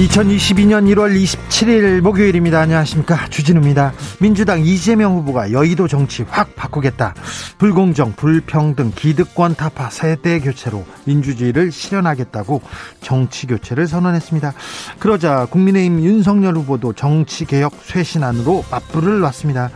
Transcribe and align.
2022년 0.00 0.90
1월 0.94 1.14
27일 1.14 2.00
목요일입니다. 2.00 2.58
안녕하십니까. 2.58 3.28
주진우입니다. 3.28 3.92
민주당 4.18 4.64
이재명 4.64 5.18
후보가 5.18 5.52
여의도 5.52 5.88
정치 5.88 6.22
확 6.22 6.56
바꾸겠다. 6.56 7.14
불공정, 7.58 8.14
불평등, 8.14 8.92
기득권 8.94 9.56
타파, 9.56 9.90
세대 9.90 10.40
교체로 10.40 10.86
민주주의를 11.04 11.70
실현하겠다고 11.70 12.62
정치 13.02 13.46
교체를 13.46 13.86
선언했습니다. 13.86 14.54
그러자 14.98 15.46
국민의힘 15.50 16.02
윤석열 16.02 16.56
후보도 16.56 16.94
정치 16.94 17.44
개혁 17.44 17.74
쇄신안으로 17.82 18.64
맞불을 18.70 19.20
놨습니다. 19.20 19.70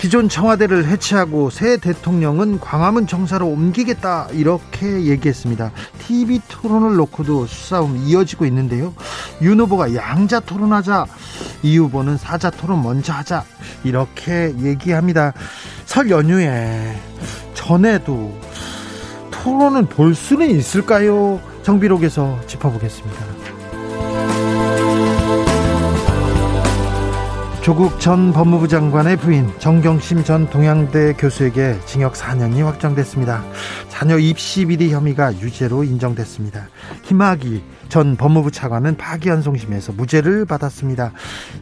기존 0.00 0.30
청와대를 0.30 0.86
해체하고 0.86 1.50
새 1.50 1.76
대통령은 1.76 2.58
광화문 2.58 3.06
정사로 3.06 3.46
옮기겠다 3.46 4.28
이렇게 4.32 5.04
얘기했습니다. 5.04 5.72
TV 5.98 6.40
토론을 6.48 6.96
놓고도 6.96 7.44
수싸움 7.44 7.98
이어지고 7.98 8.46
있는데요. 8.46 8.94
윤 9.42 9.60
후보가 9.60 9.94
양자 9.94 10.40
토론하자, 10.40 11.04
이 11.62 11.76
후보는 11.76 12.16
사자 12.16 12.48
토론 12.48 12.82
먼저 12.82 13.12
하자 13.12 13.44
이렇게 13.84 14.54
얘기합니다. 14.60 15.34
설 15.84 16.08
연휴에 16.08 16.98
전에도 17.52 18.34
토론은 19.30 19.84
볼 19.86 20.14
수는 20.14 20.48
있을까요? 20.48 21.42
정비록에서 21.62 22.40
짚어보겠습니다. 22.46 23.29
조국 27.70 28.00
전 28.00 28.32
법무부 28.32 28.66
장관의 28.66 29.16
부인 29.18 29.48
정경심 29.60 30.24
전 30.24 30.50
동양대 30.50 31.12
교수에게 31.12 31.78
징역 31.86 32.14
4년이 32.14 32.64
확정됐습니다. 32.64 33.44
자녀 33.88 34.18
입시 34.18 34.66
비리 34.66 34.90
혐의가 34.90 35.32
유죄로 35.34 35.84
인정됐습니다. 35.84 36.68
김학의 37.04 37.62
전 37.88 38.16
법무부 38.16 38.50
차관은 38.50 38.96
파기환송심에서 38.96 39.92
무죄를 39.92 40.46
받았습니다. 40.46 41.12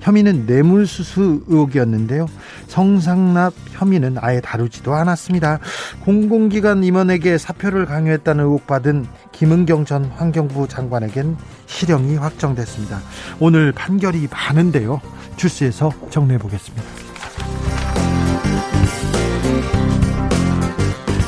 혐의는 0.00 0.46
뇌물수수 0.46 1.44
의혹이었는데요. 1.46 2.26
성상납 2.68 3.52
혐의는 3.72 4.16
아예 4.18 4.40
다루지도 4.40 4.94
않았습니다. 4.94 5.58
공공기관 6.04 6.84
임원에게 6.84 7.36
사표를 7.36 7.84
강요했다는 7.84 8.44
의혹 8.44 8.66
받은 8.66 9.04
김은경 9.32 9.84
전 9.84 10.06
환경부 10.06 10.68
장관에겐 10.68 11.36
실형이 11.68 12.16
확정됐습니다. 12.16 13.00
오늘 13.38 13.70
판결이 13.72 14.26
많은데요. 14.30 15.00
주스에서 15.36 15.92
정리해 16.10 16.38
보겠습니다. 16.38 16.82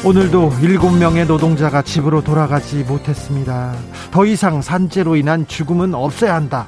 오늘도 0.03 0.51
7명의 0.63 1.27
노동자가 1.27 1.83
집으로 1.83 2.25
돌아가지 2.25 2.83
못했습니다. 2.85 3.75
더 4.11 4.25
이상 4.25 4.63
산재로 4.63 5.15
인한 5.15 5.47
죽음은 5.47 5.95
없어야 5.95 6.35
한다. 6.35 6.67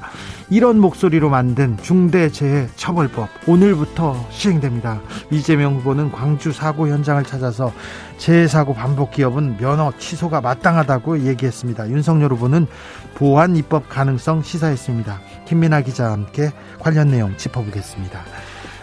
이런 0.51 0.79
목소리로 0.79 1.29
만든 1.29 1.75
중대재해처벌법 1.81 3.27
오늘부터 3.47 4.27
시행됩니다. 4.29 5.01
이재명 5.31 5.77
후보는 5.77 6.11
광주 6.11 6.51
사고 6.51 6.87
현장을 6.87 7.23
찾아서 7.23 7.73
재해 8.19 8.47
사고 8.47 8.75
반복 8.75 9.09
기업은 9.11 9.57
면허 9.57 9.91
취소가 9.97 10.41
마땅하다고 10.41 11.21
얘기했습니다. 11.21 11.89
윤석열 11.89 12.33
후보는 12.33 12.67
보안 13.15 13.55
입법 13.55 13.89
가능성 13.89 14.43
시사했습니다. 14.43 15.19
김민아 15.45 15.81
기자와 15.81 16.11
함께 16.11 16.51
관련 16.79 17.09
내용 17.09 17.37
짚어보겠습니다. 17.37 18.21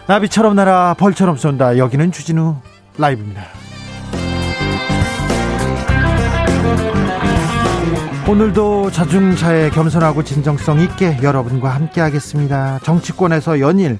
나비처럼 0.07 0.57
날아 0.57 0.95
벌처럼 0.99 1.37
쏜다. 1.37 1.79
여기는 1.79 2.13
주진우 2.13 2.57
라이브입니다. 2.99 3.43
오늘도 8.29 8.93
자중차에 8.93 9.71
겸손하고 9.71 10.23
진정성 10.23 10.81
있게 10.81 11.19
여러분과 11.21 11.71
함께 11.71 12.01
하겠습니다. 12.01 12.79
정치권에서 12.85 13.59
연일 13.59 13.99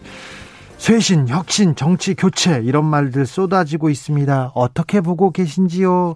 쇄신, 0.79 1.29
혁신, 1.29 1.75
정치 1.75 2.15
교체 2.15 2.61
이런 2.65 2.85
말들 2.87 3.27
쏟아지고 3.27 3.91
있습니다. 3.91 4.53
어떻게 4.55 5.01
보고 5.01 5.31
계신지요? 5.31 6.15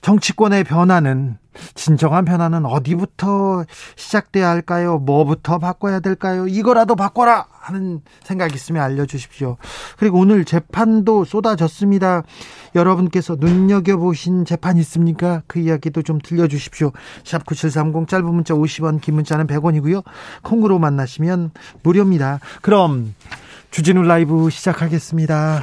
정치권의 0.00 0.64
변화는 0.64 1.36
진정한 1.74 2.24
변화는 2.24 2.64
어디부터 2.64 3.64
시작돼야 3.96 4.48
할까요? 4.48 4.98
뭐부터 4.98 5.58
바꿔야 5.58 6.00
될까요? 6.00 6.46
이거라도 6.46 6.96
바꿔라 6.96 7.46
하는 7.50 8.00
생각 8.22 8.54
있으면 8.54 8.82
알려주십시오. 8.82 9.56
그리고 9.98 10.18
오늘 10.18 10.44
재판도 10.44 11.24
쏟아졌습니다. 11.24 12.22
여러분께서 12.74 13.36
눈여겨 13.38 13.96
보신 13.96 14.44
재판 14.44 14.76
있습니까? 14.78 15.42
그 15.46 15.58
이야기도 15.58 16.02
좀 16.02 16.18
들려주십시오. 16.22 16.92
샵 17.24 17.44
9730 17.44 18.08
짧은 18.08 18.24
문자 18.26 18.54
50원, 18.54 19.00
긴 19.00 19.16
문자는 19.16 19.46
100원이고요. 19.46 20.02
콩으로 20.42 20.78
만나시면 20.78 21.50
무료입니다. 21.82 22.40
그럼 22.62 23.14
주진우 23.70 24.02
라이브 24.02 24.50
시작하겠습니다. 24.50 25.62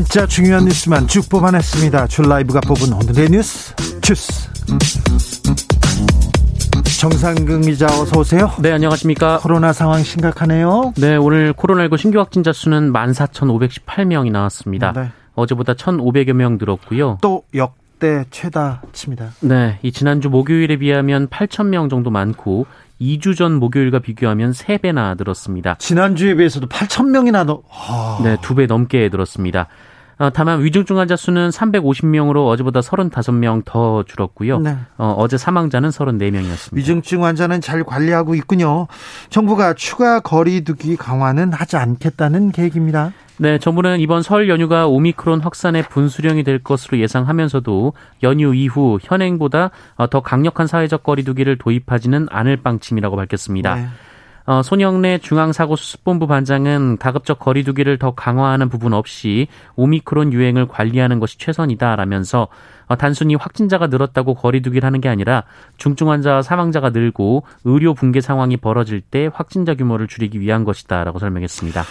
진짜 0.00 0.26
중요한 0.26 0.64
뉴스만 0.64 1.06
쭉 1.08 1.28
뽑아냈습니다. 1.28 2.06
줄 2.06 2.26
라이브가 2.26 2.60
뽑은 2.60 2.90
오늘의 2.90 3.28
뉴스 3.28 3.74
주스. 4.00 4.48
정상근 6.98 7.60
기자 7.60 7.84
어서 7.84 8.18
오세요. 8.18 8.50
네, 8.62 8.72
안녕하십니까. 8.72 9.40
코로나 9.40 9.74
상황 9.74 10.02
심각하네요. 10.02 10.94
네, 10.96 11.16
오늘 11.16 11.52
코로나19 11.52 11.98
신규 11.98 12.18
확진자 12.18 12.50
수는 12.50 12.94
14,518명이 12.94 14.32
나왔습니다. 14.32 14.92
네. 14.94 15.10
어제보다 15.34 15.74
1,500여 15.74 16.32
명 16.32 16.56
늘었고요. 16.58 17.18
또 17.20 17.44
역대 17.54 18.24
최다칩니다. 18.30 19.32
네, 19.40 19.80
이 19.82 19.92
지난주 19.92 20.30
목요일에 20.30 20.78
비하면 20.78 21.28
8,000명 21.28 21.90
정도 21.90 22.08
많고 22.08 22.64
2주 23.02 23.36
전 23.36 23.58
목요일과 23.58 23.98
비교하면 23.98 24.52
3배나 24.52 25.18
늘었습니다. 25.18 25.76
지난주에 25.78 26.36
비해서도 26.36 26.68
8천 26.68 27.10
명이나 27.10 27.44
더. 27.44 27.62
아... 27.70 28.18
네, 28.22 28.36
2배 28.36 28.66
넘게 28.66 29.10
늘었습니다. 29.10 29.68
어, 30.20 30.28
다만 30.28 30.62
위중증 30.62 30.98
환자 30.98 31.16
수는 31.16 31.48
350명으로 31.48 32.46
어제보다 32.46 32.80
35명 32.80 33.64
더 33.64 34.02
줄었고요. 34.02 34.58
네. 34.58 34.76
어, 34.98 35.14
어제 35.16 35.38
사망자는 35.38 35.88
34명이었습니다. 35.88 36.76
위중증 36.76 37.24
환자는 37.24 37.62
잘 37.62 37.82
관리하고 37.84 38.34
있군요. 38.34 38.86
정부가 39.30 39.72
추가 39.72 40.20
거리두기 40.20 40.96
강화는 40.96 41.54
하지 41.54 41.78
않겠다는 41.78 42.52
계획입니다. 42.52 43.12
네, 43.38 43.58
정부는 43.58 44.00
이번 44.00 44.22
설 44.22 44.50
연휴가 44.50 44.86
오미크론 44.86 45.40
확산의 45.40 45.84
분수령이 45.84 46.44
될 46.44 46.62
것으로 46.62 46.98
예상하면서도 46.98 47.94
연휴 48.22 48.54
이후 48.54 48.98
현행보다 49.02 49.70
더 50.10 50.20
강력한 50.20 50.66
사회적 50.66 51.02
거리두기를 51.02 51.56
도입하지는 51.56 52.26
않을 52.30 52.58
방침이라고 52.58 53.16
밝혔습니다. 53.16 53.76
네. 53.76 53.86
어, 54.50 54.64
손영래 54.64 55.18
중앙사고수습본부 55.18 56.26
반장은 56.26 56.96
다급적 56.96 57.38
거리두기를 57.38 57.98
더 57.98 58.16
강화하는 58.16 58.68
부분 58.68 58.92
없이 58.92 59.46
오미크론 59.76 60.32
유행을 60.32 60.66
관리하는 60.66 61.20
것이 61.20 61.38
최선이다라면서 61.38 62.48
어, 62.88 62.96
단순히 62.96 63.36
확진자가 63.36 63.86
늘었다고 63.86 64.34
거리두기를 64.34 64.84
하는 64.84 65.00
게 65.00 65.08
아니라 65.08 65.44
중증 65.76 66.10
환자와 66.10 66.42
사망자가 66.42 66.90
늘고 66.90 67.44
의료 67.62 67.94
붕괴 67.94 68.20
상황이 68.20 68.56
벌어질 68.56 69.00
때 69.00 69.30
확진자 69.32 69.76
규모를 69.76 70.08
줄이기 70.08 70.40
위한 70.40 70.64
것이다라고 70.64 71.20
설명했습니다. 71.20 71.84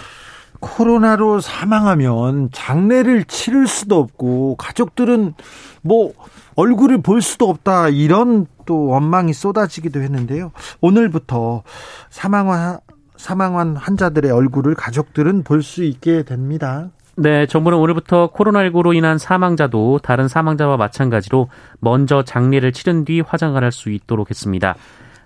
코로나로 0.59 1.39
사망하면 1.39 2.49
장례를 2.51 3.25
치를 3.25 3.67
수도 3.67 3.97
없고 3.99 4.55
가족들은 4.57 5.33
뭐 5.81 6.13
얼굴을 6.55 7.01
볼 7.01 7.21
수도 7.21 7.49
없다 7.49 7.89
이런 7.89 8.45
또 8.65 8.87
원망이 8.87 9.33
쏟아지기도 9.33 10.01
했는데요. 10.01 10.51
오늘부터 10.81 11.63
사망한 12.09 12.79
사망한 13.15 13.75
환자들의 13.75 14.31
얼굴을 14.31 14.75
가족들은 14.75 15.43
볼 15.43 15.61
수 15.61 15.83
있게 15.83 16.23
됩니다. 16.23 16.89
네, 17.15 17.45
정부는 17.47 17.77
오늘부터 17.77 18.31
코로나19로 18.31 18.95
인한 18.95 19.17
사망자도 19.17 19.99
다른 20.01 20.29
사망자와 20.29 20.77
마찬가지로 20.77 21.49
먼저 21.81 22.23
장례를 22.23 22.71
치른 22.71 23.03
뒤 23.03 23.19
화장을 23.19 23.61
할 23.61 23.71
수 23.73 23.89
있도록 23.89 24.29
했습니다. 24.29 24.75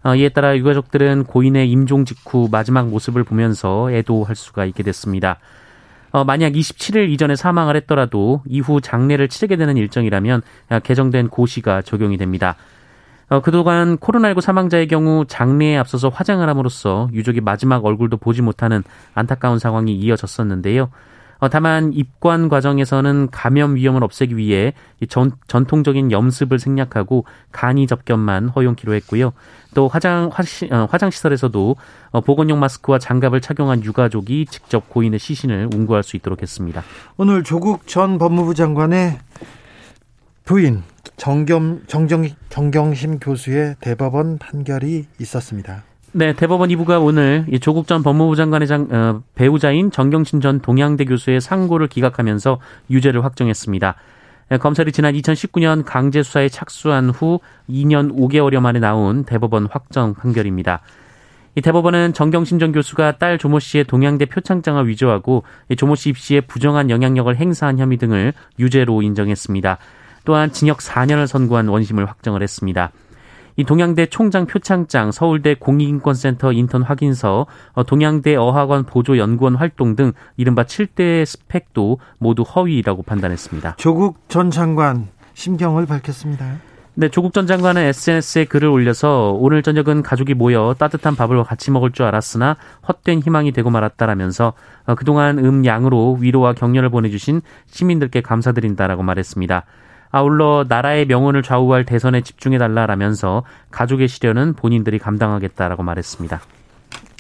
어, 0.04 0.16
이에 0.16 0.30
따라 0.30 0.58
유가족들은 0.58 1.24
고인의 1.24 1.70
임종 1.72 2.06
직후 2.06 2.50
마지막 2.52 2.90
모습을 2.90 3.24
보면서 3.24 3.92
애도할 3.92 4.36
수가 4.36 4.66
있게 4.66 4.84
됐습니다. 4.84 5.40
어, 6.12 6.24
만약 6.24 6.52
27일 6.52 7.10
이전에 7.10 7.36
사망을 7.36 7.76
했더라도 7.78 8.42
이후 8.46 8.82
장례를 8.82 9.30
치르게 9.30 9.56
되는 9.56 9.78
일정이라면 9.78 10.42
개정된 10.84 11.30
고시가 11.30 11.82
적용이 11.82 12.18
됩니다. 12.18 12.56
어, 13.30 13.40
그동안 13.40 13.98
코로나19 13.98 14.42
사망자의 14.42 14.88
경우 14.88 15.26
장례에 15.26 15.78
앞서서 15.78 16.10
화장을 16.10 16.48
함으로써 16.48 17.10
유족이 17.14 17.42
마지막 17.42 17.84
얼굴도 17.84 18.18
보지 18.18 18.42
못하는 18.42 18.84
안타까운 19.16 19.58
상황이 19.58 19.96
이어졌었는데요. 19.96 20.90
어, 21.40 21.50
다만 21.50 21.92
입관 21.94 22.50
과정에서는 22.50 23.30
감염 23.32 23.76
위험을 23.76 24.04
없애기 24.04 24.38
위해 24.38 24.74
전, 25.10 25.32
전통적인 25.48 26.12
염습을 26.12 26.60
생략하고 26.60 27.26
간이 27.52 27.88
접견만 27.88 28.50
허용키로 28.50 28.94
했고요. 28.96 29.34
또 29.74 29.88
화장 29.88 30.30
어, 30.72 30.88
화장 30.90 31.10
시설에서도 31.10 31.76
어, 32.12 32.22
보건용 32.22 32.60
마스크와 32.60 33.00
장갑을 33.00 33.42
착용한 33.42 33.84
유가족이 33.84 34.46
직접 34.50 34.90
고인의 34.90 35.20
시신을 35.20 35.70
운구할 35.74 36.04
수 36.04 36.16
있도록 36.16 36.42
했습니다. 36.42 36.84
오늘 37.18 37.44
조국 37.44 37.88
전 37.88 38.18
법무부 38.18 38.54
장관의 38.54 39.20
부인 40.46 40.84
정겸 41.18 41.84
정정 41.88 42.28
정경심 42.50 43.20
교수의 43.20 43.76
대법원 43.80 44.38
판결이 44.38 45.06
있었습니다. 45.20 45.84
네, 46.16 46.32
대법원 46.34 46.70
2부가 46.70 47.04
오늘 47.04 47.48
조국 47.60 47.88
전 47.88 48.04
법무부 48.04 48.36
장관의 48.36 48.68
장, 48.68 48.88
어, 48.92 49.24
배우자인 49.34 49.90
정경심 49.90 50.42
전 50.42 50.60
동양대 50.60 51.06
교수의 51.06 51.42
상고를 51.42 51.88
기각하면서 51.88 52.60
유죄를 52.92 53.26
확정했습니다. 53.26 53.96
네, 54.50 54.58
검찰이 54.60 54.92
지난 54.92 55.16
2019년 55.16 55.84
강제 55.84 56.22
수사에 56.22 56.50
착수한 56.50 57.10
후 57.10 57.40
2년 57.68 58.16
5개월여 58.16 58.60
만에 58.60 58.80
나온 58.80 59.24
대법원 59.24 59.68
확정 59.72 60.14
판결입니다. 60.14 60.82
이 61.56 61.62
대법원은 61.62 62.14
정경심 62.14 62.60
전 62.60 62.72
교수가 62.72 63.18
딸 63.18 63.40
조모 63.40 63.58
씨의 63.58 63.86
동양대 63.86 64.28
표창장을 64.28 64.88
위조하고 64.88 65.44
조모 65.76 65.96
씨 65.96 66.10
입시에 66.10 66.42
부정한 66.42 66.92
영향력을 66.92 67.36
행사한 67.36 67.80
혐의 67.80 67.98
등을 67.98 68.34
유죄로 68.60 69.02
인정했습니다. 69.02 69.80
또한 70.26 70.52
징역 70.52 70.78
4년을 70.78 71.26
선고한 71.26 71.70
원심을 71.70 72.06
확정을 72.06 72.44
했습니다. 72.44 72.92
이 73.56 73.64
동양대 73.64 74.08
총장 74.08 74.46
표창장, 74.46 75.12
서울대 75.12 75.56
공익인권센터 75.56 76.54
인턴 76.54 76.82
확인서, 76.82 77.46
어, 77.74 77.84
동양대 77.84 78.36
어학원 78.36 78.86
보조연구원 78.86 79.56
활동 79.56 79.96
등 79.96 80.14
이른바 80.38 80.64
7대 80.64 81.26
스펙도 81.26 82.00
모두 82.18 82.42
허위라고 82.44 83.04
판단했습니다. 83.04 83.76
조국 83.78 84.18
전 84.28 84.50
장관 84.50 85.08
심경을 85.34 85.86
밝혔습니다. 85.86 86.58
네, 86.96 87.10
조국 87.10 87.34
전 87.34 87.48
장관은 87.48 87.82
SNS에 87.82 88.46
글을 88.46 88.70
올려서 88.70 89.36
오늘 89.40 89.64
저녁은 89.64 90.04
가족이 90.04 90.36
모여 90.36 90.76
따뜻한 90.78 91.16
밥을 91.16 91.44
같이 91.44 91.72
먹을 91.72 91.92
줄 91.92 92.06
알았으나 92.06 92.56
헛된 92.88 93.24
희망이 93.24 93.52
되고 93.52 93.72
말았다라면서 93.72 94.54
어, 94.86 94.96
그동안 94.96 95.40
음양으로 95.40 96.18
위로와 96.20 96.54
격려를 96.54 96.92
보내주신 96.92 97.42
시민들께 97.66 98.22
감사드린다라고 98.22 99.02
말했습니다. 99.02 99.66
아울러 100.14 100.64
나라의 100.70 101.08
명운을 101.08 101.42
좌우할 101.42 101.86
대선에 101.86 102.22
집중해달라라면서 102.22 103.44
가족의 103.72 104.08
시련은 104.08 104.54
본인들이 104.54 105.00
감당하겠다라고 105.00 105.82
말했습니다. 105.82 106.40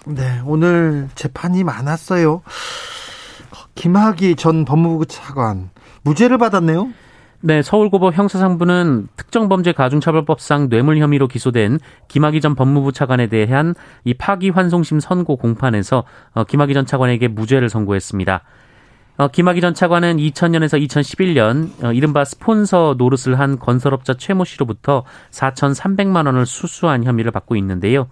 네, 0.05 0.41
오늘 0.45 1.09
재판이 1.15 1.63
많았어요. 1.63 2.43
김학의 3.73 4.35
전 4.35 4.63
법무부 4.63 5.07
차관 5.07 5.71
무죄를 6.03 6.37
받았네요. 6.37 6.89
네, 7.41 7.63
서울고법 7.63 8.15
형사상부는 8.15 9.07
특정범죄 9.17 9.71
가중처벌법상 9.71 10.69
뇌물 10.69 10.99
혐의로 10.99 11.27
기소된 11.27 11.79
김학의 12.09 12.41
전 12.41 12.53
법무부 12.53 12.91
차관에 12.91 13.25
대한 13.25 13.73
이 14.03 14.13
파기환송심 14.13 14.99
선고 14.99 15.35
공판에서 15.37 16.03
어, 16.33 16.43
김학의 16.43 16.75
전 16.75 16.85
차관에게 16.85 17.27
무죄를 17.29 17.69
선고했습니다. 17.69 18.43
어, 19.17 19.27
김학의 19.27 19.61
전 19.61 19.73
차관은 19.73 20.17
2000년에서 20.17 20.81
2011년 20.87 21.83
어, 21.83 21.93
이른바 21.93 22.25
스폰서 22.25 22.95
노릇을 22.97 23.39
한 23.39 23.59
건설업자 23.59 24.15
최모 24.15 24.43
씨로부터 24.43 25.03
4,300만 25.29 26.25
원을 26.25 26.45
수수한 26.45 27.03
혐의를 27.03 27.31
받고 27.31 27.55
있는데요. 27.57 28.07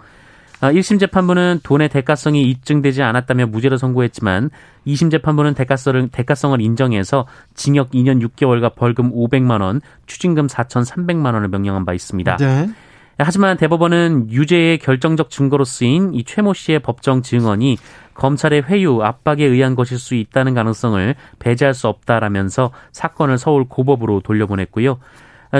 어, 0.62 0.68
1심 0.68 1.00
재판부는 1.00 1.62
돈의 1.63 1.89
대가성이 1.89 2.44
입증되지 2.44 3.01
않았다며 3.01 3.48
무죄를 3.48 3.80
선고했지만 3.80 4.51
2심 4.86 5.09
재판부는 5.09 5.56
대가성을, 5.56 6.09
대가성을 6.09 6.62
인정해서 6.62 7.25
징역 7.56 7.92
2년 7.92 8.24
6개월과 8.27 8.75
벌금 8.75 9.12
500만 9.12 9.62
원, 9.62 9.81
추징금 10.06 10.45
4,300만 10.45 11.33
원을 11.33 11.47
명령한 11.47 11.83
바 11.83 11.94
있습니다. 11.94 12.38
네. 12.38 12.69
하지만 13.18 13.57
대법원은 13.57 14.31
유죄의 14.31 14.80
결정적 14.80 15.30
증거로 15.30 15.63
쓰인 15.63 16.13
이 16.13 16.24
최모 16.24 16.54
씨의 16.54 16.80
법정 16.80 17.21
증언이 17.21 17.77
검찰의 18.13 18.63
회유, 18.63 19.02
압박에 19.02 19.46
의한 19.46 19.75
것일 19.75 19.98
수 19.98 20.16
있다는 20.16 20.54
가능성을 20.54 21.16
배제할 21.40 21.74
수 21.74 21.88
없다라면서 21.88 22.72
사건을 22.92 23.38
서울 23.38 23.66
고법으로 23.68 24.22
돌려보냈고요. 24.22 25.00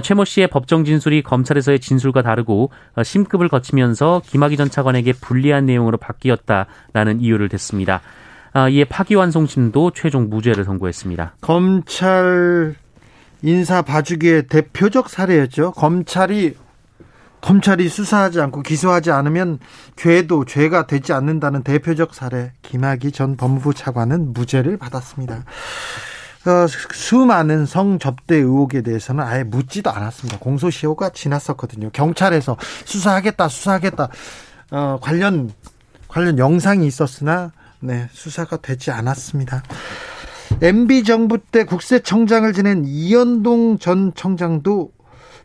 최모 0.04 0.24
씨의 0.24 0.48
법정 0.48 0.86
진술이 0.86 1.22
검찰에서의 1.22 1.80
진술과 1.80 2.22
다르고 2.22 2.70
심급을 3.04 3.50
거치면서 3.50 4.22
김학의 4.26 4.56
전 4.56 4.70
차관에게 4.70 5.14
불리한 5.14 5.66
내용으로 5.66 5.98
바뀌었다라는 5.98 7.20
이유를 7.20 7.50
댔습니다. 7.50 8.02
이에 8.70 8.86
파기환송심도 8.86 9.92
최종 9.92 10.30
무죄를 10.30 10.64
선고했습니다. 10.64 11.36
검찰 11.42 12.76
인사 13.42 13.82
봐주기의 13.82 14.48
대표적 14.48 15.10
사례였죠. 15.10 15.72
검찰이 15.72 16.54
검찰이 17.42 17.90
수사하지 17.90 18.40
않고 18.40 18.62
기소하지 18.62 19.12
않으면 19.12 19.60
죄도 19.96 20.46
죄가 20.46 20.88
되지 20.88 21.14
않는다는 21.14 21.64
대표적 21.64 22.14
사례 22.14 22.54
김학의 22.62 23.12
전 23.12 23.36
법무부 23.36 23.74
차관은 23.74 24.34
무죄를 24.34 24.78
받았습니다. 24.78 25.44
어, 26.46 26.68
수많은 26.68 27.66
성접대 27.68 28.36
의혹에 28.36 28.82
대해서는 28.82 29.24
아예 29.24 29.44
묻지도 29.44 29.92
않았습니다. 29.92 30.40
공소시효가 30.40 31.10
지났었거든요. 31.10 31.92
경찰에서 31.92 32.58
수사하겠다, 32.86 33.48
수사하겠다, 33.48 34.10
어, 34.72 35.00
관련, 35.02 35.52
관련 36.08 36.40
영상이 36.40 36.88
있었으나, 36.88 37.52
네, 37.80 38.08
수사가 38.12 38.58
되지 38.58 38.90
않았습니다. 38.90 39.62
MB 40.62 41.04
정부 41.04 41.38
때 41.38 41.64
국세청장을 41.64 42.52
지낸 42.54 42.84
이현동 42.86 43.78
전 43.80 44.14
청장도 44.14 44.92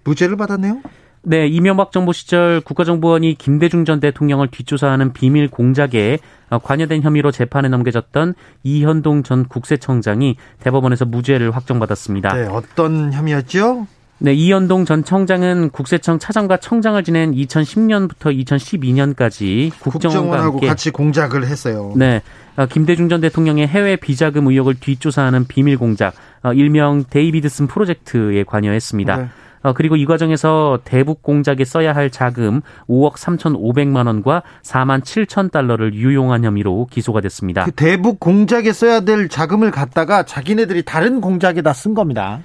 무죄를 0.04 0.36
받았네요. 0.36 0.80
네, 1.28 1.48
이명박 1.48 1.90
정부 1.90 2.12
시절 2.12 2.60
국가정보원이 2.60 3.34
김대중 3.34 3.84
전 3.84 3.98
대통령을 3.98 4.46
뒷조사하는 4.46 5.12
비밀 5.12 5.48
공작에 5.48 6.20
관여된 6.62 7.02
혐의로 7.02 7.32
재판에 7.32 7.68
넘겨졌던 7.68 8.34
이현동 8.62 9.24
전 9.24 9.48
국세청장이 9.48 10.36
대법원에서 10.60 11.04
무죄를 11.04 11.50
확정받았습니다. 11.50 12.32
네, 12.32 12.46
어떤 12.46 13.12
혐의였죠? 13.12 13.88
네, 14.18 14.34
이현동 14.34 14.84
전 14.84 15.02
청장은 15.02 15.70
국세청 15.70 16.20
차장과 16.20 16.58
청장을 16.58 17.02
지낸 17.02 17.32
2010년부터 17.32 18.32
2012년까지 18.46 19.72
국정원과 19.80 20.44
함께 20.44 20.68
같이 20.68 20.92
공작을 20.92 21.44
했어요. 21.44 21.92
네, 21.96 22.22
어, 22.54 22.66
김대중 22.66 23.08
전 23.08 23.20
대통령의 23.20 23.66
해외 23.66 23.96
비자금 23.96 24.46
의혹을 24.46 24.76
뒷조사하는 24.76 25.46
비밀 25.48 25.76
공작, 25.76 26.14
어, 26.44 26.52
일명 26.52 27.02
데이비드슨 27.10 27.66
프로젝트에 27.66 28.44
관여했습니다. 28.44 29.16
네. 29.16 29.28
어, 29.66 29.72
그리고 29.72 29.96
이 29.96 30.06
과정에서 30.06 30.78
대북 30.84 31.22
공작에 31.22 31.64
써야 31.64 31.92
할 31.92 32.08
자금 32.08 32.60
5억 32.88 33.14
3,500만 33.14 34.06
원과 34.06 34.44
4만 34.62 35.02
7천 35.02 35.50
달러를 35.50 35.92
유용한 35.92 36.44
혐의로 36.44 36.86
기소가 36.88 37.20
됐습니다. 37.22 37.64
그 37.64 37.72
대북 37.72 38.20
공작에 38.20 38.72
써야 38.72 39.00
될 39.00 39.28
자금을 39.28 39.72
갖다가 39.72 40.22
자기네들이 40.22 40.84
다른 40.84 41.20
공작에다 41.20 41.72
쓴 41.72 41.94
겁니다. 41.94 42.42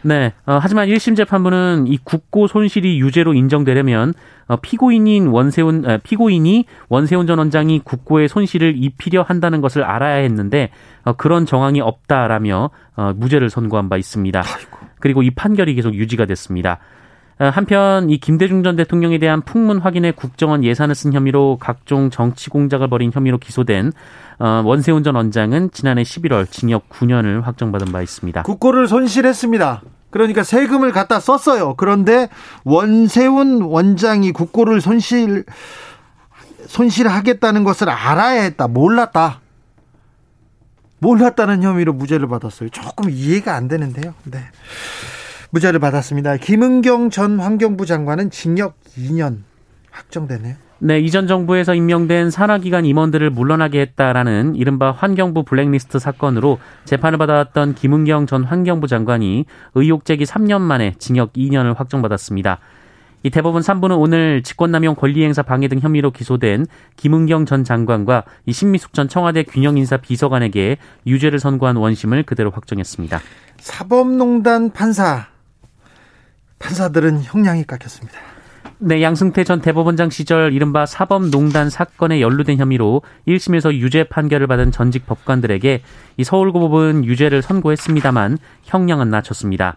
네. 0.00 0.32
어, 0.46 0.58
하지만 0.62 0.88
1심 0.88 1.14
재판부는 1.14 1.88
이 1.88 1.98
국고 2.02 2.46
손실이 2.46 2.98
유죄로 3.00 3.34
인정되려면 3.34 4.14
어, 4.46 4.56
피고인인 4.56 5.26
원세훈 5.26 5.84
어, 5.86 5.98
피고인이 6.02 6.64
원세훈 6.88 7.26
전 7.26 7.38
원장이 7.38 7.80
국고의 7.84 8.28
손실을 8.28 8.76
입히려 8.76 9.20
한다는 9.20 9.60
것을 9.60 9.84
알아야 9.84 10.22
했는데 10.22 10.70
어, 11.04 11.12
그런 11.12 11.44
정황이 11.44 11.82
없다라며 11.82 12.70
어, 12.96 13.12
무죄를 13.14 13.50
선고한 13.50 13.90
바 13.90 13.98
있습니다. 13.98 14.40
아이고. 14.40 14.71
그리고 15.02 15.22
이 15.22 15.30
판결이 15.30 15.74
계속 15.74 15.94
유지가 15.94 16.26
됐습니다. 16.26 16.78
어, 17.40 17.46
한편 17.46 18.08
이 18.08 18.18
김대중 18.18 18.62
전 18.62 18.76
대통령에 18.76 19.18
대한 19.18 19.42
풍문 19.42 19.78
확인에 19.78 20.12
국정원 20.12 20.62
예산을 20.62 20.94
쓴 20.94 21.12
혐의로 21.12 21.58
각종 21.60 22.08
정치 22.08 22.48
공작을 22.50 22.88
벌인 22.88 23.10
혐의로 23.12 23.38
기소된 23.38 23.92
어, 24.38 24.62
원세훈 24.64 25.02
전 25.02 25.16
원장은 25.16 25.72
지난해 25.72 26.02
11월 26.04 26.48
징역 26.48 26.88
9년을 26.88 27.42
확정받은 27.42 27.90
바 27.90 28.00
있습니다. 28.00 28.44
국고를 28.44 28.86
손실했습니다. 28.86 29.82
그러니까 30.10 30.44
세금을 30.44 30.92
갖다 30.92 31.18
썼어요. 31.18 31.74
그런데 31.74 32.28
원세훈 32.64 33.62
원장이 33.62 34.30
국고를 34.30 34.80
손실 34.80 35.44
손실하겠다는 36.66 37.64
것을 37.64 37.90
알아야 37.90 38.42
했다. 38.42 38.68
몰랐다. 38.68 39.41
몰랐다는 41.02 41.64
혐의로 41.64 41.92
무죄를 41.92 42.28
받았어요. 42.28 42.68
조금 42.70 43.10
이해가 43.10 43.56
안 43.56 43.66
되는데요. 43.66 44.14
네. 44.22 44.38
무죄를 45.50 45.80
받았습니다. 45.80 46.36
김은경 46.36 47.10
전 47.10 47.40
환경부 47.40 47.84
장관은 47.86 48.30
징역 48.30 48.76
2년 48.96 49.40
확정되네요. 49.90 50.54
네, 50.78 50.98
이전 50.98 51.26
정부에서 51.26 51.74
임명된 51.74 52.30
산하기관 52.30 52.86
임원들을 52.86 53.30
물러나게 53.30 53.80
했다라는 53.80 54.54
이른바 54.56 54.90
환경부 54.90 55.44
블랙리스트 55.44 55.98
사건으로 55.98 56.58
재판을 56.84 57.18
받아왔던 57.18 57.74
김은경 57.74 58.26
전 58.26 58.44
환경부 58.44 58.86
장관이 58.86 59.44
의혹 59.74 60.04
제기 60.04 60.24
3년 60.24 60.60
만에 60.60 60.94
징역 60.98 61.34
2년을 61.34 61.76
확정받았습니다. 61.76 62.58
이 63.22 63.30
대법원 63.30 63.62
3부는 63.62 63.98
오늘 64.00 64.42
직권남용 64.42 64.96
권리행사 64.96 65.42
방해 65.42 65.68
등 65.68 65.78
혐의로 65.78 66.10
기소된 66.10 66.66
김은경 66.96 67.46
전 67.46 67.64
장관과 67.64 68.24
이 68.46 68.52
신미숙 68.52 68.92
전 68.92 69.08
청와대 69.08 69.44
균형인사 69.44 69.98
비서관에게 69.98 70.78
유죄를 71.06 71.38
선고한 71.38 71.76
원심을 71.76 72.24
그대로 72.24 72.50
확정했습니다. 72.50 73.20
사법농단 73.58 74.72
판사 74.72 75.26
판사들은 76.58 77.22
형량이 77.22 77.64
깎였습니다. 77.64 78.18
네, 78.78 79.00
양승태 79.00 79.44
전 79.44 79.60
대법원장 79.60 80.10
시절 80.10 80.52
이른바 80.52 80.86
사법농단 80.86 81.70
사건에 81.70 82.20
연루된 82.20 82.58
혐의로 82.58 83.02
1심에서 83.28 83.72
유죄 83.74 84.02
판결을 84.04 84.48
받은 84.48 84.72
전직 84.72 85.06
법관들에게 85.06 85.82
이 86.16 86.24
서울고법은 86.24 87.04
유죄를 87.04 87.42
선고했습니다만 87.42 88.38
형량은 88.64 89.08
낮췄습니다. 89.10 89.76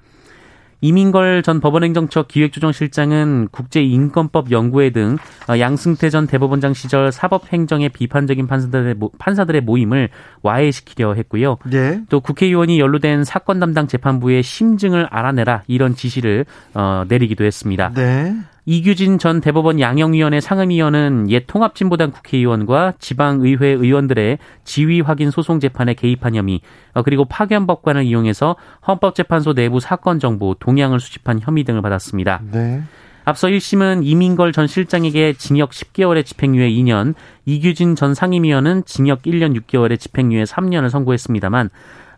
이민걸 0.82 1.44
전 1.44 1.60
법원행정처 1.60 2.24
기획조정실장은 2.24 3.50
국제인권법 3.52 4.52
연구회 4.52 4.92
등 4.92 5.18
양승태 5.50 6.10
전 6.10 6.28
대법원장 6.28 6.74
시절 6.74 7.12
사법행정의 7.12 7.90
비판적인 7.90 8.48
판사들의, 8.48 8.96
판사들의 9.18 9.62
모임을 9.62 10.10
와해시키려 10.42 11.14
했고요. 11.14 11.58
네. 11.66 12.02
또 12.10 12.20
국회의원이 12.20 12.80
연루된 12.80 13.24
사건 13.24 13.60
담당 13.60 13.88
재판부의 13.88 14.44
심증을 14.44 15.08
알아내라 15.10 15.64
이런 15.68 15.96
지시를 15.96 16.46
어, 16.74 17.04
내리기도 17.08 17.44
했습니다. 17.46 17.92
네. 17.94 18.36
이규진 18.68 19.20
전 19.20 19.42
대법원 19.42 19.80
양형위원회 19.80 20.42
상임위원은 20.42 21.30
옛 21.30 21.46
통합진보당 21.46 22.12
국회의원과 22.12 22.94
지방의회 23.00 23.68
의원들의 23.68 24.40
지위 24.64 25.02
확인 25.02 25.30
소송 25.30 25.60
재판에 25.60 25.94
개입한 25.94 26.36
혐의, 26.36 26.62
어, 26.94 27.04
그리고 27.04 27.26
파견법관을 27.26 28.04
이용해서 28.06 28.56
헌법재판소 28.88 29.54
내부 29.54 29.80
사건 29.80 30.20
정보, 30.20 30.56
동향을 30.56 31.00
수집한 31.00 31.40
혐의 31.42 31.64
등을 31.64 31.84
받았습니다. 31.84 32.42
네. 32.52 32.82
앞서 33.24 33.48
1심은 33.48 34.02
이민걸 34.04 34.52
전 34.52 34.68
실장에게 34.68 35.34
징역 35.34 35.72
10개월의 35.72 36.26
집행유예 36.26 36.70
2년, 36.70 37.14
이규진 37.46 37.96
전 37.96 38.14
상임위원은 38.14 38.86
징역 38.86 39.24
1년 39.24 39.60
6개월의 39.60 40.00
집행유예 40.00 40.44
3년을 40.44 40.90
선고했습니다만 40.90 41.70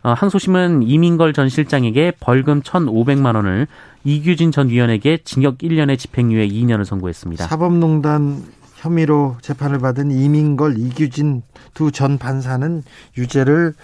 어, 0.02 0.12
항소심은 0.12 0.82
이민걸 0.84 1.32
전 1.32 1.48
실장에게 1.48 2.12
벌금 2.20 2.62
1,500만 2.62 3.34
원을 3.34 3.66
이규진 4.08 4.52
전 4.52 4.70
위원에게 4.70 5.18
징역 5.24 5.58
1년의 5.58 5.98
집행유예 5.98 6.48
2년을 6.48 6.86
선고했습니다. 6.86 7.46
사법농단 7.46 8.42
혐의로 8.76 9.36
재판을 9.42 9.80
받은 9.80 10.10
이민걸, 10.12 10.78
이규진 10.78 11.42
두 11.74 11.90
전 11.90 12.16
판사는 12.16 12.82
유죄를 13.18 13.74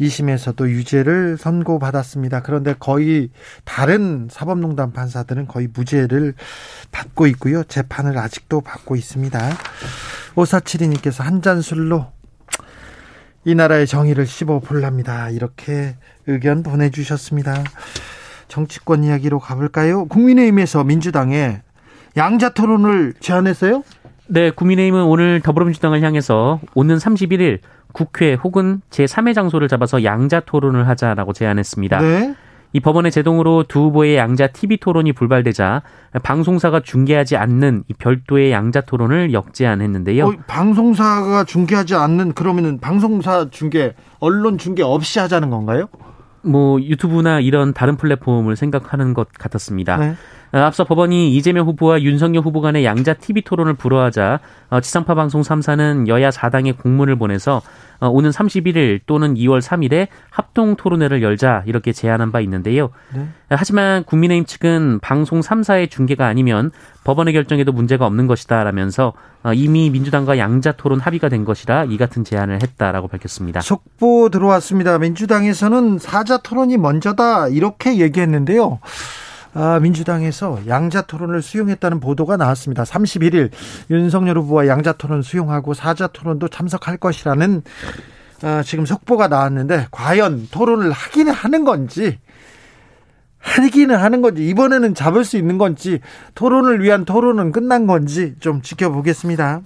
2심에서도 0.00 0.68
유죄를 0.68 1.38
선고받았습니다. 1.38 2.42
그런데 2.42 2.74
거의 2.78 3.30
다른 3.64 4.28
사법농단 4.30 4.92
판사들은 4.92 5.46
거의 5.46 5.68
무죄를 5.72 6.34
받고 6.90 7.26
있고요. 7.28 7.64
재판을 7.64 8.18
아직도 8.18 8.60
받고 8.60 8.96
있습니다. 8.96 9.40
오사칠이님께서 10.34 11.22
한 11.24 11.40
잔 11.40 11.62
술로 11.62 12.12
이 13.44 13.54
나라의 13.54 13.86
정의를 13.86 14.26
씹어 14.26 14.60
볼랍니다. 14.60 15.30
이렇게 15.30 15.96
의견 16.26 16.62
보내주셨습니다. 16.62 17.64
정치권 18.52 19.02
이야기로 19.02 19.38
가볼까요? 19.38 20.04
국민의힘에서 20.04 20.84
민주당에 20.84 21.62
양자 22.18 22.50
토론을 22.50 23.14
제안했어요? 23.18 23.82
네, 24.26 24.50
국민의힘은 24.50 25.04
오늘 25.04 25.40
더불어민주당을 25.40 26.02
향해서 26.02 26.60
오는 26.74 26.96
31일 26.96 27.60
국회 27.92 28.34
혹은 28.34 28.82
제3의 28.90 29.34
장소를 29.34 29.68
잡아서 29.68 30.04
양자 30.04 30.40
토론을 30.40 30.86
하자라고 30.86 31.32
제안했습니다. 31.32 32.00
네. 32.00 32.34
이 32.74 32.80
법원의 32.80 33.10
제동으로 33.10 33.64
두 33.66 33.84
후보의 33.84 34.16
양자 34.16 34.48
TV 34.48 34.76
토론이 34.78 35.12
불발되자 35.12 35.82
방송사가 36.22 36.80
중계하지 36.80 37.36
않는 37.36 37.84
이 37.88 37.94
별도의 37.94 38.52
양자 38.52 38.82
토론을 38.82 39.32
역제안했는데요. 39.32 40.26
어, 40.26 40.32
방송사가 40.46 41.44
중계하지 41.44 41.94
않는 41.94 42.34
그러면은 42.34 42.80
방송사 42.80 43.48
중계, 43.50 43.94
언론 44.20 44.58
중계 44.58 44.82
없이 44.82 45.18
하자는 45.18 45.48
건가요? 45.48 45.88
뭐 46.42 46.80
유튜브나 46.80 47.40
이런 47.40 47.72
다른 47.72 47.96
플랫폼을 47.96 48.56
생각하는 48.56 49.14
것 49.14 49.28
같았습니다. 49.32 49.96
네. 49.96 50.14
어, 50.52 50.58
앞서 50.58 50.84
법원이 50.84 51.34
이재명 51.34 51.66
후보와 51.66 52.02
윤석열 52.02 52.42
후보 52.42 52.60
간의 52.60 52.84
양자 52.84 53.14
TV 53.14 53.42
토론을 53.42 53.74
불허하자 53.74 54.40
어, 54.70 54.80
지상파 54.80 55.14
방송 55.14 55.40
3사는 55.40 56.08
여야 56.08 56.30
4당에 56.30 56.76
공문을 56.76 57.16
보내서 57.16 57.56
어, 57.56 57.62
오는 58.10 58.30
31일 58.30 59.00
또는 59.06 59.34
2월 59.34 59.60
3일에 59.60 60.08
합동 60.30 60.74
토론회를 60.76 61.22
열자 61.22 61.62
이렇게 61.66 61.92
제안한 61.92 62.32
바 62.32 62.40
있는데요. 62.40 62.90
네. 63.14 63.28
하지만 63.48 64.02
국민의힘 64.04 64.44
측은 64.44 64.98
방송 65.00 65.40
3사의 65.40 65.90
중계가 65.90 66.26
아니면 66.26 66.70
법원의 67.04 67.32
결정에도 67.34 67.72
문제가 67.72 68.06
없는 68.06 68.26
것이다라면서 68.26 69.12
이미 69.54 69.90
민주당과 69.90 70.38
양자 70.38 70.72
토론 70.72 71.00
합의가 71.00 71.28
된 71.28 71.44
것이라 71.44 71.84
이 71.84 71.96
같은 71.96 72.24
제안을 72.24 72.62
했다라고 72.62 73.08
밝혔습니다. 73.08 73.60
속보 73.60 74.30
들어왔습니다. 74.30 74.98
민주당에서는 74.98 75.98
사자 75.98 76.38
토론이 76.38 76.78
먼저다 76.78 77.48
이렇게 77.48 77.98
얘기했는데요. 77.98 78.80
아, 79.54 79.78
민주당에서 79.80 80.60
양자 80.66 81.02
토론을 81.02 81.42
수용했다는 81.42 82.00
보도가 82.00 82.36
나왔습니다. 82.36 82.84
31일 82.84 83.50
윤석열 83.90 84.38
후보와 84.38 84.66
양자 84.66 84.92
토론 84.92 85.22
수용하고 85.22 85.74
사자 85.74 86.06
토론도 86.06 86.48
참석할 86.48 86.96
것이라는 86.96 87.62
아, 88.42 88.62
지금 88.64 88.86
속보가 88.86 89.28
나왔는데 89.28 89.88
과연 89.90 90.48
토론을 90.50 90.90
하기는 90.90 91.32
하는 91.32 91.64
건지 91.64 92.18
하기는 93.38 93.94
하는 93.94 94.22
건지 94.22 94.46
이번에는 94.48 94.94
잡을 94.94 95.24
수 95.24 95.36
있는 95.36 95.58
건지 95.58 96.00
토론을 96.34 96.82
위한 96.82 97.04
토론은 97.04 97.52
끝난 97.52 97.86
건지 97.86 98.34
좀 98.40 98.62
지켜보겠습니다. 98.62 99.62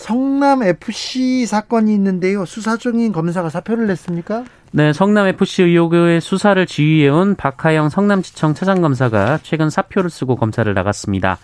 성남 0.00 0.62
FC 0.62 1.44
사건이 1.44 1.92
있는데요. 1.92 2.46
수사 2.46 2.78
중인 2.78 3.12
검사가 3.12 3.50
사표를 3.50 3.86
냈습니까? 3.86 4.44
네, 4.72 4.94
성남 4.94 5.26
FC 5.26 5.64
의혹의 5.64 6.22
수사를 6.22 6.64
지휘해온 6.64 7.34
박하영 7.34 7.90
성남지청 7.90 8.54
차장검사가 8.54 9.40
최근 9.42 9.68
사표를 9.68 10.08
쓰고 10.08 10.36
검사를 10.36 10.72
나갔습니다. 10.72 11.36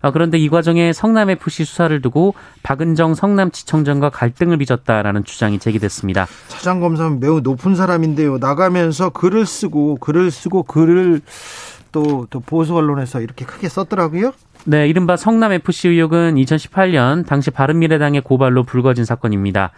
아, 0.00 0.10
그런데 0.10 0.36
이 0.36 0.48
과정에 0.48 0.92
성남 0.92 1.30
FC 1.30 1.64
수사를 1.64 2.02
두고 2.02 2.34
박은정 2.64 3.14
성남지청장과 3.14 4.10
갈등을 4.10 4.56
빚었다라는 4.56 5.22
주장이 5.22 5.60
제기됐습니다. 5.60 6.26
차장 6.48 6.80
검사는 6.80 7.20
매우 7.20 7.38
높은 7.38 7.76
사람인데요. 7.76 8.38
나가면서 8.38 9.10
글을 9.10 9.46
쓰고 9.46 9.98
글을 10.00 10.32
쓰고 10.32 10.64
글을 10.64 11.20
또, 11.92 12.26
또 12.30 12.40
보수 12.40 12.74
언론에서 12.74 13.20
이렇게 13.20 13.44
크게 13.44 13.68
썼더라고요. 13.68 14.32
네, 14.64 14.86
이른바 14.86 15.16
성남 15.16 15.52
FC 15.52 15.88
의혹은 15.88 16.36
2018년 16.36 17.26
당시 17.26 17.50
바른미래당의 17.50 18.20
고발로 18.20 18.62
불거진 18.62 19.04
사건입니다. 19.04 19.72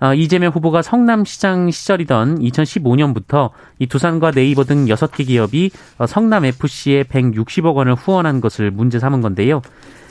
어, 0.00 0.12
이재명 0.12 0.50
후보가 0.50 0.82
성남시장 0.82 1.70
시절이던 1.70 2.40
2015년부터 2.40 3.50
이 3.78 3.86
두산과 3.86 4.32
네이버 4.32 4.64
등 4.64 4.86
6개 4.86 5.26
기업이 5.26 5.70
어, 5.98 6.06
성남FC에 6.06 7.04
160억 7.04 7.74
원을 7.76 7.94
후원한 7.94 8.40
것을 8.40 8.72
문제 8.72 8.98
삼은 8.98 9.20
건데요. 9.20 9.62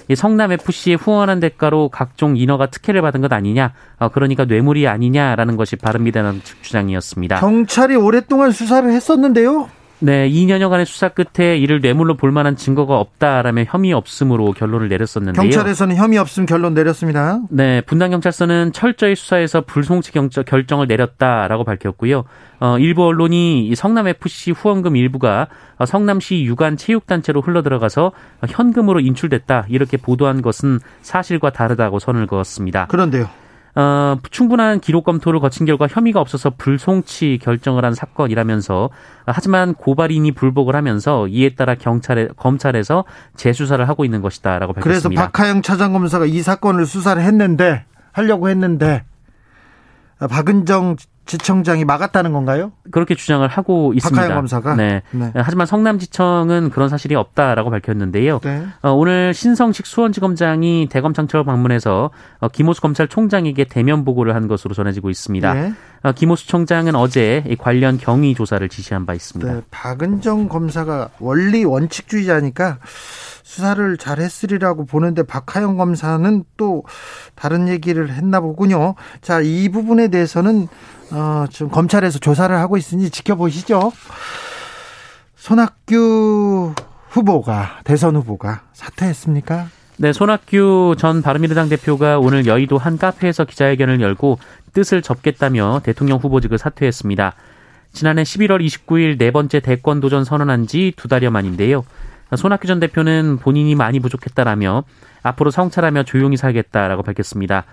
이 0.08 0.16
성남FC에 0.16 0.96
후원한 0.96 1.40
대가로 1.42 1.90
각종 1.90 2.38
인허가 2.38 2.66
특혜를 2.68 3.02
받은 3.02 3.22
것 3.22 3.32
아니냐, 3.32 3.74
어, 4.00 4.10
그러니까 4.10 4.46
뇌물이 4.46 4.88
아니냐라는 4.88 5.58
것이 5.58 5.76
바른미래당 5.76 6.42
측 6.44 6.64
주장이었습니다. 6.64 7.40
경찰이 7.40 7.96
오랫동안 7.96 8.52
수사를 8.52 8.90
했었는데요. 8.90 9.70
네, 10.00 10.30
2년여간의 10.30 10.86
수사 10.86 11.10
끝에 11.10 11.58
이를 11.58 11.80
뇌물로 11.80 12.16
볼 12.18 12.32
만한 12.32 12.56
증거가 12.56 13.00
없다라며 13.00 13.64
혐의 13.68 13.94
없음으로 13.94 14.52
결론을 14.52 14.90
내렸었는데요. 14.90 15.42
경찰에서는 15.42 15.96
혐의 15.96 16.18
없음 16.18 16.46
결론 16.46 16.74
내렸습니다. 16.74 17.40
네, 17.50 17.82
분당 17.82 18.12
경찰서는 18.12 18.74
철저히 18.74 19.16
수사해서 19.16 19.62
불송치 19.62 20.12
결정을 20.46 20.88
내렸다라고 20.88 21.64
밝혔고요. 21.64 22.26
어, 22.60 22.78
일부 22.80 23.06
언론이 23.06 23.74
성남 23.76 24.08
FC 24.08 24.52
후원금 24.52 24.96
일부가 24.96 25.48
성남시 25.86 26.44
유관 26.44 26.78
체육단체로 26.78 27.42
흘러들어가서 27.42 28.12
현금으로 28.48 29.00
인출됐다 29.00 29.66
이렇게 29.70 29.98
보도한 29.98 30.42
것은 30.42 30.80
사실과 31.02 31.50
다르다고 31.50 32.00
선을 32.00 32.28
그었습니다. 32.28 32.88
그런데요. 32.88 33.30
어, 33.76 34.18
충분한 34.30 34.80
기록 34.80 35.04
검토를 35.04 35.40
거친 35.40 35.66
결과 35.66 35.88
혐의가 35.88 36.20
없어서 36.22 36.52
불송치 36.52 37.40
결정을 37.42 37.84
한 37.84 37.96
사건이라면서 37.96 38.90
하지만 39.26 39.74
고발인이 39.74 40.32
불복을 40.34 40.76
하면서 40.76 41.28
이에 41.28 41.56
따라 41.56 41.74
경찰에 41.74 42.28
검찰에서 42.38 43.06
재수사를 43.36 43.88
하고 43.90 44.06
있는 44.06 44.22
것이다라고 44.22 44.74
밝혔습니다. 44.74 45.10
그래서 45.10 45.32
박하영 45.32 45.64
차장검사가 45.64 46.26
이 46.26 46.42
사건을 46.42 46.86
수사를 46.86 47.22
했는데 47.22 47.86
하려고 48.12 48.50
했는데 48.50 49.04
박은정 50.20 50.98
지청장이 51.26 51.86
막았다는 51.86 52.34
건가요? 52.34 52.74
그렇게 52.92 53.16
주장을 53.16 53.48
하고 53.48 53.94
있습니다. 53.94 54.22
박하영 54.22 54.38
검사가. 54.40 54.76
네. 54.76 55.02
네. 55.12 55.32
하지만 55.36 55.66
성남지청은 55.66 56.70
그런 56.72 56.90
사실이 56.90 57.16
없다라고 57.16 57.70
밝혔는데요. 57.70 58.40
네. 58.40 58.66
어, 58.82 58.92
오늘 58.92 59.34
신성식 59.34 59.86
수원지검장이 59.86 60.90
대검장처를 60.92 61.46
방문해서 61.46 62.12
어, 62.40 62.48
김호수 62.50 62.82
검찰총장에게 62.82 63.66
대면 63.66 64.04
보고를 64.04 64.36
한 64.36 64.48
것으로 64.48 64.74
전해지고 64.74 65.10
있습니다. 65.10 65.54
네. 65.54 65.74
어, 66.04 66.12
김호수 66.12 66.48
총장은 66.48 66.96
어제 66.96 67.44
관련 67.58 67.98
경위 67.98 68.36
조사를 68.36 68.68
지시한 68.68 69.06
바 69.06 69.14
있습니다. 69.14 69.54
네. 69.54 69.62
박은정 69.72 70.50
검사가 70.50 71.10
원리 71.20 71.64
원칙주의자니까 71.64 72.80
수사를 73.54 73.98
잘 73.98 74.20
했으리라고 74.20 74.86
보는데 74.86 75.22
박하영 75.22 75.78
검사는 75.78 76.44
또 76.58 76.84
다른 77.36 77.68
얘기를 77.68 78.10
했나 78.10 78.40
보군요. 78.40 78.96
자, 79.22 79.42
이 79.42 79.70
부분에 79.70 80.08
대해서는 80.08 80.68
어, 81.12 81.46
지금 81.52 81.70
검찰에서 81.70 82.18
조사를 82.18 82.56
하고 82.56 82.78
있으니 82.78 83.12
지켜보시죠. 83.12 83.92
손학규 85.36 86.74
후보가 87.10 87.82
대선 87.84 88.16
후보가 88.16 88.64
사퇴했습니까? 88.74 89.68
네, 89.98 90.14
손학규 90.14 90.96
전 90.98 91.22
바른미래당 91.22 91.70
대표가 91.70 92.18
오늘 92.18 92.48
여의도 92.48 92.80
한 92.80 92.98
카페에서 92.98 93.46
기자회견을 93.46 94.02
열고 94.02 94.40
뜻을 94.74 95.04
접겠다며 95.04 95.82
대통령 95.84 96.18
후보직을 96.18 96.58
사퇴했습니다. 96.58 97.36
지난해 97.92 98.24
11월 98.24 98.66
29일 98.66 99.20
네 99.20 99.30
번째 99.30 99.60
대권 99.60 100.00
도전 100.00 100.24
선언한 100.24 100.66
지 100.66 100.94
두 100.98 101.08
달여 101.08 101.30
만인데요. 101.30 101.86
손학규 102.36 102.68
전 102.68 102.80
대표는 102.80 103.38
본인이 103.38 103.76
많이 103.76 104.00
부족했다라며 104.00 104.84
앞으로 105.24 105.52
성찰하며 105.52 106.04
조용히 106.04 106.38
살겠다라고 106.38 107.04
밝혔습니다. 107.04 107.66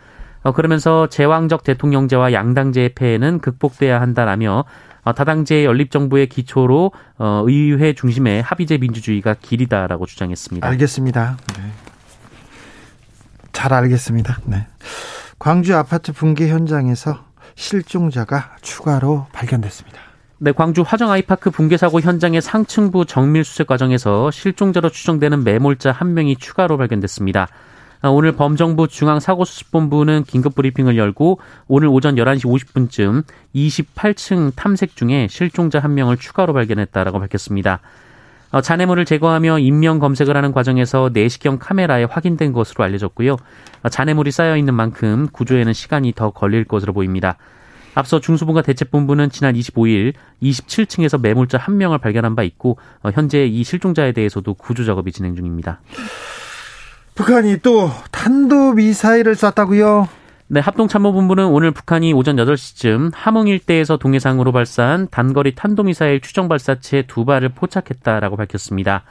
어, 0.42 0.52
그러면서 0.52 1.08
제왕적 1.08 1.64
대통령제와 1.64 2.32
양당제의 2.32 2.94
폐해는 2.94 3.40
극복돼야 3.40 4.00
한다라며 4.00 4.64
어, 5.02 5.12
다당제 5.12 5.64
연립정부의 5.64 6.28
기초로 6.28 6.92
어, 7.18 7.42
의회 7.46 7.92
중심의 7.92 8.42
합의제 8.42 8.78
민주주의가 8.78 9.34
길이다라고 9.34 10.06
주장했습니다. 10.06 10.66
알겠습니다. 10.66 11.36
네. 11.56 11.72
잘 13.52 13.72
알겠습니다. 13.72 14.38
네. 14.44 14.66
광주 15.38 15.76
아파트 15.76 16.12
붕괴 16.12 16.48
현장에서 16.48 17.24
실종자가 17.54 18.56
추가로 18.62 19.26
발견됐습니다. 19.32 20.09
네, 20.42 20.52
광주 20.52 20.80
화정 20.80 21.10
아이파크 21.10 21.50
붕괴 21.50 21.76
사고 21.76 22.00
현장의 22.00 22.40
상층부 22.40 23.04
정밀 23.04 23.44
수색 23.44 23.66
과정에서 23.66 24.30
실종자로 24.30 24.88
추정되는 24.88 25.44
매몰자 25.44 25.92
한 25.92 26.14
명이 26.14 26.36
추가로 26.36 26.78
발견됐습니다. 26.78 27.46
아, 28.00 28.08
오늘 28.08 28.32
범정부 28.32 28.88
중앙사고수습본부는 28.88 30.24
긴급 30.24 30.54
브리핑을 30.54 30.96
열고 30.96 31.40
오늘 31.68 31.88
오전 31.88 32.14
11시 32.14 32.46
50분쯤 32.46 33.24
28층 33.54 34.56
탐색 34.56 34.96
중에 34.96 35.26
실종자 35.28 35.78
한 35.78 35.92
명을 35.92 36.16
추가로 36.16 36.54
발견했다라고 36.54 37.20
밝혔습니다. 37.20 37.80
어, 38.50 38.62
잔해물을 38.62 39.04
제거하며 39.04 39.58
인명 39.58 39.98
검색을 39.98 40.34
하는 40.38 40.52
과정에서 40.52 41.10
내시경 41.12 41.58
카메라에 41.58 42.04
확인된 42.04 42.54
것으로 42.54 42.82
알려졌고요. 42.84 43.36
어, 43.82 43.88
잔해물이 43.90 44.30
쌓여 44.30 44.56
있는 44.56 44.72
만큼 44.72 45.28
구조에는 45.32 45.74
시간이 45.74 46.14
더 46.14 46.30
걸릴 46.30 46.64
것으로 46.64 46.94
보입니다. 46.94 47.36
앞서 47.94 48.20
중수본과 48.20 48.62
대책본부는 48.62 49.30
지난 49.30 49.54
25일 49.54 50.14
27층에서 50.42 51.20
매몰자 51.20 51.58
한 51.58 51.76
명을 51.78 51.98
발견한 51.98 52.36
바 52.36 52.42
있고 52.42 52.78
어, 53.02 53.10
현재 53.12 53.44
이 53.44 53.64
실종자에 53.64 54.12
대해서도 54.12 54.54
구조 54.54 54.84
작업이 54.84 55.12
진행 55.12 55.34
중입니다. 55.34 55.80
북한이 57.14 57.58
또 57.62 57.90
탄도 58.10 58.74
미사일을 58.74 59.34
쐈다고요? 59.34 60.08
네, 60.52 60.58
합동참모본부는 60.58 61.46
오늘 61.46 61.70
북한이 61.70 62.12
오전 62.12 62.34
8시쯤 62.36 63.12
함흥 63.14 63.46
일대에서 63.46 63.98
동해상으로 63.98 64.50
발사한 64.50 65.08
단거리 65.10 65.54
탄도미사일 65.54 66.20
추정 66.20 66.48
발사체 66.48 67.04
두 67.06 67.24
발을 67.24 67.50
포착했다라고 67.50 68.36
밝혔습니다. 68.36 69.04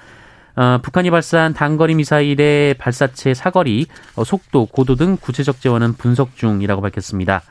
어, 0.58 0.80
북한이 0.82 1.12
발사한 1.12 1.54
단거리 1.54 1.96
미사일의 1.96 2.74
발사체 2.74 3.34
사거리, 3.34 3.86
어, 4.16 4.26
속도, 4.26 4.66
고도 4.66 4.96
등 4.96 5.16
구체적 5.16 5.62
재원은 5.62 5.94
분석 5.94 6.36
중이라고 6.36 6.82
밝혔습니다. 6.82 7.42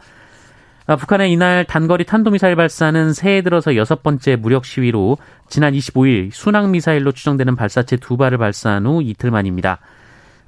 아, 0.89 0.97
북한의 0.97 1.31
이날 1.31 1.67
단거리 1.67 2.05
탄도미사일 2.05 2.57
발사는 2.57 3.13
새해 3.13 3.43
들어서 3.43 3.77
여섯 3.77 4.03
번째 4.03 4.37
무력 4.37 4.65
시위로 4.65 5.19
지난 5.47 5.75
25일 5.75 6.31
순항미사일로 6.33 7.13
추정되는 7.13 7.57
발사체 7.57 7.99
두 7.99 8.17
발을 8.17 8.39
발사한 8.39 8.87
후 8.87 9.03
이틀 9.03 9.31
만입니다. 9.31 9.81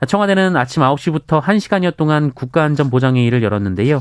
청와대는 0.06 0.56
아침 0.56 0.82
9시부터 0.82 1.42
1시간여 1.42 1.94
동안 1.98 2.32
국가안전보장회의를 2.32 3.42
열었는데요. 3.42 4.00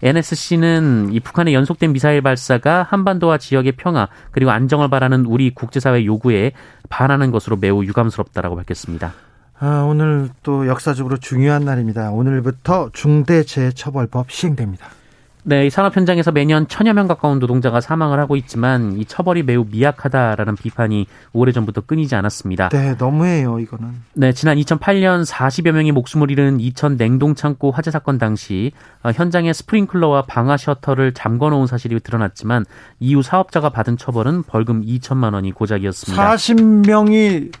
NSC는 0.00 1.08
이 1.10 1.18
북한의 1.18 1.54
연속된 1.54 1.92
미사일 1.92 2.22
발사가 2.22 2.84
한반도와 2.84 3.38
지역의 3.38 3.72
평화 3.72 4.06
그리고 4.30 4.52
안정을 4.52 4.88
바라는 4.90 5.24
우리 5.26 5.50
국제사회 5.50 6.04
요구에 6.04 6.52
반하는 6.88 7.32
것으로 7.32 7.56
매우 7.56 7.84
유감스럽다라고 7.84 8.54
밝혔습니다. 8.54 9.12
아, 9.58 9.84
오늘 9.88 10.28
또 10.44 10.68
역사적으로 10.68 11.16
중요한 11.16 11.64
날입니다. 11.64 12.12
오늘부터 12.12 12.90
중대재해처벌법 12.92 14.30
시행됩니다. 14.30 14.99
네, 15.42 15.66
이 15.66 15.70
산업 15.70 15.96
현장에서 15.96 16.32
매년 16.32 16.68
천여 16.68 16.92
명 16.92 17.08
가까운 17.08 17.38
노동자가 17.38 17.80
사망을 17.80 18.18
하고 18.18 18.36
있지만 18.36 18.98
이 18.98 19.04
처벌이 19.04 19.42
매우 19.42 19.64
미약하다라는 19.70 20.54
비판이 20.56 21.06
오래전부터 21.32 21.82
끊이지 21.82 22.14
않았습니다. 22.14 22.68
네, 22.68 22.94
너무해요, 22.98 23.58
이거는. 23.58 24.02
네, 24.14 24.32
지난 24.32 24.58
2008년 24.58 25.24
40여 25.24 25.72
명이 25.72 25.92
목숨을 25.92 26.30
잃은 26.30 26.60
이천 26.60 26.96
냉동 26.96 27.34
창고 27.34 27.70
화재 27.70 27.90
사건 27.90 28.18
당시 28.18 28.72
어, 29.02 29.10
현장에 29.10 29.52
스프링클러와 29.52 30.22
방화 30.22 30.56
셔터를 30.56 31.14
잠궈 31.14 31.50
놓은 31.50 31.66
사실이 31.66 32.00
드러났지만 32.00 32.64
이후 32.98 33.22
사업자가 33.22 33.70
받은 33.70 33.96
처벌은 33.96 34.42
벌금 34.42 34.82
2천만 34.82 35.32
원이 35.34 35.52
고작이었습니다. 35.52 36.34
40명이 36.34 37.52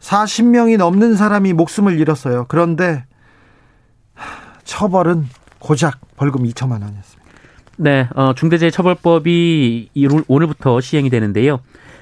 40명이 0.00 0.78
넘는 0.78 1.16
사람이 1.16 1.52
목숨을 1.52 1.98
잃었어요. 2.00 2.46
그런데 2.48 3.04
처벌은 4.64 5.28
고작 5.60 6.00
벌금 6.16 6.42
2천만 6.44 6.82
원이었습니다. 6.82 7.20
네, 7.76 8.08
어, 8.14 8.34
중대재해처벌법이 8.34 9.90
오늘부터 10.28 10.80
시행이 10.80 11.08
되는데요. 11.10 11.60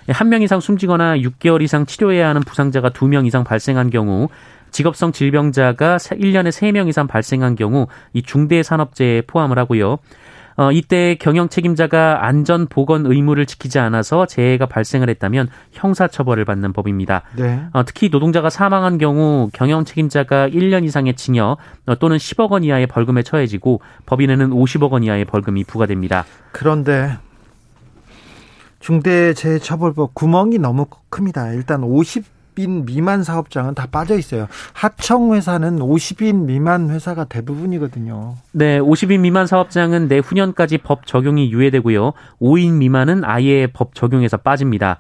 한 0.08 0.28
명 0.30 0.40
이상 0.42 0.58
숨지거나 0.60 1.18
6개월 1.18 1.60
이상 1.62 1.84
치료해야 1.84 2.28
하는 2.30 2.40
부상자가 2.40 2.88
2명 2.90 3.26
이상 3.26 3.44
발생한 3.44 3.90
경우 3.90 4.28
직업성 4.70 5.12
질병자가 5.12 5.98
1년에 5.98 6.48
3명 6.48 6.88
이상 6.88 7.06
발생한 7.06 7.56
경우 7.56 7.86
이 8.14 8.22
중대산업재해에 8.22 9.22
포함을 9.26 9.58
하고요. 9.58 9.98
어, 10.58 10.72
이때 10.72 11.14
경영 11.14 11.48
책임자가 11.48 12.26
안전 12.26 12.66
보건 12.66 13.06
의무를 13.06 13.46
지키지 13.46 13.78
않아서 13.78 14.26
재해가 14.26 14.66
발생을 14.66 15.08
했다면 15.08 15.48
형사처벌을 15.70 16.44
받는 16.44 16.72
법입니다. 16.72 17.22
네. 17.36 17.62
어, 17.72 17.84
특히 17.84 18.08
노동자가 18.08 18.50
사망한 18.50 18.98
경우 18.98 19.50
경영 19.52 19.84
책임자가 19.84 20.48
1년 20.48 20.84
이상의 20.84 21.14
징역 21.14 21.58
어, 21.86 21.94
또는 22.00 22.16
10억 22.16 22.50
원 22.50 22.64
이하의 22.64 22.88
벌금에 22.88 23.22
처해지고 23.22 23.80
법인에는 24.06 24.50
50억 24.50 24.90
원 24.90 25.04
이하의 25.04 25.26
벌금이 25.26 25.62
부과됩니다. 25.62 26.24
그런데 26.50 27.16
중대재해처벌법 28.80 30.12
구멍이 30.14 30.58
너무 30.58 30.86
큽니다. 31.08 31.52
일단 31.52 31.84
50 31.84 32.37
50인 32.58 32.84
미만 32.84 33.22
사업장은 33.22 33.74
다 33.74 33.86
빠져 33.90 34.18
있어요. 34.18 34.48
하청 34.72 35.34
회사는 35.34 35.78
50인 35.78 36.44
미만 36.44 36.90
회사가 36.90 37.24
대부분이거든요. 37.24 38.34
네, 38.52 38.80
50인 38.80 39.20
미만 39.20 39.46
사업장은 39.46 40.08
내후년까지 40.08 40.78
법 40.78 41.06
적용이 41.06 41.52
유예되고요. 41.52 42.12
5인 42.40 42.74
미만은 42.74 43.24
아예 43.24 43.66
법 43.68 43.94
적용에서 43.94 44.38
빠집니다. 44.38 44.98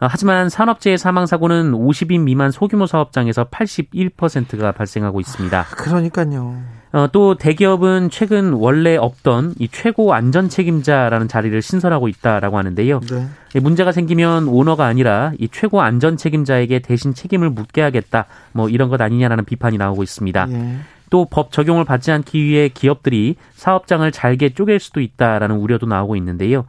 어, 0.00 0.06
하지만 0.08 0.48
산업재해 0.48 0.96
사망 0.96 1.26
사고는 1.26 1.72
50인 1.72 2.20
미만 2.20 2.50
소규모 2.50 2.86
사업장에서 2.86 3.44
81%가 3.44 4.72
발생하고 4.72 5.20
있습니다. 5.20 5.64
그러니까요. 5.76 6.79
어, 6.92 7.06
또 7.12 7.36
대기업은 7.36 8.10
최근 8.10 8.52
원래 8.52 8.96
없던 8.96 9.54
이 9.58 9.68
최고 9.68 10.12
안전 10.12 10.48
책임자라는 10.48 11.28
자리를 11.28 11.62
신설하고 11.62 12.08
있다라고 12.08 12.58
하는데요. 12.58 13.00
네. 13.00 13.60
문제가 13.60 13.92
생기면 13.92 14.48
오너가 14.48 14.86
아니라 14.86 15.32
이 15.38 15.48
최고 15.48 15.82
안전 15.82 16.16
책임자에게 16.16 16.80
대신 16.80 17.14
책임을 17.14 17.50
묻게 17.50 17.80
하겠다. 17.80 18.26
뭐 18.52 18.68
이런 18.68 18.88
것 18.88 19.00
아니냐라는 19.00 19.44
비판이 19.44 19.78
나오고 19.78 20.02
있습니다. 20.02 20.46
예. 20.50 20.76
또법 21.10 21.52
적용을 21.52 21.84
받지 21.84 22.12
않기 22.12 22.42
위해 22.42 22.68
기업들이 22.68 23.36
사업장을 23.54 24.10
잘게 24.10 24.50
쪼갤 24.50 24.78
수도 24.78 25.00
있다라는 25.00 25.56
우려도 25.56 25.86
나오고 25.86 26.16
있는데요. 26.16 26.64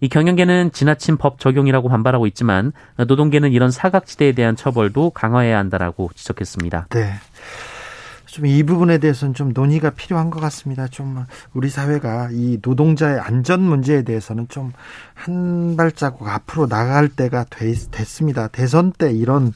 이 0.00 0.08
경영계는 0.08 0.72
지나친 0.72 1.16
법 1.16 1.40
적용이라고 1.40 1.88
반발하고 1.88 2.26
있지만 2.26 2.72
노동계는 2.96 3.52
이런 3.52 3.70
사각지대에 3.70 4.32
대한 4.32 4.54
처벌도 4.54 5.10
강화해야 5.10 5.58
한다라고 5.58 6.10
지적했습니다. 6.14 6.88
네. 6.90 7.12
좀 8.36 8.46
이 8.46 8.62
부분에 8.62 8.98
대해서는 8.98 9.34
좀 9.34 9.52
논의가 9.54 9.90
필요한 9.90 10.30
것 10.30 10.40
같습니다. 10.40 10.86
좀 10.88 11.24
우리 11.54 11.68
사회가 11.68 12.28
이 12.32 12.58
노동자의 12.62 13.18
안전 13.18 13.60
문제에 13.62 14.02
대해서는 14.02 14.48
좀 14.48 14.72
한 15.16 15.76
발자국 15.76 16.28
앞으로 16.28 16.68
나갈 16.68 17.08
때가 17.08 17.46
됐습니다. 17.90 18.48
대선 18.48 18.92
때 18.92 19.10
이런 19.10 19.52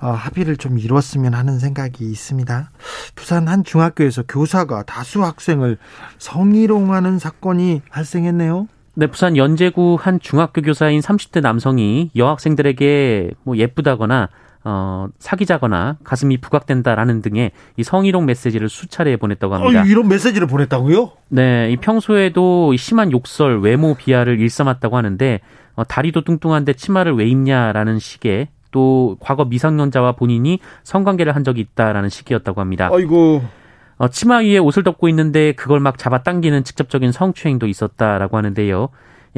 어, 0.00 0.10
합의를 0.10 0.56
좀 0.56 0.78
이뤘으면 0.78 1.34
하는 1.34 1.58
생각이 1.58 2.04
있습니다. 2.04 2.70
부산 3.16 3.48
한 3.48 3.64
중학교에서 3.64 4.22
교사가 4.22 4.84
다수 4.84 5.24
학생을 5.24 5.78
성희롱하는 6.18 7.18
사건이 7.18 7.82
발생했네요. 7.90 8.68
네, 8.94 9.06
부산 9.08 9.36
연제구 9.36 9.98
한 10.00 10.20
중학교 10.20 10.62
교사인 10.62 11.00
30대 11.00 11.40
남성이 11.40 12.10
여학생들에게 12.14 13.32
뭐 13.42 13.56
예쁘다거나 13.56 14.28
어, 14.64 15.08
사귀자거나 15.18 15.98
가슴이 16.04 16.38
부각된다라는 16.38 17.20
등의 17.20 17.52
이 17.76 17.82
성희롱 17.82 18.24
메시지를 18.24 18.70
수차례 18.70 19.16
보냈다고 19.16 19.54
합니다. 19.54 19.82
어, 19.82 19.84
이런 19.84 20.08
메시지를 20.08 20.46
보냈다고요? 20.46 21.10
네, 21.28 21.70
이 21.70 21.76
평소에도 21.76 22.74
심한 22.76 23.12
욕설, 23.12 23.60
외모 23.60 23.94
비하를 23.94 24.40
일삼았다고 24.40 24.96
하는데 24.96 25.40
어, 25.76 25.84
다리도 25.84 26.22
뚱뚱한데 26.22 26.72
치마를 26.72 27.14
왜 27.14 27.26
입냐라는 27.26 27.98
식의 27.98 28.48
또 28.70 29.16
과거 29.20 29.44
미성년자와 29.44 30.12
본인이 30.12 30.58
성관계를 30.82 31.34
한 31.36 31.44
적이 31.44 31.60
있다라는 31.60 32.08
식이었다고 32.08 32.60
합니다. 32.60 32.88
아이고. 32.90 33.42
어, 33.98 34.08
치마 34.08 34.38
위에 34.38 34.58
옷을 34.58 34.82
덮고 34.82 35.08
있는데 35.10 35.52
그걸 35.52 35.78
막 35.78 35.98
잡아당기는 35.98 36.64
직접적인 36.64 37.12
성추행도 37.12 37.66
있었다라고 37.66 38.36
하는데요. 38.36 38.88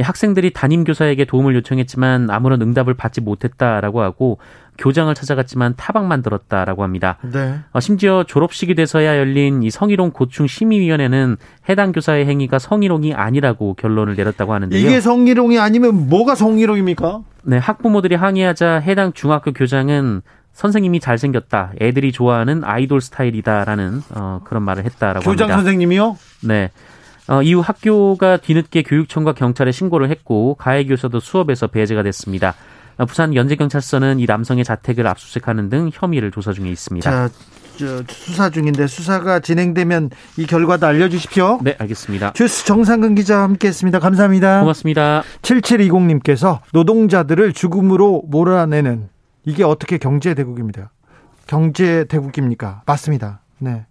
학생들이 0.03 0.53
담임 0.53 0.85
교사에게 0.85 1.25
도움을 1.25 1.55
요청했지만 1.57 2.31
아무런 2.31 2.61
응답을 2.63 2.95
받지 2.95 3.21
못했다라고 3.21 4.03
하고 4.03 4.39
교장을 4.79 5.15
찾아갔지만 5.15 5.75
타박만 5.77 6.23
들었다라고 6.23 6.83
합니다. 6.83 7.17
네. 7.23 7.59
어, 7.73 7.81
심지어 7.81 8.25
졸업식이 8.25 8.75
돼서야 8.75 9.17
열린 9.17 9.63
이 9.63 9.71
성희롱 9.71 10.11
고충 10.11 10.47
심의위원회는 10.47 11.37
해당 11.69 11.93
교사의 11.93 12.27
행위가 12.27 12.59
성희롱이 12.59 13.15
아니라고 13.15 13.75
결론을 13.75 14.17
내렸다고 14.17 14.53
하는데요. 14.53 14.79
이게 14.79 15.01
성희롱이 15.01 15.59
아니면 15.59 16.09
뭐가 16.09 16.35
성희롱입니까? 16.35 17.21
네, 17.45 17.59
학부모들이 17.59 18.17
항의하자 18.17 18.81
해당 18.81 19.13
중학교 19.13 19.53
교장은 19.53 20.21
선생님이 20.53 21.01
잘생겼다. 21.01 21.73
애들이 21.81 22.13
좋아하는 22.13 22.65
아이돌 22.65 23.01
스타일이다라는 23.01 24.03
어, 24.15 24.41
그런 24.45 24.63
말을 24.63 24.85
했다라고 24.85 25.21
교장 25.21 25.29
합니다. 25.31 25.45
교장 25.47 25.59
선생님이요? 25.59 26.17
네. 26.45 26.71
어, 27.29 27.43
이후 27.43 27.61
학교가 27.61 28.39
뒤늦게 28.39 28.83
교육청과 28.83 29.33
경찰에 29.33 29.73
신고를 29.73 30.11
했고 30.11 30.55
가해 30.55 30.85
교사도 30.85 31.21
수업에서 31.21 31.67
배제가 31.67 32.03
됐습니다. 32.03 32.55
어, 32.99 33.05
부산 33.05 33.35
연제경찰서는 33.35 34.21
이 34.21 34.27
남성의 34.27 34.65
자택을 34.65 35.07
압수수색하는 35.07 35.69
등 35.69 35.91
혐의를 35.93 36.31
조사 36.31 36.53
중에 36.53 36.71
있습니다. 36.71 37.11
자, 37.11 37.29
저, 37.77 38.03
수사 38.09 38.49
중인데 38.49 38.87
수사가 38.87 39.41
진행되면 39.41 40.11
이 40.39 40.47
결과도 40.47 40.87
알려주십시오. 40.87 41.61
네, 41.63 41.77
알겠습니다. 41.79 42.33
주스 42.33 42.65
정상근 42.65 43.15
기자와 43.17 43.43
함께했습니다. 43.43 43.99
감사합니다. 43.99 44.61
고맙습니다. 44.61 45.23
7720님께서 45.43 46.61
노동자들을 46.73 47.53
죽음으로 47.53 48.23
몰아내는 48.29 49.09
이게 49.45 49.63
어떻게 49.63 49.99
경제 49.99 50.33
대국입니다. 50.35 50.91
경제 51.47 52.05
대국입니까? 52.05 52.83
맞습니다. 52.87 53.41
네. 53.59 53.85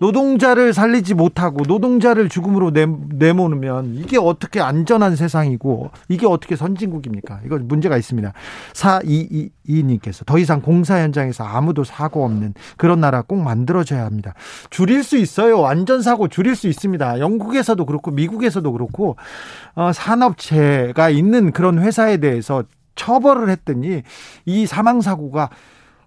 노동자를 0.00 0.72
살리지 0.72 1.14
못하고 1.14 1.62
노동자를 1.66 2.28
죽음으로 2.28 2.72
내, 2.72 2.86
내모으면 2.86 3.94
이게 3.94 4.18
어떻게 4.18 4.60
안전한 4.60 5.16
세상이고 5.16 5.90
이게 6.08 6.26
어떻게 6.26 6.56
선진국입니까? 6.56 7.40
이거 7.44 7.58
문제가 7.58 7.96
있습니다. 7.96 8.32
4222님께서 8.72 10.26
더 10.26 10.38
이상 10.38 10.60
공사 10.60 11.00
현장에서 11.00 11.44
아무도 11.44 11.84
사고 11.84 12.24
없는 12.24 12.54
그런 12.76 13.00
나라 13.00 13.22
꼭 13.22 13.36
만들어져야 13.36 14.04
합니다. 14.04 14.34
줄일 14.70 15.02
수 15.02 15.16
있어요. 15.16 15.64
안전사고 15.66 16.28
줄일 16.28 16.56
수 16.56 16.68
있습니다. 16.68 17.20
영국에서도 17.20 17.84
그렇고 17.86 18.10
미국에서도 18.10 18.70
그렇고 18.72 19.16
어, 19.74 19.92
산업체가 19.92 21.10
있는 21.10 21.52
그런 21.52 21.78
회사에 21.78 22.18
대해서 22.18 22.64
처벌을 22.94 23.50
했더니 23.50 24.02
이 24.44 24.66
사망 24.66 25.00
사고가 25.00 25.50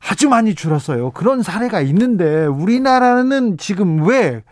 아주 0.09 0.29
많이 0.29 0.55
줄었어요. 0.55 1.11
그런 1.11 1.43
사례가 1.43 1.81
있는데 1.81 2.45
우리나라는 2.45 3.57
지금 3.57 4.07
왜 4.07 4.43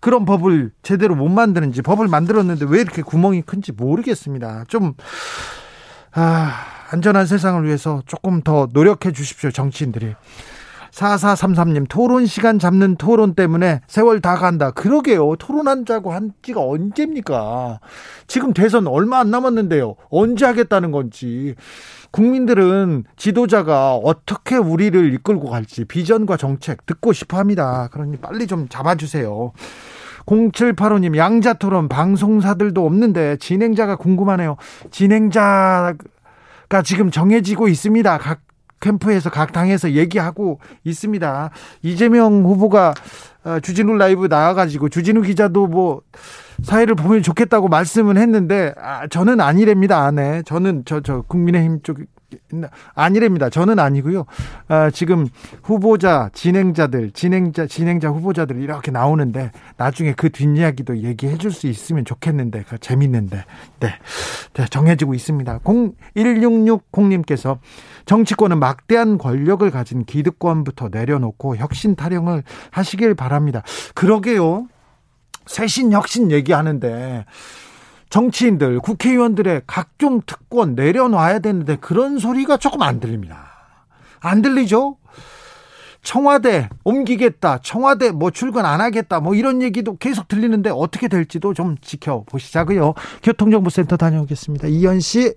그런 0.00 0.24
법을 0.24 0.72
제대로 0.82 1.14
못 1.14 1.28
만드는지 1.28 1.82
법을 1.82 2.08
만들었는데 2.08 2.66
왜 2.68 2.80
이렇게 2.80 3.02
구멍이 3.02 3.42
큰지 3.42 3.72
모르겠습니다. 3.72 4.64
좀 4.68 4.94
아, 6.12 6.52
안전한 6.90 7.26
세상을 7.26 7.64
위해서 7.64 8.02
조금 8.06 8.42
더 8.42 8.68
노력해 8.72 9.12
주십시오, 9.12 9.50
정치인들이. 9.50 10.14
4433님, 10.92 11.86
토론 11.88 12.26
시간 12.26 12.58
잡는 12.58 12.96
토론 12.96 13.34
때문에 13.34 13.80
세월 13.86 14.20
다 14.20 14.34
간다. 14.34 14.70
그러게요. 14.72 15.36
토론한자고 15.36 16.12
한 16.12 16.32
지가 16.42 16.60
언제입니까? 16.60 17.78
지금 18.26 18.52
대선 18.52 18.88
얼마 18.88 19.20
안 19.20 19.30
남았는데요. 19.30 19.94
언제 20.10 20.46
하겠다는 20.46 20.90
건지. 20.90 21.54
국민들은 22.10 23.04
지도자가 23.16 23.94
어떻게 23.94 24.56
우리를 24.56 25.14
이끌고 25.14 25.48
갈지 25.50 25.84
비전과 25.84 26.36
정책 26.36 26.86
듣고 26.86 27.12
싶어 27.12 27.38
합니다. 27.38 27.88
그러니 27.92 28.16
빨리 28.16 28.46
좀 28.46 28.68
잡아주세요. 28.68 29.52
0785님, 30.26 31.16
양자 31.16 31.54
토론 31.54 31.88
방송사들도 31.88 32.84
없는데 32.84 33.36
진행자가 33.38 33.96
궁금하네요. 33.96 34.56
진행자가 34.90 35.94
지금 36.84 37.10
정해지고 37.10 37.68
있습니다. 37.68 38.18
각 38.18 38.40
캠프에서 38.80 39.30
각 39.30 39.52
당에서 39.52 39.92
얘기하고 39.92 40.58
있습니다. 40.84 41.50
이재명 41.82 42.44
후보가 42.44 42.90
어, 42.90 42.92
주진우 43.62 43.96
라이브 43.96 44.26
나와가지고 44.26 44.88
주진우 44.90 45.22
기자도 45.22 45.66
뭐 45.66 46.02
사회를 46.62 46.94
보면 46.94 47.22
좋겠다고 47.22 47.68
말씀은 47.68 48.16
했는데 48.18 48.74
아, 48.78 49.06
저는 49.08 49.40
아니랍니다. 49.40 50.10
네, 50.10 50.42
저는 50.44 50.84
저 50.84 51.00
저 51.00 51.22
국민의힘 51.22 51.80
쪽 51.82 51.98
아니랍니다. 52.94 53.50
저는 53.50 53.78
아니고요. 53.78 54.24
아, 54.68 54.90
지금 54.90 55.28
후보자, 55.62 56.30
진행자들, 56.32 57.12
진행자, 57.12 57.66
진행자 57.66 58.08
후보자들 58.08 58.60
이렇게 58.60 58.90
나오는데 58.90 59.52
나중에 59.76 60.14
그 60.14 60.30
뒷이야기도 60.30 60.98
얘기해 60.98 61.36
줄 61.36 61.50
수 61.50 61.66
있으면 61.66 62.04
좋겠는데, 62.04 62.64
그 62.68 62.78
재밌는데. 62.78 63.44
네. 63.80 63.88
네. 64.54 64.64
정해지고 64.70 65.14
있습니다. 65.14 65.58
0166님께서 65.58 67.58
정치권은 68.06 68.58
막대한 68.58 69.18
권력을 69.18 69.68
가진 69.70 70.04
기득권부터 70.04 70.88
내려놓고 70.90 71.56
혁신 71.56 71.96
타령을 71.96 72.42
하시길 72.70 73.14
바랍니다. 73.14 73.62
그러게요. 73.94 74.68
쇄신 75.46 75.92
혁신 75.92 76.30
얘기하는데 76.30 77.24
정치인들, 78.10 78.80
국회의원들의 78.80 79.62
각종 79.66 80.20
특권 80.26 80.74
내려놔야 80.74 81.38
되는데 81.38 81.76
그런 81.76 82.18
소리가 82.18 82.56
조금 82.56 82.82
안 82.82 82.98
들립니다. 82.98 83.50
안 84.18 84.42
들리죠? 84.42 84.96
청와대 86.02 86.68
옮기겠다, 86.82 87.58
청와대 87.62 88.10
뭐 88.10 88.30
출근 88.30 88.64
안 88.64 88.80
하겠다, 88.80 89.20
뭐 89.20 89.34
이런 89.34 89.62
얘기도 89.62 89.96
계속 89.96 90.28
들리는데 90.28 90.70
어떻게 90.70 91.08
될지도 91.08 91.54
좀 91.54 91.76
지켜보시자고요. 91.80 92.94
교통정보센터 93.22 93.96
다녀오겠습니다. 93.96 94.68
이현 94.68 95.00
씨. 95.00 95.34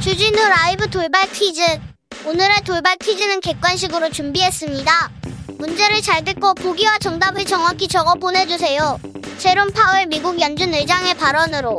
주진우 0.00 0.36
라이브 0.36 0.88
돌발 0.90 1.28
퀴즈. 1.32 1.91
오늘의 2.24 2.62
돌발 2.64 2.96
퀴즈는 2.98 3.40
객관식으로 3.40 4.10
준비했습니다. 4.10 5.10
문제를 5.58 6.00
잘 6.02 6.24
듣고 6.24 6.54
보기와 6.54 6.98
정답을 6.98 7.44
정확히 7.44 7.88
적어 7.88 8.14
보내주세요. 8.14 9.00
제롬 9.38 9.72
파월 9.72 10.06
미국 10.06 10.40
연준 10.40 10.72
의장의 10.72 11.14
발언으로 11.14 11.78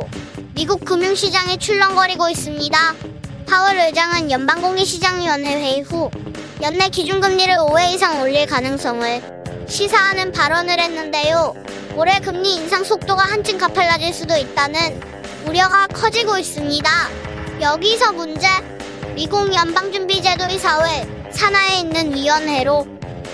미국 0.54 0.84
금융시장이 0.84 1.58
출렁거리고 1.58 2.28
있습니다. 2.28 2.94
파월 3.48 3.78
의장은 3.78 4.30
연방공개시장위원회 4.30 5.48
회의 5.48 5.80
후 5.80 6.10
연내 6.60 6.90
기준금리를 6.90 7.54
5회 7.56 7.94
이상 7.94 8.20
올릴 8.20 8.46
가능성을 8.46 9.66
시사하는 9.66 10.32
발언을 10.32 10.78
했는데요. 10.78 11.54
올해 11.96 12.20
금리 12.20 12.56
인상 12.56 12.84
속도가 12.84 13.22
한층 13.24 13.56
가팔라질 13.56 14.12
수도 14.12 14.36
있다는 14.36 15.00
우려가 15.46 15.86
커지고 15.86 16.36
있습니다. 16.36 16.90
여기서 17.62 18.12
문제. 18.12 18.46
미국 19.14 19.54
연방준비제도이사회 19.54 21.30
산하에 21.30 21.78
있는 21.78 22.14
위원회로 22.14 22.84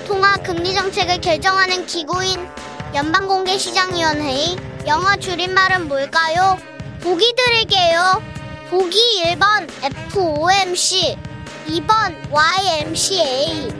통화 0.06 0.36
금리 0.36 0.74
정책을 0.74 1.22
결정하는 1.22 1.86
기구인 1.86 2.46
연방공개시장위원회의 2.94 4.56
영어 4.86 5.16
줄임말은 5.16 5.88
뭘까요? 5.88 6.58
보기 7.00 7.34
드릴게요. 7.34 8.22
보기 8.68 8.98
1번 9.24 9.70
FOMC, 10.10 11.16
2번 11.68 12.14
YMCA. 12.30 13.72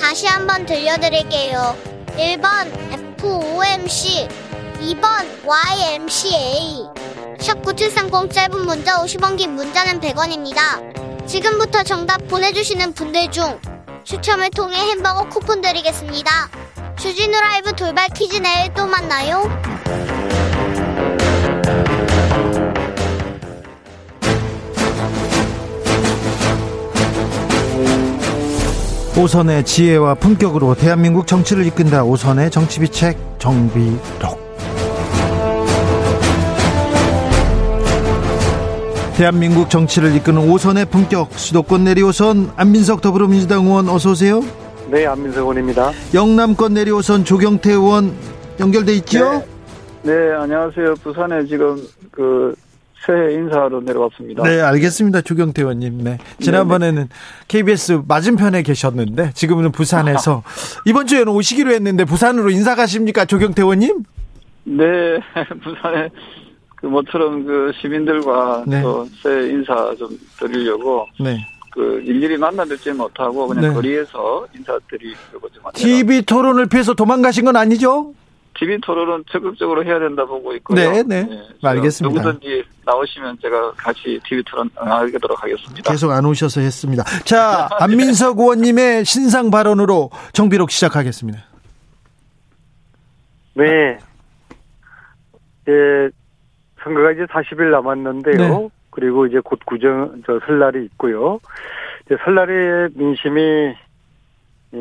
다시 0.00 0.26
한번 0.26 0.64
들려드릴게요. 0.64 1.76
1번 2.16 2.72
FOMC, 3.18 4.26
2번 4.80 5.26
YMCA. 5.44 6.86
샵9730 7.38 8.32
짧은 8.32 8.64
문자 8.64 9.02
50원 9.02 9.36
긴 9.36 9.54
문자는 9.54 10.00
100원입니다. 10.00 11.11
지금부터 11.32 11.82
정답 11.82 12.28
보내주시는 12.28 12.92
분들 12.92 13.30
중 13.30 13.58
추첨을 14.04 14.50
통해 14.50 14.76
햄버거 14.76 15.26
쿠폰 15.30 15.62
드리겠습니다. 15.62 16.30
주진우 16.98 17.32
라이브 17.32 17.72
돌발 17.72 18.10
퀴즈 18.10 18.36
내일 18.36 18.70
또 18.74 18.86
만나요. 18.86 19.42
오선의 29.16 29.64
지혜와 29.64 30.16
품격으로 30.16 30.74
대한민국 30.74 31.26
정치를 31.26 31.64
이끈다. 31.66 32.04
오선의 32.04 32.50
정치비책 32.50 33.38
정비록. 33.38 34.51
대한민국 39.16 39.68
정치를 39.68 40.14
이끄는 40.16 40.50
오선의 40.50 40.86
품격 40.86 41.32
수도권 41.34 41.84
내리오선 41.84 42.52
안민석 42.56 43.02
더불어민주당 43.02 43.66
의원 43.66 43.88
어서 43.88 44.12
오세요. 44.12 44.40
네, 44.90 45.06
안민석 45.06 45.40
의원입니다. 45.40 45.92
영남권 46.14 46.74
내리오선 46.74 47.24
조경태 47.24 47.72
의원 47.72 48.14
연결돼 48.58 48.94
있죠? 48.94 49.44
네, 50.02 50.12
네 50.14 50.32
안녕하세요. 50.32 50.94
부산에 51.02 51.44
지금 51.44 51.76
그 52.10 52.54
새해 53.04 53.34
인사로 53.34 53.82
내려왔습니다. 53.82 54.44
네, 54.44 54.60
알겠습니다. 54.60 55.20
조경태 55.20 55.60
의원님. 55.60 56.04
네. 56.04 56.18
지난번에는 56.40 57.08
KBS 57.48 58.02
맞은편에 58.08 58.62
계셨는데 58.62 59.32
지금은 59.34 59.72
부산에서 59.72 60.42
이번 60.86 61.06
주에는 61.06 61.28
오시기로 61.28 61.70
했는데 61.72 62.04
부산으로 62.06 62.48
인사 62.50 62.74
가십니까? 62.74 63.26
조경태 63.26 63.60
의원님? 63.60 64.04
네, 64.64 64.84
부산에 65.62 66.08
그 66.82 66.86
모처럼 66.88 67.44
그 67.46 67.72
시민들과 67.80 68.64
네. 68.66 68.82
또새 68.82 69.50
인사 69.50 69.94
좀 69.94 70.08
드리려고 70.38 71.06
네. 71.20 71.38
그 71.70 72.02
일일이 72.04 72.36
만나 72.36 72.64
뵙지 72.64 72.92
못하고 72.92 73.46
그냥 73.46 73.68
네. 73.68 73.72
거리에서 73.72 74.46
인사드리려고 74.54 75.48
좀 75.50 75.62
TV 75.74 76.22
토론을 76.22 76.66
피해서 76.66 76.92
도망가신 76.92 77.44
건 77.44 77.56
아니죠? 77.56 78.12
TV 78.58 78.78
토론은 78.80 79.24
적극적으로 79.30 79.84
해야 79.84 79.98
된다 80.00 80.24
보고 80.26 80.52
있고요. 80.56 80.76
네, 80.76 81.02
네. 81.04 81.22
네 81.22 81.40
알겠습니다. 81.62 82.22
누구든지 82.22 82.64
나오시면 82.84 83.38
제가 83.40 83.70
같이 83.72 84.20
TV 84.28 84.42
토론 84.44 84.68
하도록 84.74 85.40
하겠습니다. 85.40 85.90
계속 85.90 86.10
안 86.10 86.26
오셔서 86.26 86.60
했습니다. 86.60 87.04
자, 87.24 87.68
안민석 87.78 88.40
의원님의 88.40 89.04
신상 89.04 89.52
발언으로 89.52 90.10
정비록 90.32 90.72
시작하겠습니다. 90.72 91.38
네. 93.54 93.98
예, 95.68 96.10
선거가 96.82 97.12
이제 97.12 97.24
40일 97.24 97.70
남았는데요. 97.70 98.36
네. 98.36 98.68
그리고 98.90 99.26
이제 99.26 99.40
곧 99.42 99.58
구정, 99.64 100.22
저 100.26 100.38
설날이 100.46 100.84
있고요. 100.84 101.40
이제 102.06 102.16
설날의 102.24 102.90
민심이 102.94 103.74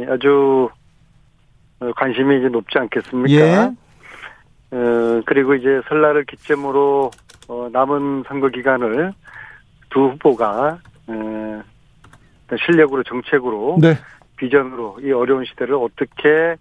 아주 0.07 0.69
어, 1.79 1.91
관심이 1.95 2.39
이제 2.39 2.47
높지 2.47 2.77
않겠습니까? 2.77 3.41
예. 3.41 3.71
어, 4.71 5.21
그리고 5.25 5.55
이제 5.55 5.81
설날을 5.87 6.25
기점으로 6.25 7.11
어, 7.47 7.69
남은 7.71 8.23
선거 8.27 8.49
기간을 8.49 9.13
두 9.89 10.09
후보가 10.09 10.79
어, 11.07 11.63
실력으로 12.65 13.03
정책으로 13.03 13.77
네. 13.81 13.95
비전으로 14.37 14.99
이 15.01 15.11
어려운 15.11 15.45
시대를 15.45 15.75
어떻게 15.75 16.55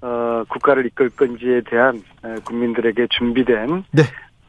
어, 0.00 0.44
국가를 0.48 0.86
이끌 0.86 1.10
건지에 1.10 1.62
대한 1.62 2.02
어, 2.22 2.34
국민들에게 2.44 3.06
준비된 3.10 3.84
네. 3.92 4.02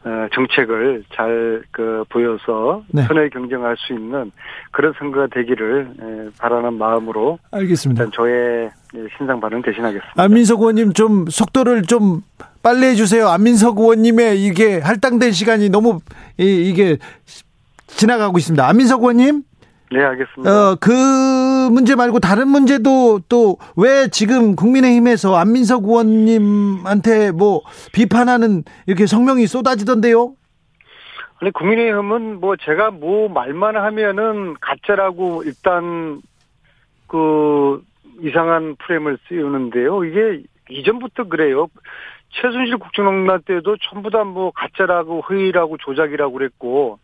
어, 0.04 0.28
정책을 0.34 1.04
잘 1.14 1.62
그 1.70 2.04
보여서 2.10 2.84
네. 2.88 3.02
선을 3.02 3.30
경쟁할 3.30 3.76
수 3.78 3.92
있는 3.94 4.30
그런 4.70 4.92
선거가 4.98 5.26
되기를 5.28 6.30
바라는 6.38 6.74
마음으로 6.74 7.38
알겠습니다. 7.50 8.04
일단 8.04 8.12
저의 8.14 8.70
신상 9.16 9.40
발언 9.40 9.62
대신하겠습니다. 9.62 10.12
안민석 10.22 10.60
의원님 10.60 10.92
좀 10.92 11.26
속도를 11.28 11.82
좀 11.82 12.20
빨리 12.62 12.86
해주세요. 12.86 13.28
안민석 13.28 13.78
의원님의 13.78 14.44
이게 14.44 14.78
할당된 14.78 15.32
시간이 15.32 15.68
너무 15.70 16.00
이 16.38 16.72
게 16.76 16.98
지나가고 17.86 18.38
있습니다. 18.38 18.66
안민석 18.68 19.00
의원님. 19.02 19.42
네, 19.94 20.02
알겠습니다. 20.04 20.50
어, 20.50 20.76
그 20.80 20.90
문제 21.70 21.94
말고 21.94 22.18
다른 22.20 22.48
문제도 22.48 23.20
또 23.28 23.56
왜 23.76 24.08
지금 24.08 24.56
국민의힘에서 24.56 25.36
안민석 25.36 25.84
의원님한테 25.84 27.30
뭐 27.32 27.62
비판하는 27.92 28.64
이렇게 28.86 29.06
성명이 29.06 29.46
쏟아지던데요? 29.46 30.34
아니, 31.40 31.50
국민의힘은 31.52 32.40
뭐 32.40 32.56
제가 32.56 32.90
뭐 32.90 33.28
말만 33.28 33.76
하면은 33.76 34.54
가짜라고 34.60 35.42
일단 35.44 36.20
그 37.06 37.82
이상한 38.22 38.76
프레임을 38.76 39.18
씌우는데요. 39.28 40.04
이게 40.04 40.42
이전부터 40.70 41.24
그래요. 41.24 41.68
최순실 42.30 42.78
국정농단 42.78 43.42
때도 43.46 43.76
전부 43.90 44.10
다 44.10 44.24
뭐 44.24 44.50
가짜라고 44.52 45.20
허위라고 45.20 45.76
조작이라고 45.78 46.32
그랬고 46.32 46.98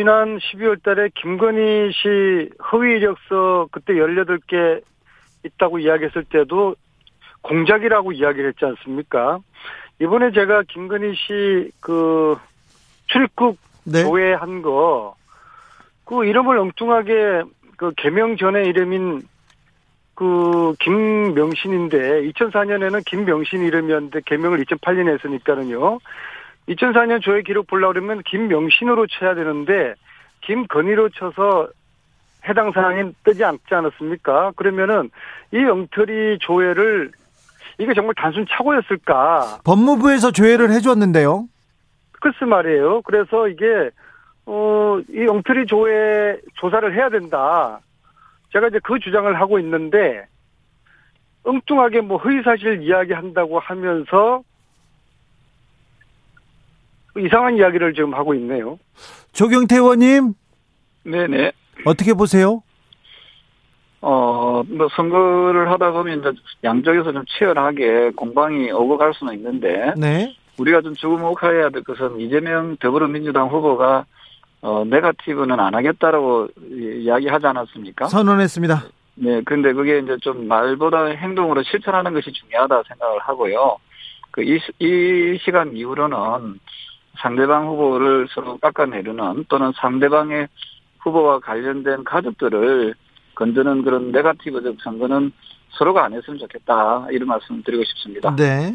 지난 0.00 0.38
12월 0.38 0.82
달에 0.82 1.10
김건희 1.14 1.92
씨 1.92 2.48
허위 2.72 2.96
이력서 2.96 3.68
그때 3.70 3.92
18개 3.92 4.80
있다고 5.44 5.78
이야기했을 5.78 6.24
때도 6.24 6.74
공작이라고 7.42 8.12
이야기를 8.12 8.48
했지 8.48 8.64
않습니까? 8.64 9.40
이번에 10.00 10.32
제가 10.32 10.62
김건희 10.68 11.14
씨 11.16 11.70
그 11.80 12.34
출입국 13.08 13.58
네. 13.84 14.02
조회한 14.02 14.62
거, 14.62 15.16
그 16.06 16.24
이름을 16.24 16.56
엉뚱하게 16.56 17.42
그 17.76 17.92
개명 17.98 18.38
전에 18.38 18.64
이름인 18.64 19.20
그 20.14 20.72
김명신인데 20.80 22.22
2004년에는 22.30 23.04
김명신 23.04 23.64
이름이었는데 23.64 24.20
개명을 24.24 24.64
2008년에 24.64 25.18
했으니까는요. 25.18 25.98
2004년 26.68 27.22
조회 27.22 27.42
기록 27.42 27.66
보려고 27.66 27.94
그러면 27.94 28.22
김명신으로 28.24 29.06
쳐야 29.08 29.34
되는데 29.34 29.94
김건희로 30.42 31.10
쳐서 31.10 31.68
해당 32.48 32.72
사항이 32.72 33.12
뜨지 33.24 33.44
않지 33.44 33.74
않았습니까? 33.74 34.52
그러면은 34.56 35.10
이 35.52 35.58
엉터리 35.58 36.38
조회를 36.40 37.10
이게 37.78 37.94
정말 37.94 38.14
단순 38.14 38.46
착오였을까? 38.48 39.60
법무부에서 39.64 40.32
조회를 40.32 40.70
해줬는데요. 40.70 41.46
글쎄 42.20 42.44
말이에요. 42.44 43.02
그래서 43.02 43.48
이게 43.48 43.90
어이 44.46 45.26
엉터리 45.28 45.66
조회 45.66 46.38
조사를 46.54 46.94
해야 46.94 47.08
된다. 47.08 47.80
제가 48.52 48.68
이제 48.68 48.80
그 48.82 48.98
주장을 48.98 49.32
하고 49.40 49.58
있는데 49.58 50.26
엉뚱하게 51.44 52.02
뭐 52.02 52.18
허위사실 52.18 52.82
이야기한다고 52.82 53.58
하면서 53.58 54.42
이상한 57.18 57.56
이야기를 57.56 57.94
지금 57.94 58.14
하고 58.14 58.34
있네요. 58.34 58.78
조경태 59.32 59.76
의원님. 59.76 60.34
네네. 61.04 61.52
어떻게 61.84 62.14
보세요? 62.14 62.62
어, 64.02 64.62
뭐, 64.66 64.88
선거를 64.96 65.70
하다 65.70 65.92
보면 65.92 66.20
이제 66.20 66.32
양쪽에서 66.64 67.12
좀 67.12 67.24
치열하게 67.26 68.12
공방이 68.16 68.70
오고 68.70 68.96
갈 68.98 69.12
수는 69.14 69.34
있는데. 69.34 69.92
네. 69.96 70.34
우리가 70.58 70.82
좀 70.82 70.94
주목해야 70.94 71.70
될 71.70 71.82
것은 71.84 72.20
이재명 72.20 72.76
더불어민주당 72.78 73.48
후보가 73.48 74.04
어, 74.62 74.84
네가티브는 74.84 75.58
안 75.58 75.74
하겠다라고 75.74 76.48
이야기하지 76.70 77.46
않았습니까? 77.46 78.08
선언했습니다. 78.08 78.82
네, 79.14 79.42
근데 79.44 79.72
그게 79.72 79.98
이제 79.98 80.16
좀 80.20 80.48
말보다 80.48 81.06
행동으로 81.06 81.62
실천하는 81.62 82.12
것이 82.12 82.30
중요하다 82.32 82.82
생각을 82.88 83.18
하고요. 83.20 83.78
그, 84.30 84.42
이, 84.42 84.58
이 84.78 85.38
시간 85.42 85.74
이후로는 85.74 86.58
상대방 87.20 87.66
후보를 87.68 88.28
서로 88.30 88.56
깎아내리는 88.58 89.44
또는 89.48 89.72
상대방의 89.76 90.48
후보와 91.00 91.40
관련된 91.40 92.04
가족들을 92.04 92.94
건드는 93.34 93.82
그런 93.82 94.12
네가티브적 94.12 94.76
선거는 94.82 95.32
서로가 95.70 96.04
안 96.04 96.12
했으면 96.12 96.38
좋겠다 96.38 97.06
이런 97.10 97.28
말씀을 97.28 97.62
드리고 97.62 97.84
싶습니다. 97.84 98.34
네. 98.36 98.74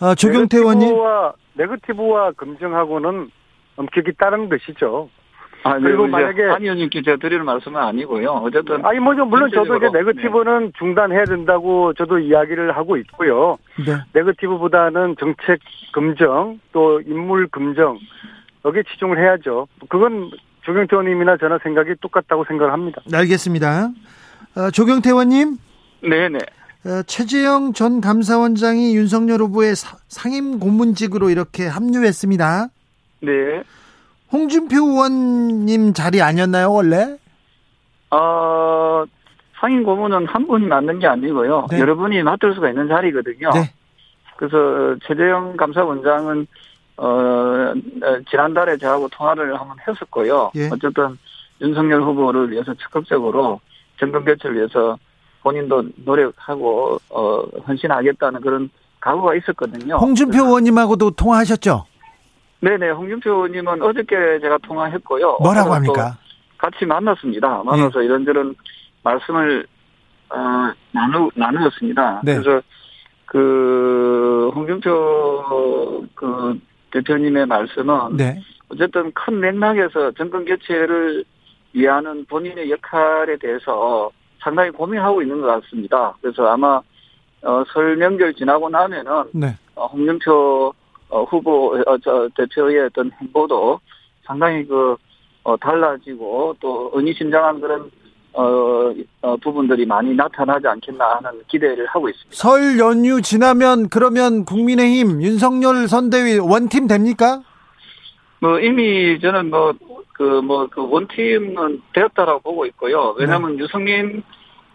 아, 0.00 0.14
조경태 0.14 0.58
의원님. 0.58 0.88
네거티브와, 0.88 1.32
네거티브와 1.54 2.32
검증하고는 2.32 3.30
엄격히 3.76 4.12
따르는 4.18 4.48
것이죠. 4.48 5.08
아, 5.64 5.74
네, 5.78 5.82
그리고 5.84 6.06
이제 6.06 6.12
만약에- 6.16 6.54
안 6.54 6.62
의원님께 6.62 7.02
제가 7.02 7.16
드리는 7.16 7.44
말씀은 7.44 7.80
아니고요. 7.80 8.30
어쨌든 8.44 8.84
아니 8.84 8.98
뭐 9.00 9.14
물론 9.14 9.50
저도 9.50 9.76
이제 9.76 9.88
네거티브는 9.92 10.72
중단해야 10.78 11.24
된다고 11.24 11.92
저도 11.94 12.18
이야기를 12.18 12.76
하고 12.76 12.96
있고요. 12.98 13.56
네. 13.84 13.96
네거티브보다는 14.12 15.16
정책 15.18 15.58
검증 15.92 16.60
또 16.72 17.00
인물 17.00 17.48
검증 17.48 17.98
여기에 18.64 18.82
치중을 18.92 19.18
해야죠. 19.18 19.66
그건 19.88 20.30
조경태 20.62 20.96
의원님이나 20.96 21.36
저나 21.38 21.58
생각이 21.62 21.94
똑같다고 22.00 22.44
생각을 22.46 22.72
합니다. 22.72 23.00
알겠습니다. 23.12 23.88
어, 24.56 24.70
조경태 24.70 25.10
의원님, 25.10 25.56
네네. 26.02 26.38
어, 26.86 27.02
최재형 27.06 27.72
전 27.72 28.00
감사원장이 28.02 28.94
윤석열 28.96 29.40
후보의 29.40 29.74
사- 29.76 29.96
상임 30.08 30.58
고문직으로 30.60 31.30
이렇게 31.30 31.66
합류했습니다. 31.66 32.68
네. 33.22 33.62
홍준표 34.32 34.76
의원님 34.76 35.92
자리 35.92 36.20
아니었나요, 36.20 36.72
원래? 36.72 37.16
어, 38.10 39.04
상임 39.60 39.82
고문은 39.82 40.26
한 40.26 40.46
분이 40.46 40.66
맡는 40.66 40.98
게 40.98 41.06
아니고요. 41.06 41.66
네. 41.70 41.80
여러 41.80 41.94
분이 41.94 42.22
맡을 42.22 42.54
수가 42.54 42.70
있는 42.70 42.88
자리거든요. 42.88 43.50
네. 43.54 43.72
그래서 44.36 44.96
최재형 45.06 45.56
감사원장은 45.56 46.46
어, 46.96 47.06
어, 47.06 47.72
지난달에 48.30 48.76
저하고 48.76 49.08
통화를 49.08 49.58
한번 49.58 49.76
했었고요. 49.86 50.52
예. 50.54 50.68
어쨌든 50.72 51.18
윤석열 51.60 52.02
후보를 52.02 52.50
위해서 52.50 52.72
적극적으로 52.74 53.60
정권 53.98 54.24
교체를 54.24 54.56
위해서 54.56 54.96
본인도 55.42 55.84
노력하고 56.04 56.98
어, 57.10 57.42
헌신하겠다는 57.66 58.40
그런 58.40 58.70
각오가 59.00 59.34
있었거든요. 59.34 59.96
홍준표 59.96 60.44
의원님하고도 60.44 61.12
통화하셨죠? 61.12 61.84
네네, 62.64 62.90
홍준표 62.92 63.30
의원님은 63.30 63.82
어저께 63.82 64.38
제가 64.40 64.56
통화했고요. 64.58 65.38
뭐라고 65.42 65.74
합니까? 65.74 66.16
같이 66.56 66.86
만났습니다. 66.86 67.62
만나서 67.62 67.98
네. 67.98 68.06
이런저런 68.06 68.54
말씀을 69.02 69.66
어, 70.30 70.72
나누 70.92 71.28
나누었습니다. 71.34 72.22
네. 72.24 72.38
그래서 72.38 72.62
그 73.26 74.50
홍준표 74.54 76.06
그 76.14 76.58
대표님의 76.90 77.44
말씀은 77.44 78.16
네. 78.16 78.40
어쨌든 78.70 79.12
큰 79.12 79.40
맥락에서 79.40 80.12
정권 80.12 80.46
교체를 80.46 81.22
위하는 81.74 82.24
본인의 82.24 82.70
역할에 82.70 83.36
대해서 83.36 84.10
상당히 84.40 84.70
고민하고 84.70 85.20
있는 85.20 85.42
것 85.42 85.48
같습니다. 85.48 86.14
그래서 86.22 86.46
아마 86.46 86.80
어, 87.42 87.62
설 87.74 87.96
명절 87.96 88.32
지나고 88.34 88.70
나면은 88.70 89.24
네. 89.34 89.54
어, 89.74 89.84
홍준표 89.86 90.72
어, 91.08 91.24
후보 91.24 91.76
어, 91.86 91.98
저 91.98 92.28
대표의 92.36 92.86
어떤 92.86 93.10
행보도 93.20 93.80
상당히 94.24 94.64
그 94.66 94.96
어, 95.42 95.56
달라지고 95.56 96.56
또 96.60 96.90
의미심장한 96.94 97.60
그런 97.60 97.90
어, 98.32 98.92
어, 99.22 99.36
부분들이 99.36 99.86
많이 99.86 100.12
나타나지 100.14 100.66
않겠나 100.66 101.16
하는 101.16 101.42
기대를 101.46 101.86
하고 101.86 102.08
있습니다. 102.08 102.30
설 102.34 102.78
연휴 102.78 103.20
지나면 103.22 103.88
그러면 103.90 104.44
국민의힘 104.44 105.22
윤석열 105.22 105.86
선대위 105.86 106.38
원팀 106.38 106.88
됩니까? 106.88 107.42
뭐 108.40 108.58
이미 108.58 109.18
저는 109.20 109.50
뭐 109.50 109.72
그 110.14 110.40
뭐 110.42 110.68
그 110.68 110.80
원팀은 110.88 111.82
되었다라고 111.92 112.40
보고 112.40 112.66
있고요. 112.66 113.14
왜냐하면 113.18 113.58
유승민 113.58 114.22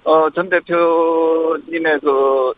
어, 0.04 0.30
전 0.32 0.50
대표님의 0.50 2.00
그 2.02 2.54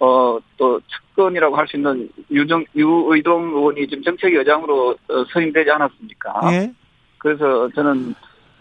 어, 0.00 0.38
또 0.56 0.80
측근이라고 0.80 1.54
할 1.56 1.66
수 1.68 1.76
있는 1.76 2.08
유정, 2.30 2.64
유의동 2.74 3.50
의원이 3.50 3.86
지금 3.86 4.02
정책 4.02 4.34
여장으로 4.34 4.96
어, 5.08 5.24
서임되지 5.32 5.70
않았습니까? 5.70 6.40
예. 6.52 6.72
그래서 7.18 7.68
저는 7.74 8.14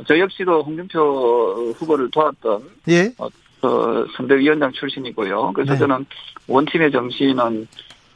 저 0.05 0.19
역시도 0.19 0.63
홍준표 0.63 1.73
후보를 1.77 2.11
도왔던 2.11 2.61
예. 2.89 3.13
어, 3.17 3.29
선대위원장 4.15 4.71
출신이고요. 4.73 5.51
그래서 5.53 5.73
네. 5.73 5.79
저는 5.79 6.05
원팀의 6.47 6.91
정신은 6.91 7.67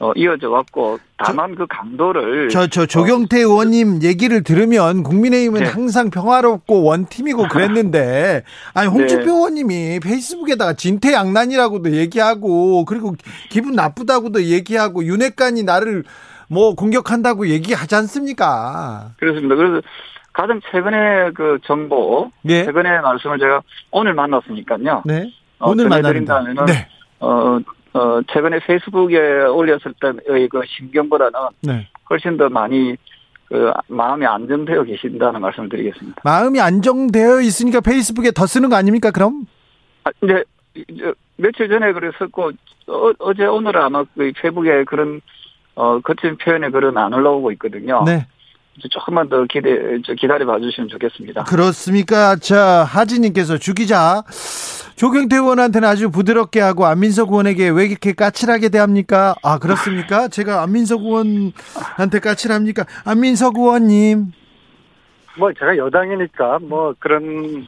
어, 0.04 0.12
이어져 0.18 0.50
왔고 0.50 1.00
다만 1.18 1.56
그 1.56 1.66
강도를 1.66 2.50
저, 2.50 2.68
저, 2.68 2.86
조경태 2.86 3.38
의원님 3.40 4.04
얘기를 4.04 4.44
들으면 4.44 5.02
국민의힘은 5.02 5.62
네. 5.62 5.66
항상 5.66 6.10
평화롭고 6.10 6.84
원팀이고 6.84 7.48
그랬는데, 7.48 8.44
아니, 8.76 8.90
홍준표 8.90 9.26
네. 9.26 9.32
의원님이 9.32 10.00
페이스북에다가 10.02 10.74
진퇴양난이라고도 10.74 11.94
얘기하고, 11.94 12.84
그리고 12.84 13.16
기분 13.50 13.76
나쁘다고도 13.76 14.44
얘기하고, 14.44 15.06
윤핵관이 15.06 15.64
나를 15.64 16.04
뭐 16.50 16.76
공격한다고 16.76 17.48
얘기하지 17.48 17.96
않습니까? 17.96 19.12
그렇습니다. 19.18 19.56
그래서 19.56 19.82
가장 20.34 20.60
최근에 20.70 21.32
그 21.34 21.60
정보, 21.66 22.30
예. 22.50 22.66
최근에 22.66 23.00
말씀을 23.00 23.40
제가 23.40 23.62
오늘 23.92 24.14
만났으니까요. 24.14 25.04
네. 25.06 25.32
어, 25.60 25.70
오늘 25.70 25.88
만나는다. 25.88 26.40
전해드린다면은 26.40 26.66
네. 26.66 26.88
어, 27.22 27.60
어, 27.94 28.22
최근에 28.32 28.60
페이스북에 28.60 29.18
올렸을 29.44 29.94
때의 30.02 30.50
그 30.50 30.62
심경보다는 30.66 31.34
네. 31.62 31.88
훨씬 32.10 32.38
더 32.38 32.50
많이 32.50 32.96
그 33.48 33.72
마음이 33.88 34.26
안정되어 34.26 34.84
계신다는 34.84 35.42
말씀을 35.42 35.70
드리겠습니다. 35.70 36.22
마음이 36.24 36.60
안정되어 36.60 37.42
있으니까 37.42 37.82
페이스북에 37.82 38.32
더 38.32 38.48
쓰는 38.48 38.70
거 38.70 38.76
아닙니까, 38.76 39.12
그럼? 39.12 39.46
아, 40.04 40.12
이제 40.24 40.44
이제 40.74 41.14
며칠 41.38 41.70
전에 41.70 41.94
그랬었고 41.94 42.52
어, 42.88 43.34
제 43.36 43.46
오늘은 43.46 43.80
아마 43.80 44.04
그 44.16 44.32
페이북에 44.36 44.86
그런 44.86 45.22
어, 45.76 46.00
거친 46.00 46.38
표현의 46.38 46.72
글은 46.72 46.98
안 46.98 47.14
올라오고 47.14 47.52
있거든요. 47.54 48.04
네. 48.06 48.26
조금만 48.90 49.30
더 49.30 49.46
기대 49.46 49.70
저 50.06 50.14
기다려 50.14 50.46
봐주시면 50.46 50.90
좋겠습니다. 50.90 51.44
그렇습니까? 51.44 52.36
자, 52.38 52.84
하지님께서 52.84 53.58
주기자, 53.58 54.24
조경태 54.96 55.36
의원한테는 55.36 55.88
아주 55.88 56.10
부드럽게 56.10 56.60
하고 56.60 56.86
안민석 56.86 57.30
의원에게 57.30 57.70
왜 57.70 57.86
이렇게 57.86 58.14
까칠하게 58.14 58.70
대합니까? 58.70 59.36
아, 59.44 59.60
그렇습니까? 59.60 60.28
제가 60.28 60.62
안민석 60.64 61.02
의원한테 61.02 62.20
까칠합니까? 62.22 62.86
안민석 63.06 63.58
의원님. 63.58 64.32
뭐 65.38 65.52
제가 65.58 65.78
여당이니까 65.78 66.60
뭐 66.62 66.94
그런 67.00 67.66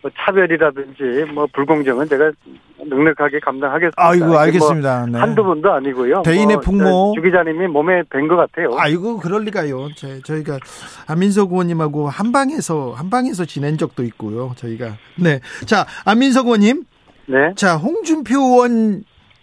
뭐 0.00 0.10
차별이라든지 0.16 1.32
뭐 1.34 1.46
불공정은 1.52 2.08
제가 2.08 2.30
넉넉하게 2.86 3.40
감당하겠습니다. 3.40 3.94
아이고, 3.96 4.26
이게 4.28 4.36
알겠습니다. 4.36 4.98
뭐 5.00 5.06
네. 5.08 5.18
한두 5.18 5.42
번도 5.42 5.72
아니고요. 5.72 6.22
대인의 6.22 6.56
뭐 6.56 6.60
풍모. 6.60 7.12
주 7.16 7.22
기자님이 7.22 7.66
몸에 7.66 8.02
밴것 8.08 8.36
같아요. 8.36 8.70
아이고, 8.78 9.18
그럴 9.18 9.42
리가요. 9.42 9.88
제, 9.96 10.20
저희가 10.22 10.58
안민석 11.08 11.50
의원님하고 11.50 12.08
한 12.08 12.30
방에서, 12.30 12.92
한 12.92 13.10
방에서 13.10 13.44
지낸 13.44 13.76
적도 13.76 14.04
있고요. 14.04 14.52
저희가. 14.56 14.96
네. 15.16 15.40
자, 15.66 15.86
안민석 16.04 16.46
의원님. 16.46 16.84
네. 17.26 17.52
자, 17.56 17.76
홍준표 17.76 18.36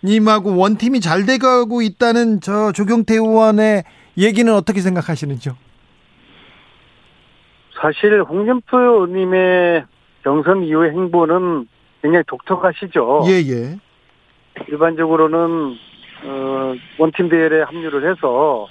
의원님하고 0.01 0.57
원팀이 0.57 1.01
잘 1.01 1.25
돼가고 1.25 1.81
있다는 1.81 2.39
저 2.39 2.71
조경태 2.71 3.15
의원의 3.15 3.83
얘기는 4.17 4.51
어떻게 4.53 4.79
생각하시는지요? 4.79 5.55
사실 7.81 8.23
홍준표 8.23 8.79
의원님의 8.79 9.85
경선 10.25 10.63
이후의 10.63 10.91
행보는 10.91 11.67
굉장히 12.01 12.23
독특하시죠. 12.25 13.25
예, 13.27 13.33
예. 13.47 13.77
일반적으로는 14.67 15.75
어, 16.25 16.73
원팀 16.97 17.29
대회에 17.29 17.61
합류를 17.61 18.09
해서 18.09 18.67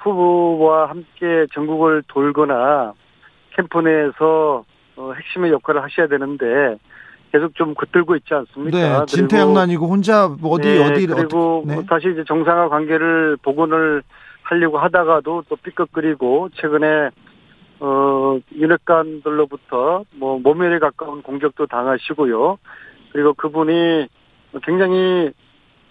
후보와 0.00 0.90
함께 0.90 1.46
전국을 1.54 2.02
돌거나 2.06 2.92
캠프 3.56 3.80
내에서 3.80 4.64
어, 4.96 5.12
핵심의 5.16 5.52
역할을 5.52 5.82
하셔야 5.82 6.06
되는데 6.06 6.76
계속 7.32 7.54
좀 7.54 7.74
겉들고 7.74 8.14
있지 8.16 8.34
않습니까? 8.34 8.78
네, 8.78 8.88
그리고 8.90 9.06
진퇴양난이고 9.06 9.86
혼자 9.86 10.28
뭐 10.28 10.52
어디 10.52 10.68
네, 10.68 10.84
어디 10.84 11.06
그리고 11.06 11.64
네. 11.66 11.76
뭐 11.76 11.84
다시 11.84 12.10
이제 12.12 12.24
정상화 12.28 12.68
관계를 12.68 13.38
복원을 13.40 14.02
하려고 14.42 14.78
하다가도 14.78 15.44
또 15.48 15.56
삐걱거리고 15.56 16.50
최근에 16.56 17.08
어 17.84 18.38
윤핵관들로부터 18.54 20.04
뭐 20.14 20.38
모멸에 20.38 20.78
가까운 20.78 21.20
공격도 21.20 21.66
당하시고요. 21.66 22.58
그리고 23.12 23.34
그분이 23.34 24.06
굉장히 24.62 25.32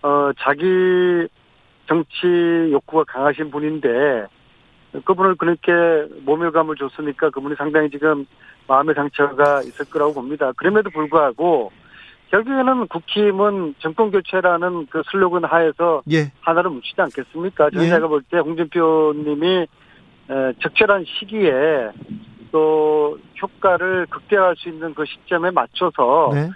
어 0.01 0.31
자기 0.39 1.27
정치 1.87 2.71
욕구가 2.71 3.03
강하신 3.03 3.51
분인데 3.51 4.25
그분을 5.03 5.35
그렇게 5.35 5.71
모멸감을 6.23 6.77
줬으니까 6.77 7.29
그분이 7.29 7.55
상당히 7.57 7.89
지금 7.89 8.25
마음의 8.67 8.95
상처가 8.95 9.59
있을 9.61 9.83
거라고 9.89 10.13
봅니다. 10.13 10.53
그럼에도 10.55 10.89
불구하고 10.91 11.73
결국에는 12.29 12.87
국힘은 12.87 13.75
정권 13.79 14.11
교체라는 14.11 14.87
그 14.89 15.01
슬로건 15.11 15.43
하에서 15.43 16.01
예. 16.09 16.31
하나를 16.39 16.69
뭉치지 16.71 17.01
않겠습니까? 17.01 17.69
저는 17.71 17.85
예. 17.85 17.89
제가 17.89 18.07
볼 18.07 18.23
때 18.31 18.37
홍준표님이 18.37 19.47
에, 19.47 19.67
적절한 20.61 21.05
시기에 21.07 21.91
또 22.51 23.17
효과를 23.41 24.07
극대화할 24.09 24.55
수 24.57 24.69
있는 24.69 24.93
그 24.93 25.03
시점에 25.05 25.51
맞춰서 25.51 26.31
네. 26.33 26.49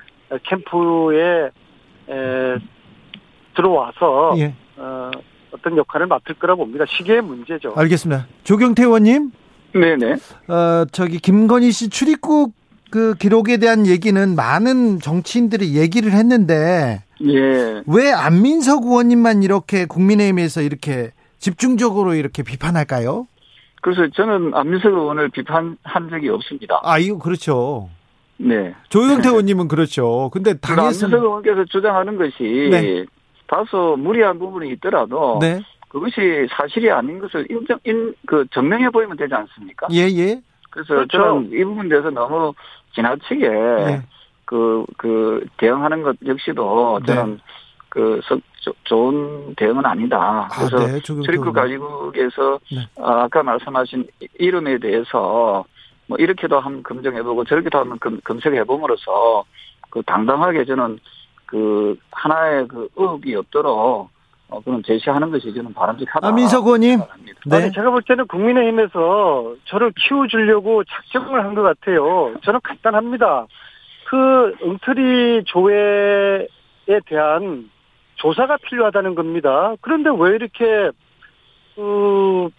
캠프에 0.44 1.50
에, 2.10 2.56
들어와서 3.56 4.36
예. 4.38 4.54
어, 4.78 5.10
어떤 5.52 5.78
역할을 5.78 6.08
맡을 6.08 6.36
거라 6.36 6.56
봅니다. 6.56 6.86
시기의 6.88 7.22
문제죠. 7.22 7.74
알겠습니다. 7.76 8.28
조경태 8.44 8.84
의원님, 8.84 9.32
네네. 9.74 10.14
어, 10.48 10.86
저기 10.92 11.20
김건희 11.20 11.72
씨 11.72 11.90
출입국 11.90 12.54
그 12.92 13.16
기록에 13.16 13.58
대한 13.58 13.88
얘기는 13.88 14.36
많은 14.36 15.00
정치인들이 15.00 15.76
얘기를 15.76 16.12
했는데 16.12 17.04
예. 17.26 17.82
왜 17.88 18.12
안민석 18.12 18.84
의원님만 18.86 19.44
이렇게 19.44 19.86
국민의힘에서 19.86 20.62
이렇게 20.62 21.12
집중적으로 21.40 22.14
이렇게 22.14 22.44
비판할까요? 22.44 23.28
그래서 23.86 24.08
저는 24.16 24.56
안민석 24.56 24.94
의원을 24.94 25.30
비판한 25.30 25.78
적이 26.10 26.30
없습니다. 26.30 26.82
아, 26.82 26.98
이거 26.98 27.20
그렇죠. 27.20 27.88
네. 28.38 28.74
조경태 28.90 29.30
의원님은 29.30 29.68
그렇죠. 29.68 30.32
근데 30.34 30.56
그래서 30.56 31.06
안민석 31.06 31.14
의원께서 31.14 31.66
주장하는 31.66 32.18
것이 32.18 32.70
네. 32.72 33.06
다소 33.46 33.96
무리한 33.96 34.40
부분이 34.40 34.72
있더라도 34.72 35.38
네. 35.40 35.62
그것이 35.90 36.48
사실이 36.50 36.90
아닌 36.90 37.20
것을 37.20 37.46
인정, 37.48 37.78
인, 37.84 38.16
그 38.26 38.48
증명해 38.56 38.90
보이면 38.90 39.18
되지 39.18 39.36
않습니까? 39.36 39.86
예, 39.92 40.10
예. 40.18 40.42
그래서 40.72 40.96
그렇죠. 40.96 41.18
저는 41.20 41.52
이 41.54 41.64
부분에 41.64 41.88
대해서 41.88 42.10
너무 42.10 42.56
지나치게 42.96 43.46
예. 43.46 44.02
그, 44.46 44.84
그, 44.98 45.46
대응하는 45.58 46.02
것 46.02 46.16
역시도 46.26 47.02
네. 47.06 47.14
저는 47.14 47.40
그, 47.90 48.20
서, 48.24 48.36
조- 48.66 48.74
좋은 48.84 49.54
대응은 49.56 49.86
아니다. 49.86 50.18
아, 50.18 50.48
그래서 50.68 50.78
네, 50.88 51.00
조경태 51.02 51.26
출입국 51.28 51.56
의원님. 51.56 51.80
가지국에서 51.80 52.60
네. 52.72 52.88
아, 53.00 53.24
아까 53.24 53.44
말씀하신 53.44 54.08
이- 54.22 54.28
이름에 54.40 54.80
대해서 54.80 55.64
뭐 56.08 56.18
이렇게도 56.18 56.60
한번 56.60 56.82
검증해보고 56.84 57.44
저렇게도 57.46 57.78
한번 57.78 58.00
검, 58.00 58.20
검색해봄으로써 58.24 59.44
그 59.92 60.02
당당하게 60.04 60.66
저는 60.66 61.00
그 61.46 61.96
하나의 62.12 62.68
그 62.68 62.90
의혹이 62.96 63.36
없도록 63.36 64.10
어, 64.50 64.62
그런 64.62 64.82
제시하는 64.84 65.32
것이 65.32 65.54
저는 65.54 65.74
바람직하다. 65.74 66.28
아, 66.28 66.32
민석 66.32 66.66
의원님. 66.66 67.00
네. 67.48 67.56
아니, 67.56 67.72
제가 67.72 67.90
볼 67.92 68.02
때는 68.04 68.28
국민의힘에서 68.28 69.56
저를 69.66 69.92
키워주려고 69.96 70.84
작정을 70.84 71.44
한 71.44 71.56
것 71.56 71.62
같아요. 71.64 72.34
저는 72.44 72.60
간단합니다. 72.64 73.46
그 74.08 74.56
엉터리 74.62 75.44
조회에 75.46 76.48
대한 77.08 77.70
조사가 78.16 78.58
필요하다는 78.58 79.16
겁니다. 79.16 79.76
그런데 79.82 80.10
왜 80.18 80.36
이렇게 80.36 80.92
그, 81.76 82.50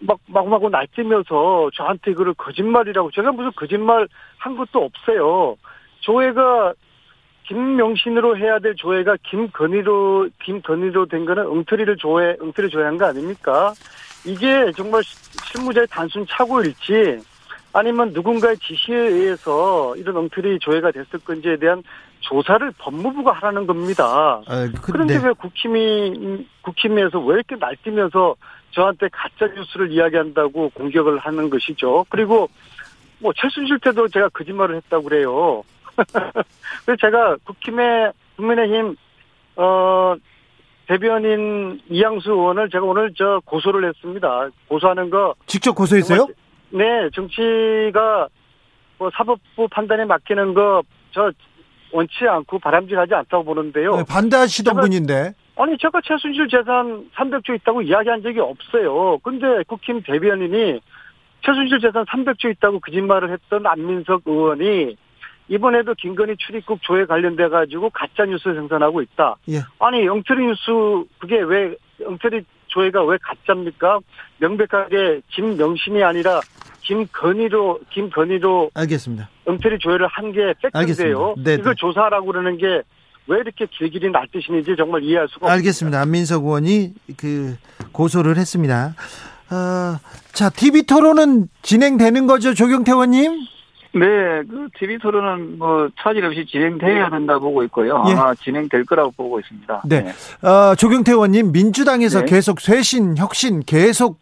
막 0.00 0.18
마구마구 0.26 0.68
날뛰면서 0.68 1.70
저한테 1.74 2.12
그걸 2.12 2.34
거짓말이라고 2.34 3.10
제가 3.12 3.32
무슨 3.32 3.50
거짓말 3.52 4.08
한 4.38 4.56
것도 4.56 4.84
없어요. 4.84 5.56
조회가 6.00 6.74
김명신으로 7.48 8.36
해야 8.36 8.58
될 8.58 8.74
조회가 8.74 9.16
김건희로 9.22 10.28
김건희로 10.42 11.06
된 11.06 11.24
거는 11.24 11.46
엉터리를 11.46 11.96
조회 11.96 12.36
엉터리 12.40 12.68
조회한 12.68 12.98
거 12.98 13.06
아닙니까? 13.06 13.72
이게 14.26 14.72
정말 14.76 15.02
실무자의 15.04 15.86
단순 15.88 16.26
착오일지 16.28 17.20
아니면 17.76 18.12
누군가의 18.14 18.56
지시에 18.56 18.96
의해서 18.96 19.94
이런 19.96 20.16
엉터리 20.16 20.58
조회가 20.58 20.92
됐을 20.92 21.18
건지에 21.20 21.58
대한 21.58 21.82
조사를 22.20 22.72
법무부가 22.78 23.32
하라는 23.32 23.66
겁니다. 23.66 24.40
아, 24.46 24.68
그런데 24.80 25.14
근데 25.14 25.28
왜 25.28 25.32
국힘이 25.34 26.46
국힘에서 26.62 27.20
왜 27.20 27.34
이렇게 27.34 27.56
날뛰면서 27.56 28.34
저한테 28.70 29.08
가짜 29.12 29.52
뉴스를 29.54 29.92
이야기한다고 29.92 30.70
공격을 30.70 31.18
하는 31.18 31.50
것이죠. 31.50 32.06
그리고 32.08 32.48
뭐 33.18 33.32
최순실 33.36 33.78
때도 33.80 34.08
제가 34.08 34.30
거짓말을 34.30 34.76
했다고 34.76 35.04
그래요. 35.04 35.62
그래서 36.86 36.98
제가 36.98 37.36
국힘의 37.44 38.12
국민의힘 38.36 38.96
어 39.56 40.14
대변인 40.86 41.80
이양수 41.90 42.30
의원을 42.30 42.70
제가 42.70 42.86
오늘 42.86 43.12
저 43.14 43.42
고소를 43.44 43.86
했습니다. 43.88 44.48
고소하는 44.68 45.10
거 45.10 45.34
직접 45.46 45.74
고소했어요? 45.74 46.26
네, 46.70 47.08
정치가 47.14 48.28
뭐 48.98 49.10
사법부 49.14 49.68
판단에 49.68 50.04
맡기는 50.04 50.54
거 50.54 50.82
저 51.12 51.32
원치 51.92 52.26
않고 52.28 52.58
바람직하지 52.58 53.14
않다고 53.14 53.44
보는데요. 53.44 53.96
네, 53.96 54.02
반대하시던 54.06 54.74
제가- 54.74 54.80
분인데. 54.82 55.32
아니 55.56 55.78
제가 55.78 56.02
최순실 56.04 56.48
재산 56.48 57.08
300조 57.14 57.54
있다고 57.54 57.80
이야기한 57.80 58.22
적이 58.22 58.40
없어요. 58.40 59.16
근데 59.22 59.62
국힘 59.66 60.02
대변인이 60.02 60.78
최순실 61.42 61.80
재산 61.80 62.04
300조 62.04 62.50
있다고 62.50 62.80
거짓말을 62.80 63.30
했던 63.30 63.66
안민석 63.66 64.20
의원이 64.26 64.96
이번에도 65.48 65.94
김건희 65.94 66.36
출입국 66.36 66.82
조회 66.82 67.06
관련돼 67.06 67.48
가지고 67.48 67.88
가짜 67.88 68.26
뉴스 68.26 68.52
생산하고 68.52 69.00
있다. 69.00 69.36
예. 69.48 69.60
아니 69.78 70.06
엉터리 70.06 70.44
뉴스 70.44 70.60
그게 71.18 71.40
왜 71.40 71.74
엉터리 72.04 72.44
조회가 72.76 73.04
왜 73.04 73.16
가짜입니까? 73.22 74.00
명백하게 74.38 75.22
김명신이 75.30 76.02
아니라 76.02 76.40
김건희로 76.82 77.80
김건희로 77.90 78.70
알겠습니다. 78.74 79.28
엉터리 79.46 79.78
조회를 79.78 80.06
한 80.08 80.30
게 80.32 80.52
팩트인데요. 80.60 80.72
알겠습니다. 80.74 81.34
네, 81.50 81.54
이걸 81.54 81.74
네. 81.74 81.80
조사하라고 81.80 82.26
그러는 82.26 82.58
게 82.58 82.82
왜 83.28 83.38
이렇게 83.40 83.66
길길이 83.76 84.08
날뛰시는지 84.12 84.76
정말 84.76 85.02
이해할 85.02 85.26
수가 85.26 85.46
없습니다. 85.46 85.52
알겠습니다. 85.54 86.00
안민석 86.00 86.44
의원이 86.44 86.92
그 87.16 87.56
고소를 87.90 88.36
했습니다. 88.36 88.94
어, 89.50 89.98
자, 90.32 90.48
TV 90.48 90.84
토론은 90.84 91.48
진행되는 91.62 92.28
거죠, 92.28 92.54
조경태 92.54 92.92
의원님? 92.92 93.32
네, 93.98 94.42
그 94.48 94.68
TV 94.78 94.98
토론은 94.98 95.58
뭐 95.58 95.88
차질 95.98 96.24
없이 96.24 96.44
진행돼야 96.44 97.08
된다 97.08 97.38
보고 97.38 97.62
있고요. 97.64 98.04
예. 98.08 98.12
아마 98.12 98.34
진행될 98.34 98.84
거라고 98.84 99.10
보고 99.12 99.40
있습니다. 99.40 99.82
네. 99.86 100.12
어, 100.42 100.74
조경태 100.74 101.12
의원님, 101.12 101.52
민주당에서 101.52 102.20
네. 102.20 102.26
계속 102.26 102.60
쇄신, 102.60 103.16
혁신, 103.16 103.60
계속 103.60 104.20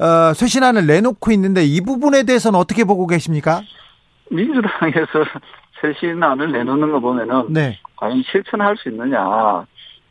어, 0.00 0.34
쇄신안을 0.34 0.86
내놓고 0.86 1.30
있는데 1.32 1.62
이 1.62 1.80
부분에 1.80 2.24
대해서는 2.24 2.58
어떻게 2.58 2.82
보고 2.82 3.06
계십니까? 3.06 3.62
민주당에서 4.30 5.24
쇄신안을 5.80 6.50
내놓는 6.50 6.90
거 6.90 6.98
보면은 6.98 7.52
네. 7.52 7.78
과연 7.96 8.22
실천할 8.30 8.76
수 8.76 8.88
있느냐. 8.88 9.64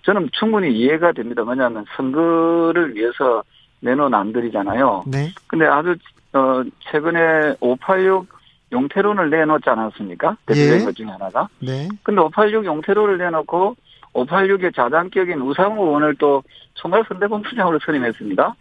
저는 0.04 0.30
충분히 0.32 0.72
이해가 0.72 1.12
됩니다. 1.12 1.44
왜냐하면 1.46 1.86
선거를 1.98 2.96
위해서 2.96 3.44
내놓은 3.82 4.14
안들이잖아요. 4.14 5.04
네. 5.08 5.32
근데 5.48 5.66
아주 5.66 5.96
어 6.34 6.64
최근에 6.92 7.56
586 7.60 8.28
용태론을 8.72 9.30
내놓지 9.30 9.70
않았습니까? 9.70 10.38
대표적인 10.46 10.82
예. 10.82 10.86
것 10.86 10.96
중에 10.96 11.08
하나가. 11.08 11.50
네. 11.60 11.90
근데 12.04 12.22
586 12.22 12.66
용태론을 12.66 13.18
내놓고 13.18 13.76
586의 14.14 14.76
자당격인 14.76 15.42
우상호 15.42 15.86
의원을 15.86 16.16
또 16.16 16.44
총괄 16.76 17.04
선대본부장으로 17.08 17.80
선임했습니다. 17.86 18.56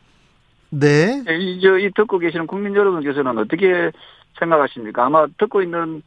네. 0.70 1.24
이, 1.28 1.60
저, 1.60 1.78
이 1.78 1.90
듣고 1.94 2.18
계시는 2.18 2.46
국민 2.46 2.74
여러분께서는 2.74 3.38
어떻게 3.38 3.90
생각하십니까? 4.38 5.06
아마 5.06 5.26
듣고 5.38 5.62
있는 5.62 6.02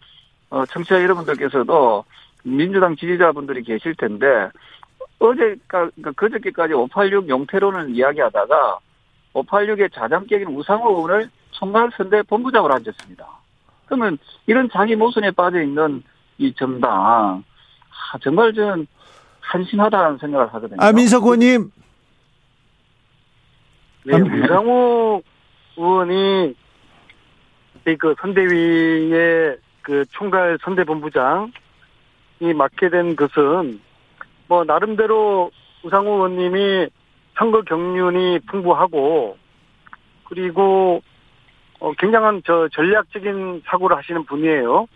어, 0.50 0.66
청취자 0.66 1.02
여러분들께서도 1.02 2.06
민주당 2.44 2.96
지지자분들이 2.96 3.64
계실 3.64 3.96
텐데 3.96 4.50
어제, 5.20 5.56
그러니까 5.68 6.12
그저께까지 6.16 6.74
586 6.74 7.30
용태론을 7.30 7.90
이야기하다가 7.96 8.80
586의 9.34 9.94
자장격인 9.94 10.48
우상호 10.50 10.90
의원을 10.92 11.30
총괄 11.52 11.90
선대 11.96 12.22
본부장으로 12.24 12.74
앉혔습니다. 12.74 13.26
그러면 13.94 14.18
이런 14.48 14.70
자기 14.72 14.96
모순에 14.96 15.32
빠져 15.32 15.62
있는 15.62 16.04
이 16.40 16.52
정당, 16.56 16.92
아, 16.92 17.44
정말 18.24 18.52
저는 18.54 18.88
한심하다는 19.40 20.18
생각을 20.18 20.48
하거든요. 20.54 20.78
아, 20.80 20.92
민석 20.92 21.24
의원님. 21.24 21.70
네, 24.06 24.18
음. 24.18 24.44
우상호 24.44 25.22
의원이 25.78 26.56
이그 27.88 28.16
선대위의 28.20 29.58
그 29.82 30.06
총괄 30.12 30.58
선대본부장이 30.64 31.52
맡게 32.56 32.90
된 32.90 33.16
것은 33.16 33.80
뭐 34.48 34.64
나름대로 34.64 35.52
우상호 35.84 36.14
의원님이 36.14 36.88
선거 37.38 37.62
경륜이 37.62 38.40
풍부하고 38.48 39.38
그리고 40.24 41.02
어, 41.84 41.92
굉장한 41.98 42.44
저 42.46 42.70
전략적인 42.70 43.64
사고를 43.66 43.98
하시는 43.98 44.24
분이에요. 44.24 44.88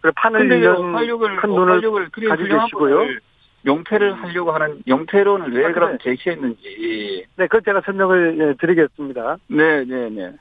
그래 0.00 0.12
판을 0.16 0.40
근데 0.40 0.56
잃는 0.56 0.74
586을, 0.74 1.36
큰 1.40 1.50
눈을 1.50 1.80
586을 1.80 2.10
그리 2.10 2.26
가지고 2.26 2.48
계시고요. 2.48 2.96
분을 2.98 3.20
용태를 3.64 4.14
하려고 4.14 4.50
하는 4.50 4.82
용태론을 4.88 5.52
왜 5.52 5.66
아, 5.66 5.72
그럼 5.72 5.98
그래. 5.98 6.16
제시했는지. 6.16 7.26
네, 7.36 7.46
그 7.46 7.62
제가 7.62 7.82
설명을 7.82 8.38
예, 8.40 8.54
드리겠습니다. 8.54 9.36
네, 9.46 9.84
네, 9.84 10.10
네. 10.10 10.32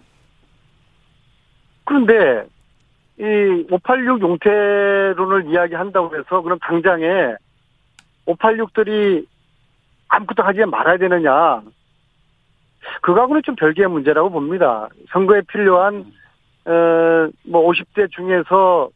그런데 1.86 2.48
이 3.20 3.68
586 3.70 4.22
용태론을 4.22 5.52
이야기한다고 5.52 6.18
해서 6.18 6.42
그럼 6.42 6.58
당장에 6.60 7.36
586들이 8.26 9.24
아무것도 10.08 10.42
하지 10.42 10.66
말아야 10.66 10.98
되느냐? 10.98 11.62
그거하고는 13.02 13.42
좀 13.44 13.56
별개의 13.56 13.90
문제라고 13.90 14.30
봅니다. 14.30 14.88
선거에 15.12 15.42
필요한 15.48 16.06
어 16.66 17.30
뭐 17.46 17.70
50대 17.72 18.12
중에서 18.12 18.90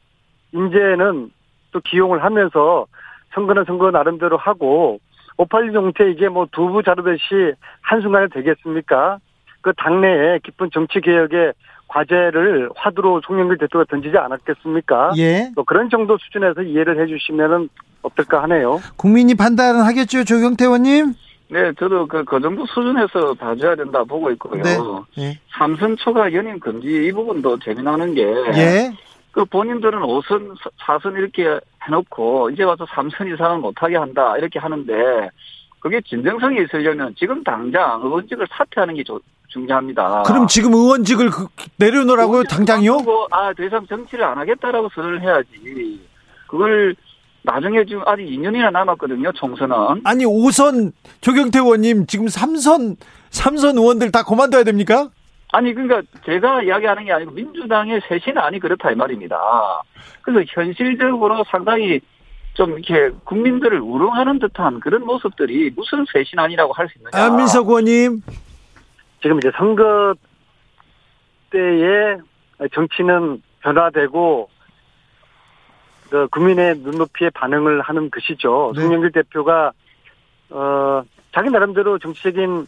인재는 0.51 1.31
또 1.71 1.79
기용을 1.79 2.23
하면서 2.23 2.85
선거는 3.33 3.63
선거 3.65 3.89
나름대로 3.91 4.37
하고 4.37 4.99
581 5.37 5.73
용태 5.73 6.11
이게 6.11 6.29
뭐 6.29 6.47
두부 6.51 6.83
자르듯이 6.83 7.53
한순간에 7.81 8.27
되겠습니까? 8.27 9.17
그 9.61 9.73
당내에 9.77 10.39
깊은 10.43 10.69
정치 10.71 11.01
개혁의 11.01 11.53
과제를 11.87 12.69
화두로 12.75 13.21
송영길 13.25 13.57
대표가 13.57 13.85
던지지 13.89 14.17
않았겠습니까? 14.17 15.13
예. 15.17 15.51
뭐 15.55 15.63
그런 15.63 15.89
정도 15.89 16.17
수준에서 16.17 16.61
이해를 16.61 17.01
해주시면은 17.01 17.69
어떨까 18.03 18.43
하네요. 18.43 18.79
국민이 18.97 19.33
판단은 19.33 19.81
하겠죠, 19.81 20.23
조경태 20.23 20.65
의원님? 20.65 21.13
네, 21.49 21.71
저도 21.77 22.07
그, 22.07 22.23
그 22.23 22.39
정도 22.41 22.65
수준에서 22.65 23.33
봐줘야 23.35 23.75
된다 23.75 24.03
보고 24.03 24.31
있고요. 24.31 24.61
네. 24.63 24.77
예. 25.19 25.39
삼선 25.57 25.97
초과 25.97 26.31
연임 26.33 26.59
금지 26.59 26.87
이 27.07 27.11
부분도 27.11 27.59
재미나는 27.59 28.15
게. 28.15 28.23
예. 28.55 28.91
그 29.31 29.43
본인들은 29.45 29.99
5선, 29.99 30.55
4선 30.79 31.17
이렇게 31.17 31.59
해놓고 31.85 32.51
이제 32.51 32.63
와서 32.63 32.85
3선 32.85 33.33
이상은 33.33 33.61
못하게 33.61 33.97
한다 33.97 34.37
이렇게 34.37 34.57
하는데 34.59 35.29
그게 35.79 35.99
진정성이 36.01 36.63
있으려면 36.63 37.13
지금 37.17 37.43
당장 37.43 38.01
의원직을 38.03 38.47
사퇴하는 38.49 38.93
게 38.95 39.03
조- 39.03 39.19
중요합니다. 39.49 40.23
그럼 40.25 40.47
지금 40.47 40.73
의원직을 40.73 41.29
그- 41.29 41.47
내려놓으라고요, 41.77 42.43
당장이요? 42.43 42.97
아, 43.31 43.53
더 43.53 43.63
이상 43.63 43.85
정치를 43.85 44.23
안 44.23 44.37
하겠다라고 44.37 44.89
선언을 44.95 45.21
해야지. 45.21 45.99
그걸 46.47 46.95
나중에 47.43 47.83
지금 47.85 48.01
아직 48.05 48.23
2년이나 48.23 48.71
남았거든요, 48.71 49.31
총선은. 49.33 50.01
아니, 50.05 50.23
5선 50.25 50.93
조경태 51.21 51.59
의원님 51.59 52.05
지금 52.07 52.25
3선, 52.27 52.95
3선 53.31 53.77
의원들 53.77 54.11
다 54.11 54.23
그만둬야 54.23 54.63
됩니까? 54.63 55.09
아니 55.55 55.71
그러니까 55.73 56.01
제가 56.25 56.63
이야기하는 56.63 57.05
게 57.05 57.11
아니고 57.11 57.29
민주당의 57.31 58.01
쇄신안이 58.07 58.59
그렇다 58.59 58.89
이 58.89 58.95
말입니다. 58.95 59.37
그래서 60.23 60.43
현실적으로 60.51 61.43
상당히 61.51 61.99
좀 62.55 62.71
이렇게 62.79 63.15
국민들을 63.23 63.79
우롱하는 63.79 64.39
듯한 64.39 64.79
그런 64.79 65.05
모습들이 65.05 65.69
무슨 65.75 66.05
쇄신안이라고 66.11 66.73
할 66.73 66.87
수 66.89 66.97
있느냐. 66.97 67.23
안민석 67.25 67.67
의원님. 67.67 68.21
지금 69.21 69.37
이제 69.37 69.51
선거 69.55 70.15
때에 71.51 72.17
정치는 72.73 73.43
변화되고 73.61 74.49
그 76.13 76.27
국민의 76.27 76.75
눈높이에 76.77 77.31
반응을 77.31 77.81
하는 77.81 78.11
것이죠. 78.11 78.73
네. 78.75 78.83
송영길 78.83 79.13
대표가 79.13 79.71
어 80.51 81.01
자기 81.33 81.49
나름대로 81.49 81.97
정치적인 81.97 82.67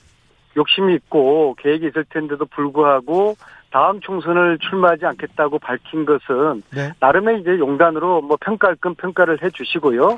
욕심이 0.58 0.96
있고 0.96 1.56
계획이 1.60 1.86
있을 1.86 2.06
텐데도 2.06 2.46
불구하고 2.46 3.36
다음 3.70 4.00
총선을 4.00 4.58
출마하지 4.58 5.06
않겠다고 5.06 5.60
밝힌 5.60 6.06
것은 6.06 6.64
네. 6.74 6.92
나름의 7.00 7.42
이제 7.42 7.60
용단으로 7.60 8.24
뭐 8.24 8.36
평가할 8.42 8.78
건 8.78 8.96
평가를 8.96 9.44
해 9.44 9.52
주시고요. 9.52 10.18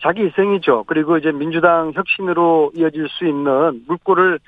자기 0.00 0.22
희생이죠. 0.22 0.84
그리고 0.86 1.18
이제 1.18 1.32
민주당 1.32 1.92
혁신으로 1.94 2.72
이어질 2.74 3.06
수 3.10 3.26
있는 3.26 3.84
물꼬를 3.86 4.38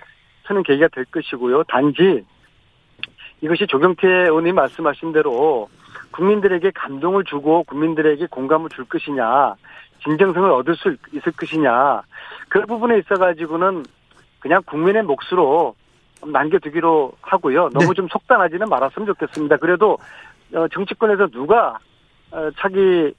트는 0.46 0.62
계기가 0.62 0.88
될 0.94 1.04
것이고요. 1.04 1.64
단지 1.64 2.24
이것이 3.42 3.66
조경태 3.66 4.08
의원님 4.08 4.54
말씀하신 4.54 5.12
대로 5.12 5.68
국민들에게 6.12 6.70
감동을 6.74 7.24
주고 7.24 7.64
국민들에게 7.64 8.26
공감을 8.26 8.70
줄 8.70 8.84
것이냐, 8.84 9.54
진정성을 10.02 10.50
얻을 10.50 10.76
수 10.76 10.96
있을 11.12 11.32
것이냐, 11.32 12.02
그 12.48 12.60
부분에 12.66 12.98
있어가지고는 12.98 13.84
그냥 14.40 14.62
국민의 14.66 15.02
몫으로 15.02 15.74
남겨두기로 16.24 17.12
하고요. 17.20 17.68
너무 17.70 17.88
네. 17.88 17.94
좀 17.94 18.08
속단하지는 18.08 18.68
말았으면 18.68 19.06
좋겠습니다. 19.06 19.56
그래도 19.58 19.98
어, 20.54 20.66
정치권에서 20.68 21.28
누가 21.28 21.78
어, 22.30 22.50
차기 22.58 23.12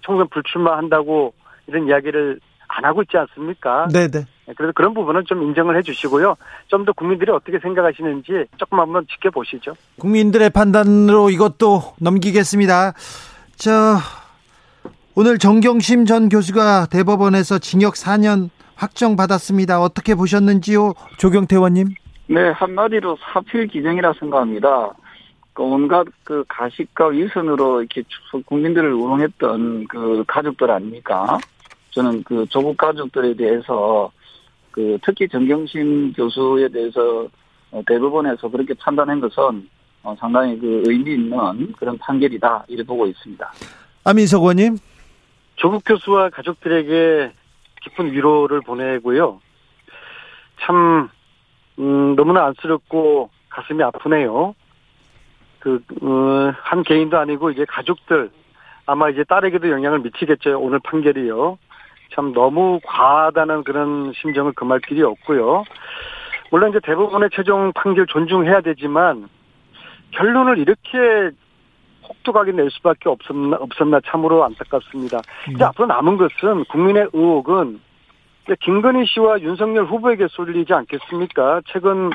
총선 0.00 0.28
불출마한다고 0.28 1.34
이런 1.66 1.86
이야기를 1.86 2.40
안 2.68 2.84
하고 2.84 3.02
있지 3.02 3.16
않습니까? 3.16 3.88
네네. 3.88 4.24
그래서 4.56 4.72
그런 4.74 4.92
부분은 4.94 5.24
좀 5.26 5.42
인정을 5.42 5.76
해주시고요. 5.78 6.36
좀 6.68 6.84
더 6.84 6.92
국민들이 6.92 7.30
어떻게 7.30 7.58
생각하시는지 7.60 8.46
조금 8.56 8.80
한번 8.80 9.06
지켜보시죠. 9.08 9.74
국민들의 10.00 10.50
판단으로 10.50 11.30
이것도 11.30 11.94
넘기겠습니다. 12.00 12.94
저, 13.54 13.70
오늘 15.14 15.38
정경심 15.38 16.06
전 16.06 16.28
교수가 16.28 16.86
대법원에서 16.90 17.60
징역 17.60 17.94
4년 17.94 18.50
확정받았습니다. 18.74 19.80
어떻게 19.80 20.16
보셨는지요, 20.16 20.94
조경태 21.18 21.54
의원님? 21.54 21.88
네, 22.26 22.50
한마디로 22.50 23.16
사필 23.32 23.68
기정이라 23.68 24.14
생각합니다. 24.18 24.90
그 25.52 25.62
온갖 25.62 26.06
그 26.24 26.44
가식과 26.48 27.08
위선으로 27.08 27.80
이렇게 27.82 28.02
국민들을 28.46 28.92
우롱했던 28.92 29.86
그 29.86 30.24
가족들 30.26 30.68
아닙니까? 30.70 31.38
저는 31.90 32.24
그 32.24 32.46
조국 32.48 32.76
가족들에 32.78 33.34
대해서 33.34 34.10
그 34.72 34.98
특히 35.04 35.28
정경심 35.28 36.14
교수에 36.14 36.68
대해서 36.68 37.28
어, 37.70 37.82
대법원에서 37.86 38.48
그렇게 38.48 38.74
판단한 38.74 39.20
것은 39.20 39.68
어, 40.02 40.16
상당히 40.18 40.58
그 40.58 40.82
의미 40.86 41.12
있는 41.12 41.72
그런 41.74 41.96
판결이다 41.98 42.64
이렇게 42.68 42.86
보고 42.86 43.06
있습니다. 43.06 43.52
안민석 44.04 44.40
의원님? 44.40 44.78
조국 45.56 45.82
교수와 45.86 46.30
가족들에게 46.30 47.32
깊은 47.82 48.12
위로를 48.12 48.62
보내고요. 48.62 49.40
참 50.60 51.08
음, 51.78 52.16
너무나 52.16 52.46
안쓰럽고 52.46 53.30
가슴이 53.48 53.82
아프네요. 53.82 54.54
그, 55.58 55.80
어, 56.02 56.52
한 56.62 56.82
개인도 56.82 57.18
아니고 57.18 57.50
이제 57.50 57.64
가족들, 57.64 58.30
아마 58.86 59.10
이제 59.10 59.22
딸에게도 59.24 59.70
영향을 59.70 60.00
미치겠죠. 60.00 60.58
오늘 60.58 60.80
판결이요. 60.80 61.58
참 62.14 62.32
너무 62.32 62.80
과하다는 62.84 63.64
그런 63.64 64.12
심정을 64.14 64.52
금할 64.52 64.80
길이 64.80 65.02
없고요. 65.02 65.64
물론 66.50 66.70
이제 66.70 66.80
대부분의 66.82 67.30
최종 67.32 67.72
판결 67.72 68.06
존중해야 68.06 68.60
되지만 68.60 69.28
결론을 70.12 70.58
이렇게 70.58 71.30
혹독하게 72.06 72.52
낼 72.52 72.70
수밖에 72.70 73.08
없었나, 73.08 73.56
없었나 73.58 74.00
참으로 74.06 74.44
안타깝습니다. 74.44 75.20
이제 75.54 75.64
앞으로 75.64 75.86
남은 75.86 76.18
것은 76.18 76.64
국민의 76.66 77.08
의혹은 77.12 77.80
김건희 78.60 79.06
씨와 79.06 79.40
윤석열 79.40 79.84
후보에게 79.86 80.26
쏠리지 80.28 80.72
않겠습니까? 80.74 81.62
최근 81.66 82.10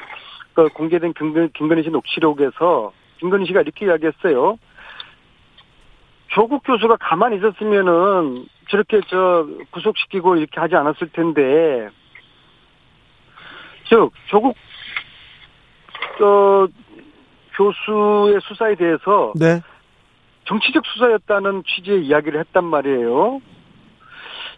그 0.54 0.68
공개된 0.70 1.14
김건, 1.14 1.50
김건희 1.54 1.84
씨 1.84 1.90
녹취록에서 1.90 2.92
김건희 3.20 3.46
씨가 3.48 3.62
이렇게 3.62 3.86
이야기했어요. 3.86 4.58
조국 6.28 6.64
교수가 6.64 6.98
가만히 6.98 7.38
있었으면은 7.38 8.48
저렇게 8.70 9.02
저 9.08 9.48
구속시키고 9.72 10.36
이렇게 10.36 10.60
하지 10.60 10.76
않았을 10.76 11.10
텐데, 11.14 11.90
즉 13.90 14.12
조국 14.28 14.56
저 16.18 16.68
교수의 17.56 18.40
수사에 18.42 18.76
대해서 18.76 19.34
네. 19.36 19.62
정치적 20.46 20.86
수사였다는 20.86 21.64
취지의 21.66 22.06
이야기를 22.06 22.40
했단 22.40 22.64
말이에요. 22.64 23.42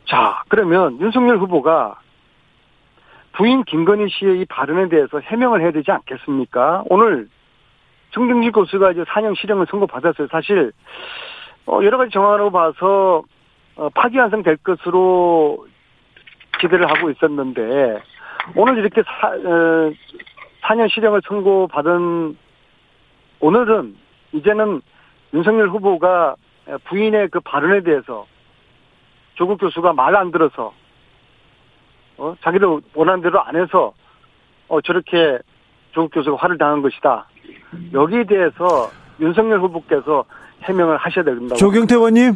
자, 0.05 0.43
그러면 0.49 0.99
윤석열 0.99 1.37
후보가 1.37 1.99
부인 3.33 3.63
김건희 3.63 4.09
씨의 4.09 4.41
이 4.41 4.45
발언에 4.45 4.89
대해서 4.89 5.19
해명을 5.19 5.61
해야 5.61 5.71
되지 5.71 5.91
않겠습니까? 5.91 6.83
오늘 6.89 7.29
정경진 8.11 8.51
교수가 8.51 8.91
이제 8.91 9.03
4년 9.03 9.37
실형을 9.39 9.67
선고받았어요. 9.69 10.27
사실 10.31 10.71
어, 11.69 11.83
여러 11.83 11.97
가지 11.99 12.11
정황으로 12.11 12.49
봐서 12.51 13.23
어, 13.75 13.89
파기환송 13.89 14.41
될 14.41 14.57
것으로 14.57 15.67
기대를 16.59 16.89
하고 16.89 17.11
있었는데 17.11 18.01
오늘 18.55 18.79
이렇게 18.79 19.03
사, 19.03 19.27
어, 19.27 19.91
4년 20.63 20.91
실형을 20.91 21.21
선고받은 21.27 22.37
오늘은 23.39 23.95
이제는 24.33 24.81
윤석열 25.33 25.69
후보가 25.69 26.35
부인의 26.85 27.29
그 27.29 27.39
발언에 27.39 27.81
대해서 27.81 28.25
조국 29.35 29.59
교수가 29.59 29.93
말 29.93 30.15
안 30.15 30.31
들어서 30.31 30.73
어 32.17 32.35
자기들 32.41 32.81
원하는 32.93 33.21
대로 33.21 33.41
안 33.41 33.55
해서 33.55 33.93
어 34.67 34.81
저렇게 34.81 35.39
조국 35.91 36.13
교수가 36.13 36.37
화를 36.37 36.57
당한 36.57 36.81
것이다. 36.81 37.27
여기에 37.93 38.25
대해서 38.25 38.91
윤석열 39.21 39.59
후보께서 39.61 40.25
해명을 40.63 40.97
하셔야 40.97 41.23
된다고. 41.23 41.55
조경태 41.55 41.95
의원님? 41.95 42.35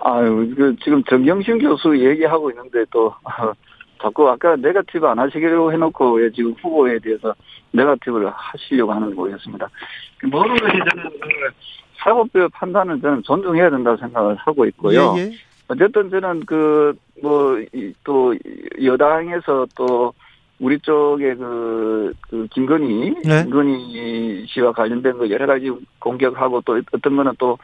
아유, 0.00 0.54
그 0.56 0.76
지금 0.82 1.02
정경심 1.04 1.58
교수 1.58 1.96
얘기하고 1.98 2.50
있는데 2.50 2.84
또 2.90 3.14
자꾸 4.02 4.28
아까 4.30 4.56
네가티브 4.56 5.06
안 5.06 5.18
하시기로 5.18 5.72
해놓고 5.72 6.12
왜 6.14 6.30
지금 6.30 6.52
후보에 6.62 6.98
대해서 7.00 7.34
네가티브를 7.72 8.30
하시려고 8.34 8.92
하는 8.92 9.14
거였습니다. 9.14 9.68
모든 10.24 10.56
것이 10.56 10.78
저는 10.90 11.10
그 11.20 11.28
사법부의 11.98 12.48
판단을 12.54 13.00
저는 13.00 13.22
존중해야 13.24 13.68
된다고 13.68 13.96
생각을 13.98 14.36
하고 14.36 14.64
있고요. 14.66 15.14
예, 15.16 15.20
예. 15.20 15.30
어쨌든 15.68 16.08
저는 16.10 16.46
그 16.46 16.94
뭐 17.22 17.56
또 18.04 18.34
여당에서 18.82 19.66
또 19.76 20.12
우리 20.60 20.78
쪽에 20.80 21.34
그, 21.34 22.12
그 22.28 22.46
김건희 22.50 23.14
네. 23.24 23.42
김건희 23.44 24.46
씨와 24.48 24.72
관련된 24.72 25.18
거 25.18 25.28
여러 25.30 25.46
가지 25.46 25.70
공격하고 25.98 26.60
또 26.62 26.80
어떤 26.92 27.16
거는 27.16 27.32
또 27.38 27.58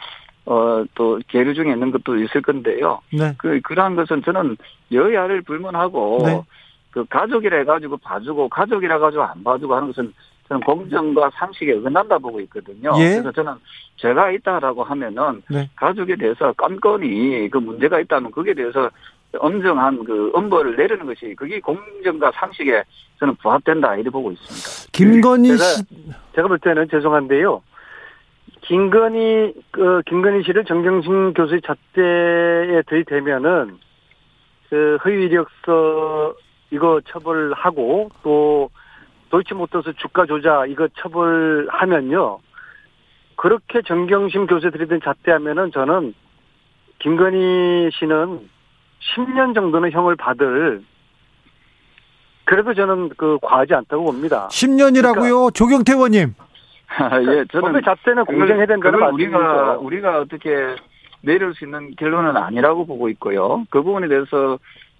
어, 0.46 0.84
또 0.94 1.20
계류 1.28 1.54
중에 1.54 1.72
있는 1.72 1.90
것도 1.90 2.16
있을 2.16 2.40
건데요. 2.40 3.00
네. 3.12 3.34
그, 3.36 3.60
그러한 3.62 3.96
것은 3.96 4.22
저는 4.22 4.56
여야를 4.92 5.42
불문하고 5.42 6.22
네. 6.24 6.40
그 6.92 7.04
가족이라 7.04 7.58
해가지고 7.58 7.98
봐주고 7.98 8.48
가족이라 8.48 8.94
해가지고 8.94 9.22
안 9.24 9.44
봐주고 9.44 9.74
하는 9.74 9.88
것은 9.88 10.14
저는 10.48 10.62
공정과 10.62 11.30
상식에 11.34 11.72
어긋난다 11.74 12.18
보고 12.18 12.40
있거든요. 12.42 12.92
예. 12.98 13.14
그래서 13.14 13.32
저는 13.32 13.54
제가 13.96 14.30
있다라고 14.30 14.84
하면은 14.84 15.42
네. 15.50 15.68
가족에 15.74 16.14
대해서 16.16 16.52
깜건히 16.52 17.48
그 17.50 17.58
문제가 17.58 17.98
있다면 18.00 18.30
거기에 18.30 18.54
대해서 18.54 18.88
엄정한 19.40 20.04
그 20.04 20.30
엄벌을 20.34 20.76
내리는 20.76 21.04
것이 21.06 21.34
그게 21.36 21.60
공정과 21.60 22.32
상식에 22.34 22.82
저는 23.18 23.34
부합된다 23.36 23.94
이렇게 23.94 24.10
보고 24.10 24.30
있습니다. 24.32 24.90
김건희 24.92 25.50
제가- 25.50 25.58
씨 25.58 25.84
제가 26.34 26.48
볼 26.48 26.58
때는 26.58 26.88
죄송한데요. 26.90 27.62
김건희 28.62 29.54
그 29.70 30.02
김건희 30.06 30.42
씨를 30.44 30.64
정경심 30.64 31.34
교수의 31.34 31.60
잣대에 31.62 32.82
들이대면은 32.88 33.78
그 34.70 34.98
허위 35.04 35.24
이력서 35.26 36.34
이거 36.70 37.00
처벌하고 37.06 38.10
또 38.22 38.70
도이치모터스 39.30 39.92
주가 39.98 40.26
조작 40.26 40.66
이거 40.68 40.88
처벌하면요. 40.98 42.38
그렇게 43.36 43.82
정경심 43.82 44.46
교수에 44.46 44.70
들이댄 44.70 45.00
잣대하면은 45.02 45.70
저는 45.70 46.14
김건희 46.98 47.90
씨는 47.92 48.48
10년 49.14 49.54
정도는 49.54 49.90
형을 49.92 50.16
받을 50.16 50.82
그래도 52.44 52.74
저는 52.74 53.10
그 53.16 53.38
과하지 53.42 53.74
않다고 53.74 54.04
봅니다. 54.04 54.48
10년이라고요. 54.50 55.52
조경태 55.54 55.94
의원님. 55.94 56.34
예, 57.00 57.44
저는 57.50 57.68
법의 57.68 57.82
잣대는 57.82 58.24
공정해야 58.24 58.66
된다는 58.66 58.98
그걸 59.00 59.12
우리가. 59.12 59.72
우리가 59.78 60.18
어떻게 60.20 60.76
내릴 61.22 61.52
수 61.54 61.64
있는 61.64 61.94
결론은 61.96 62.36
아니라고 62.36 62.86
보고 62.86 63.08
있고요. 63.08 63.64
그 63.70 63.82
부분에 63.82 64.06
대해서 64.08 64.58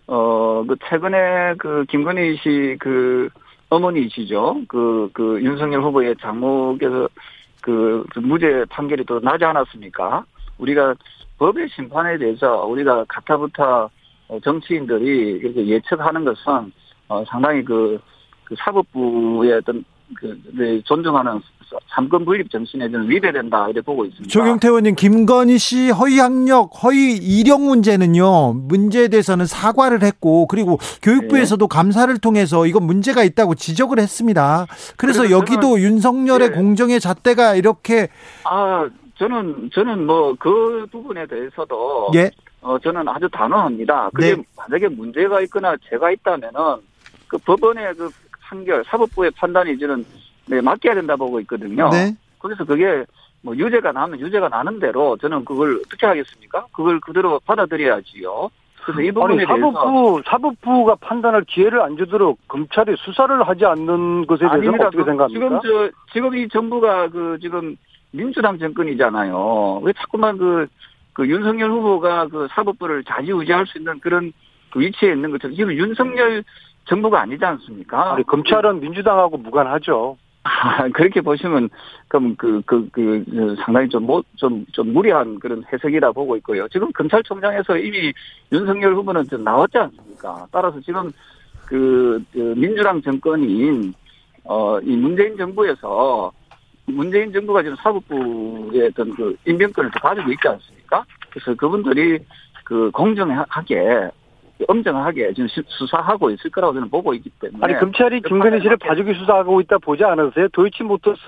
어 0.08 0.64
그 0.66 0.76
최근에 0.88 1.54
그 1.58 1.84
김건희 1.88 2.36
씨 2.38 2.76
그 2.80 3.28
어머니이시죠. 3.70 4.62
그 4.68 5.08
그 5.12 5.40
윤석열 5.42 5.82
후보의 5.82 6.16
장모께서 6.20 7.08
그, 7.62 8.04
그 8.12 8.18
무죄 8.20 8.64
판결이 8.70 9.04
또 9.06 9.20
나지 9.20 9.44
않았습니까? 9.44 10.24
우리가 10.58 10.94
법의 11.38 11.68
심판에 11.70 12.18
대해서 12.18 12.64
우리가 12.64 13.04
가타부타 13.08 13.64
어, 13.84 13.90
정치인들이 14.42 15.38
이렇게 15.42 15.66
예측하는 15.66 16.24
것은 16.24 16.72
어, 17.08 17.24
상당히 17.28 17.64
그, 17.64 17.98
그 18.44 18.54
사법부의 18.58 19.52
어떤 19.52 19.84
그 20.14 20.40
네, 20.52 20.80
존중하는 20.82 21.40
삼권 21.88 22.24
분립 22.24 22.50
정신에 22.50 22.88
좀 22.90 23.08
위배된다 23.08 23.64
이렇게 23.66 23.80
보고 23.80 24.04
있습니다. 24.04 24.28
조경태 24.28 24.68
의원님, 24.68 24.94
김건희 24.94 25.58
씨 25.58 25.90
허위 25.90 26.18
학력, 26.20 26.70
허위 26.82 27.16
이력 27.16 27.60
문제는요, 27.62 28.52
문제에 28.52 29.08
대해서는 29.08 29.46
사과를 29.46 30.02
했고, 30.02 30.46
그리고 30.46 30.78
교육부에서도 31.02 31.66
감사를 31.66 32.16
통해서 32.18 32.66
이건 32.66 32.84
문제가 32.84 33.24
있다고 33.24 33.56
지적을 33.56 33.98
했습니다. 33.98 34.66
그래서 34.96 35.30
여기도 35.30 35.80
윤석열의 35.80 36.50
예. 36.50 36.52
공정의 36.52 37.00
잣대가 37.00 37.56
이렇게, 37.56 38.08
아 38.44 38.88
저는 39.18 39.70
저는 39.72 40.06
뭐 40.06 40.36
그 40.38 40.86
부분에 40.92 41.26
대해서도 41.26 42.12
예, 42.14 42.30
어 42.62 42.78
저는 42.78 43.08
아주 43.08 43.28
단호합니다. 43.28 44.10
그게 44.12 44.34
네. 44.34 44.42
만약에 44.56 44.88
문제가 44.88 45.40
있거나 45.42 45.76
제가 45.88 46.10
있다면은 46.10 46.52
그 47.28 47.38
법원의 47.38 47.94
그 47.94 48.10
판결, 48.42 48.84
사법부의 48.84 49.32
판단이 49.32 49.78
저는 49.78 50.04
네, 50.46 50.60
맡겨야 50.60 50.94
된다 50.94 51.16
보고 51.16 51.40
있거든요. 51.40 51.88
네. 51.90 52.14
그래서 52.38 52.64
그게 52.64 53.04
뭐 53.42 53.56
유죄가 53.56 53.92
나면 53.92 54.20
유죄가 54.20 54.48
나는 54.48 54.78
대로 54.80 55.16
저는 55.18 55.44
그걸 55.44 55.80
어떻게 55.86 56.06
하겠습니까? 56.06 56.66
그걸 56.72 57.00
그대로 57.00 57.40
받아들여야지요. 57.44 58.50
그래서 58.84 59.00
이 59.02 59.10
부분에 59.10 59.34
아니 59.34 59.46
대해서 59.46 59.72
사법부 59.72 60.22
사법부가 60.24 60.94
판단할 61.00 61.42
기회를 61.42 61.82
안 61.82 61.96
주도록 61.96 62.38
검찰이 62.46 62.94
수사를 62.98 63.46
하지 63.46 63.64
않는 63.64 64.26
것에 64.26 64.40
대해서는 64.40 64.62
아닙니다. 64.62 64.86
어떻게 64.86 65.04
생각합니까? 65.04 65.28
지금 65.28 65.60
저 65.62 65.90
지금 66.12 66.36
이 66.36 66.48
정부가 66.48 67.08
그 67.08 67.38
지금 67.40 67.76
민주당 68.12 68.58
정권이잖아요. 68.58 69.80
왜 69.82 69.92
자꾸만 69.92 70.38
그, 70.38 70.66
그 71.16 71.26
윤석열 71.26 71.70
후보가 71.70 72.28
그 72.28 72.46
사법부를 72.50 73.02
좌지우지할 73.04 73.66
수 73.66 73.78
있는 73.78 73.98
그런 74.00 74.34
그 74.70 74.80
위치에 74.80 75.12
있는 75.12 75.30
것처럼 75.30 75.56
지금 75.56 75.72
윤석열 75.72 76.44
정부가 76.84 77.22
아니지 77.22 77.42
않습니까? 77.42 78.16
아니 78.16 78.22
검찰은 78.24 78.80
민주당하고 78.80 79.38
무관하죠. 79.38 80.18
아, 80.42 80.86
그렇게 80.90 81.22
보시면 81.22 81.70
그럼 82.08 82.36
그, 82.36 82.60
그, 82.66 82.86
그, 82.92 83.24
그 83.24 83.56
상당히 83.64 83.88
좀, 83.88 84.04
뭐, 84.04 84.22
좀, 84.36 84.66
좀 84.72 84.92
무리한 84.92 85.38
그런 85.38 85.64
해석이라 85.72 86.12
보고 86.12 86.36
있고요. 86.36 86.68
지금 86.68 86.92
검찰총장에서 86.92 87.78
이미 87.78 88.12
윤석열 88.52 88.94
후보는 88.94 89.24
좀 89.24 89.42
나왔지 89.42 89.78
않습니까? 89.78 90.46
따라서 90.52 90.78
지금 90.82 91.10
그, 91.64 92.22
그 92.30 92.54
민주당 92.58 93.00
정권인 93.00 93.94
어, 94.44 94.78
이 94.80 94.94
문재인 94.94 95.34
정부에서 95.38 96.30
문재인 96.86 97.32
정부가 97.32 97.62
지금 97.62 97.76
사법부의 97.76 98.88
어떤 98.88 99.14
그 99.14 99.36
인명권을 99.46 99.90
또 99.92 100.00
가지고 100.00 100.30
있지 100.32 100.48
않습니까? 100.48 101.04
그래서 101.30 101.54
그분들이 101.54 102.18
그 102.64 102.90
공정하게 102.92 104.10
엄정하게 104.68 105.34
지금 105.34 105.48
수- 105.48 105.62
수사하고 105.66 106.30
있을 106.30 106.50
거라고 106.50 106.72
저는 106.74 106.88
보고 106.88 107.12
있기 107.14 107.28
때문에 107.40 107.58
아니 107.62 107.74
검찰이 107.78 108.22
김건희 108.22 108.60
씨를 108.62 108.76
봐주기 108.78 109.12
수사하고 109.14 109.60
있다 109.60 109.76
보지 109.78 110.02
않으세요? 110.04 110.48
도이치모터스 110.52 111.20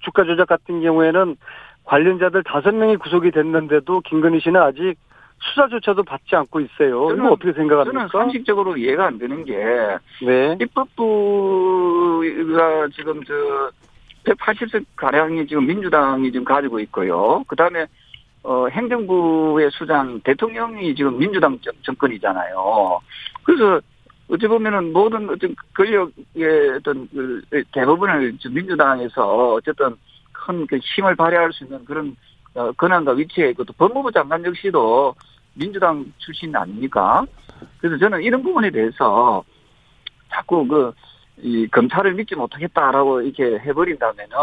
주가 0.00 0.24
조작 0.24 0.46
같은 0.48 0.80
경우에는 0.82 1.36
관련자들 1.84 2.42
다섯 2.44 2.72
명이 2.74 2.96
구속이 2.98 3.30
됐는데도 3.32 4.00
김건희 4.02 4.40
씨는 4.40 4.60
아직 4.62 4.94
수사조차도 5.42 6.02
받지 6.04 6.36
않고 6.36 6.60
있어요. 6.60 7.08
저는- 7.08 7.16
이거 7.18 7.28
어떻게 7.32 7.52
저는 7.52 7.68
생각합니까? 7.68 8.08
상식적으로 8.12 8.76
이해가 8.76 9.06
안 9.06 9.18
되는 9.18 9.44
게 9.44 9.56
네. 10.24 10.56
입법부가 10.60 12.22
지금 12.94 13.24
저 13.24 13.34
180석 14.34 14.84
가량이 14.96 15.46
지금 15.46 15.66
민주당이 15.66 16.30
지금 16.32 16.44
가지고 16.44 16.80
있고요. 16.80 17.44
그 17.46 17.56
다음에 17.56 17.86
어 18.42 18.66
행정부의 18.68 19.70
수장 19.72 20.20
대통령이 20.20 20.94
지금 20.94 21.18
민주당 21.18 21.58
정- 21.60 21.74
정권이잖아요. 21.82 23.00
그래서 23.42 23.80
어찌 24.30 24.46
보면은 24.46 24.92
모든 24.92 25.28
어떤 25.28 25.54
권력의 25.74 26.70
어떤 26.78 27.08
그 27.08 27.42
대부분을 27.72 28.38
민주당에서 28.50 29.54
어쨌든 29.54 29.96
큰 30.32 30.66
그 30.66 30.78
힘을 30.78 31.14
발휘할 31.16 31.52
수 31.52 31.64
있는 31.64 31.84
그런 31.84 32.16
어, 32.54 32.72
권한과 32.72 33.12
위치에 33.12 33.50
있고 33.50 33.64
또 33.64 33.72
법무부 33.74 34.10
장관 34.10 34.44
역시도 34.44 35.14
민주당 35.54 36.04
출신 36.18 36.54
아닙니까? 36.56 37.24
그래서 37.78 37.98
저는 37.98 38.22
이런 38.22 38.42
부분에 38.42 38.70
대해서 38.70 39.44
자꾸 40.30 40.66
그, 40.66 40.92
이 41.42 41.66
검찰을 41.68 42.14
믿지 42.14 42.34
못하겠다라고 42.34 43.22
이렇게 43.22 43.58
해버린다면은, 43.64 44.36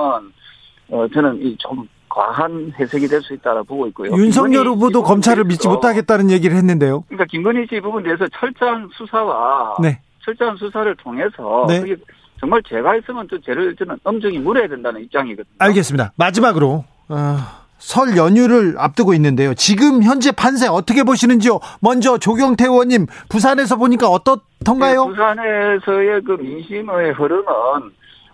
어, 0.90 1.08
저는 1.14 1.42
이 1.42 1.56
좀 1.58 1.88
과한 2.10 2.74
해석이 2.80 3.08
될 3.08 3.22
수 3.22 3.34
있다고 3.34 3.64
보고 3.66 3.86
있고요. 3.88 4.12
윤석열 4.12 4.66
후보도 4.68 5.00
씨 5.02 5.06
검찰을 5.06 5.44
믿지 5.44 5.68
못하겠다는 5.68 6.32
얘기를 6.32 6.56
했는데요. 6.58 7.02
그러니까 7.08 7.26
김건희 7.26 7.68
씨 7.70 7.80
부분에 7.80 8.06
대해서 8.06 8.26
철저한 8.30 8.90
수사와 8.94 9.76
네. 9.82 10.00
철저한 10.26 10.58
수사를 10.58 10.96
통해서 10.96 11.66
네. 11.68 11.96
정말 12.40 12.62
제가 12.64 12.96
있으면 12.98 13.28
또 13.28 13.40
죄를 13.40 13.76
저는 13.76 13.98
엄정히 14.04 14.40
물어야 14.40 14.68
된다는 14.68 15.02
입장이거든요. 15.02 15.56
알겠습니다. 15.60 16.14
마지막으로, 16.16 16.86
어, 17.10 17.38
설 17.80 18.18
연휴를 18.18 18.76
앞두고 18.78 19.14
있는데요. 19.14 19.54
지금 19.54 20.04
현재 20.04 20.32
판세 20.32 20.68
어떻게 20.68 21.04
보시는지요? 21.04 21.60
먼저 21.80 22.18
조경태 22.18 22.66
의원님, 22.66 23.06
부산에서 23.30 23.76
보니까 23.78 24.10
어떻던가요? 24.10 25.06
네, 25.06 25.10
부산에서의 25.10 26.22
그 26.24 26.32
민심의 26.34 27.14
흐름은 27.14 27.44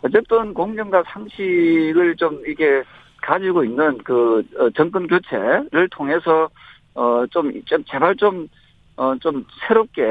어쨌든 0.04 0.54
공정과 0.54 1.04
상식을 1.08 2.16
좀 2.18 2.42
이게 2.48 2.84
가지고 3.22 3.64
있는 3.64 3.98
그 4.04 4.44
어, 4.58 4.70
정권 4.72 5.08
교체를 5.08 5.88
통해서 5.92 6.50
어좀 6.94 7.52
좀 7.66 7.84
제발 7.86 8.16
좀어 8.18 9.16
좀 9.22 9.46
새롭게 9.66 10.04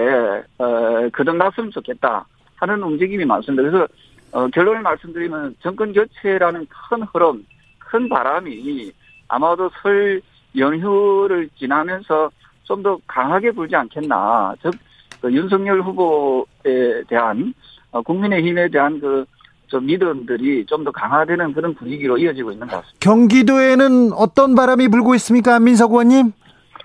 어 0.59 1.09
거듭났으면 1.13 1.71
좋겠다 1.71 2.27
하는 2.57 2.83
움직임이 2.83 3.25
많습니다. 3.25 3.63
그래서 3.63 3.87
어 4.33 4.49
결론을 4.49 4.81
말씀드리면 4.83 5.57
정권 5.63 5.93
교체라는 5.93 6.67
큰 6.67 7.03
흐름, 7.03 7.45
큰 7.79 8.09
바람이 8.09 8.93
아마도 9.33 9.71
설 9.83 10.21
연휴를 10.57 11.49
지나면서 11.59 12.31
좀 12.65 12.83
더 12.83 12.99
강하게 13.07 13.51
불지 13.51 13.75
않겠나. 13.77 14.55
즉, 14.63 14.73
그 15.21 15.33
윤석열 15.33 15.83
후보에 15.83 17.03
대한 17.09 17.53
어, 17.91 18.01
국민의힘에 18.03 18.69
대한 18.69 19.01
그 19.01 19.25
좀 19.69 19.87
믿음들이 19.87 20.67
좀 20.67 20.85
더 20.85 20.91
강화되는 20.91 21.55
그런 21.55 21.75
분위기로 21.75 22.19
이어지고 22.19 22.53
있는 22.53 22.67
것 22.67 22.77
같습니다. 22.77 22.99
경기도에는 23.01 24.13
어떤 24.13 24.55
바람이 24.55 24.89
불고 24.89 25.15
있습니까? 25.15 25.59
민석 25.61 25.93
의원님? 25.93 26.33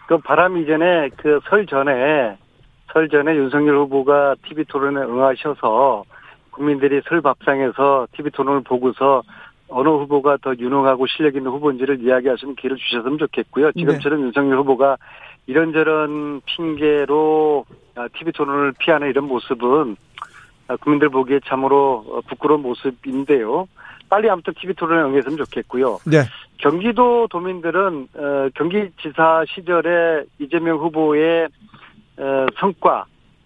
그 0.08 0.18
바람 0.20 0.56
이전에 0.58 1.10
그 1.18 1.42
설 1.50 1.66
전에 1.66 2.38
설 2.94 3.10
전에 3.10 3.36
윤석열 3.36 3.76
후보가 3.80 4.36
TV 4.48 4.64
토론에 4.70 5.02
응하셔서 5.02 6.06
국민들이 6.52 7.02
설 7.10 7.20
밥상에서 7.22 8.08
TV 8.16 8.32
토론을 8.32 8.62
보고서 8.62 9.22
어느 9.70 9.90
후보가 9.90 10.38
더 10.42 10.54
유능하고 10.58 11.08
실력 11.08 11.36
있는 11.36 11.52
후보인지를 11.52 12.02
이야기하시는 12.02 12.56
기회를 12.56 12.78
주셨으면 12.78 13.18
좋겠고요. 13.18 13.72
지금처럼 13.74 14.20
네. 14.20 14.26
윤석열 14.26 14.60
후보가 14.60 14.98
이런저런 15.48 16.42
핑계로 16.46 17.66
TV 18.18 18.34
토론을 18.34 18.74
피하는 18.80 19.10
이런 19.10 19.26
모습은 19.26 19.96
아, 20.68 20.76
국민들 20.78 21.10
보기에 21.10 21.40
참으로 21.46 22.06
어, 22.10 22.22
부끄러운 22.28 22.62
모습인데요. 22.62 23.68
빨리 24.10 24.30
아무튼 24.30 24.54
TV 24.60 24.74
토론에 24.76 25.04
응했으면 25.04 25.38
좋겠고요. 25.38 26.00
네. 26.06 26.24
경기도 26.58 27.28
도민들은 27.28 28.08
어, 28.16 28.50
경기지사 28.56 29.46
시절에 29.48 30.24
이재명 30.40 30.78
후보의 30.80 31.48
어, 32.18 32.46
성과 32.60 33.06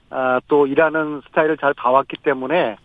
아, 0.09 0.39
또 0.47 0.67
일하는 0.67 1.22
스타일을 1.28 1.57
잘 1.57 1.74
봐왔기 1.74 2.17
때문에 2.24 2.76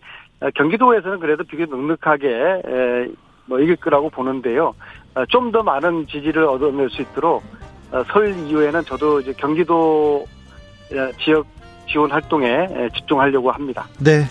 어, 0.41 0.49
경기도에서는 0.55 1.19
그래도 1.19 1.43
비교적 1.43 1.75
넉넉하게 1.75 2.27
에, 2.29 3.07
뭐 3.47 3.59
이길 3.59 3.75
거라고 3.77 4.09
보는데요. 4.09 4.73
어, 5.15 5.25
좀더 5.29 5.63
많은 5.63 6.05
지지를 6.07 6.45
얻어낼 6.45 6.89
수 6.89 7.01
있도록 7.01 7.43
어, 7.91 8.03
설 8.11 8.37
이후에는 8.47 8.83
저도 8.85 9.21
이제 9.21 9.33
경기도 9.37 10.25
에, 10.91 11.11
지역 11.23 11.45
지원 11.89 12.11
활동에 12.11 12.47
에, 12.47 12.89
집중하려고 12.95 13.49
합니다. 13.51 13.87
네. 13.99 14.25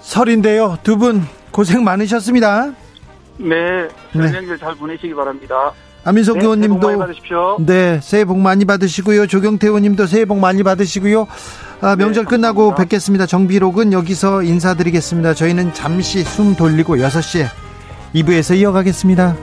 설인데요. 0.00 0.78
두 0.82 0.96
분 0.96 1.22
고생 1.50 1.82
많으셨습니다. 1.84 2.72
네, 3.38 3.88
네. 4.12 4.30
명절 4.32 4.58
잘 4.58 4.74
보내시기 4.76 5.14
바랍니다. 5.14 5.72
안민석 6.04 6.38
네, 6.38 6.40
새해 6.42 6.46
복 6.46 6.56
많이 6.56 6.66
의원님도 6.66 6.98
받으십시오. 6.98 7.56
네, 7.60 8.00
새해 8.02 8.24
복 8.24 8.38
많이 8.38 8.64
받으시고요. 8.64 9.26
조경태 9.26 9.66
의원님도 9.66 10.06
새해 10.06 10.24
복 10.24 10.38
많이 10.38 10.62
받으시고요. 10.62 11.26
아, 11.82 11.96
명절 11.96 12.24
네, 12.24 12.28
끝나고. 12.30 12.74
뵙겠습니다. 12.74 13.26
정비록은 13.26 13.92
여기서 13.92 14.42
인사드리겠습니다. 14.42 15.34
저희는 15.34 15.74
잠시 15.74 16.22
숨 16.22 16.54
돌리고 16.54 16.96
6시에 16.96 17.46
2부에서 18.14 18.56
이어가겠습니다. 18.56 19.36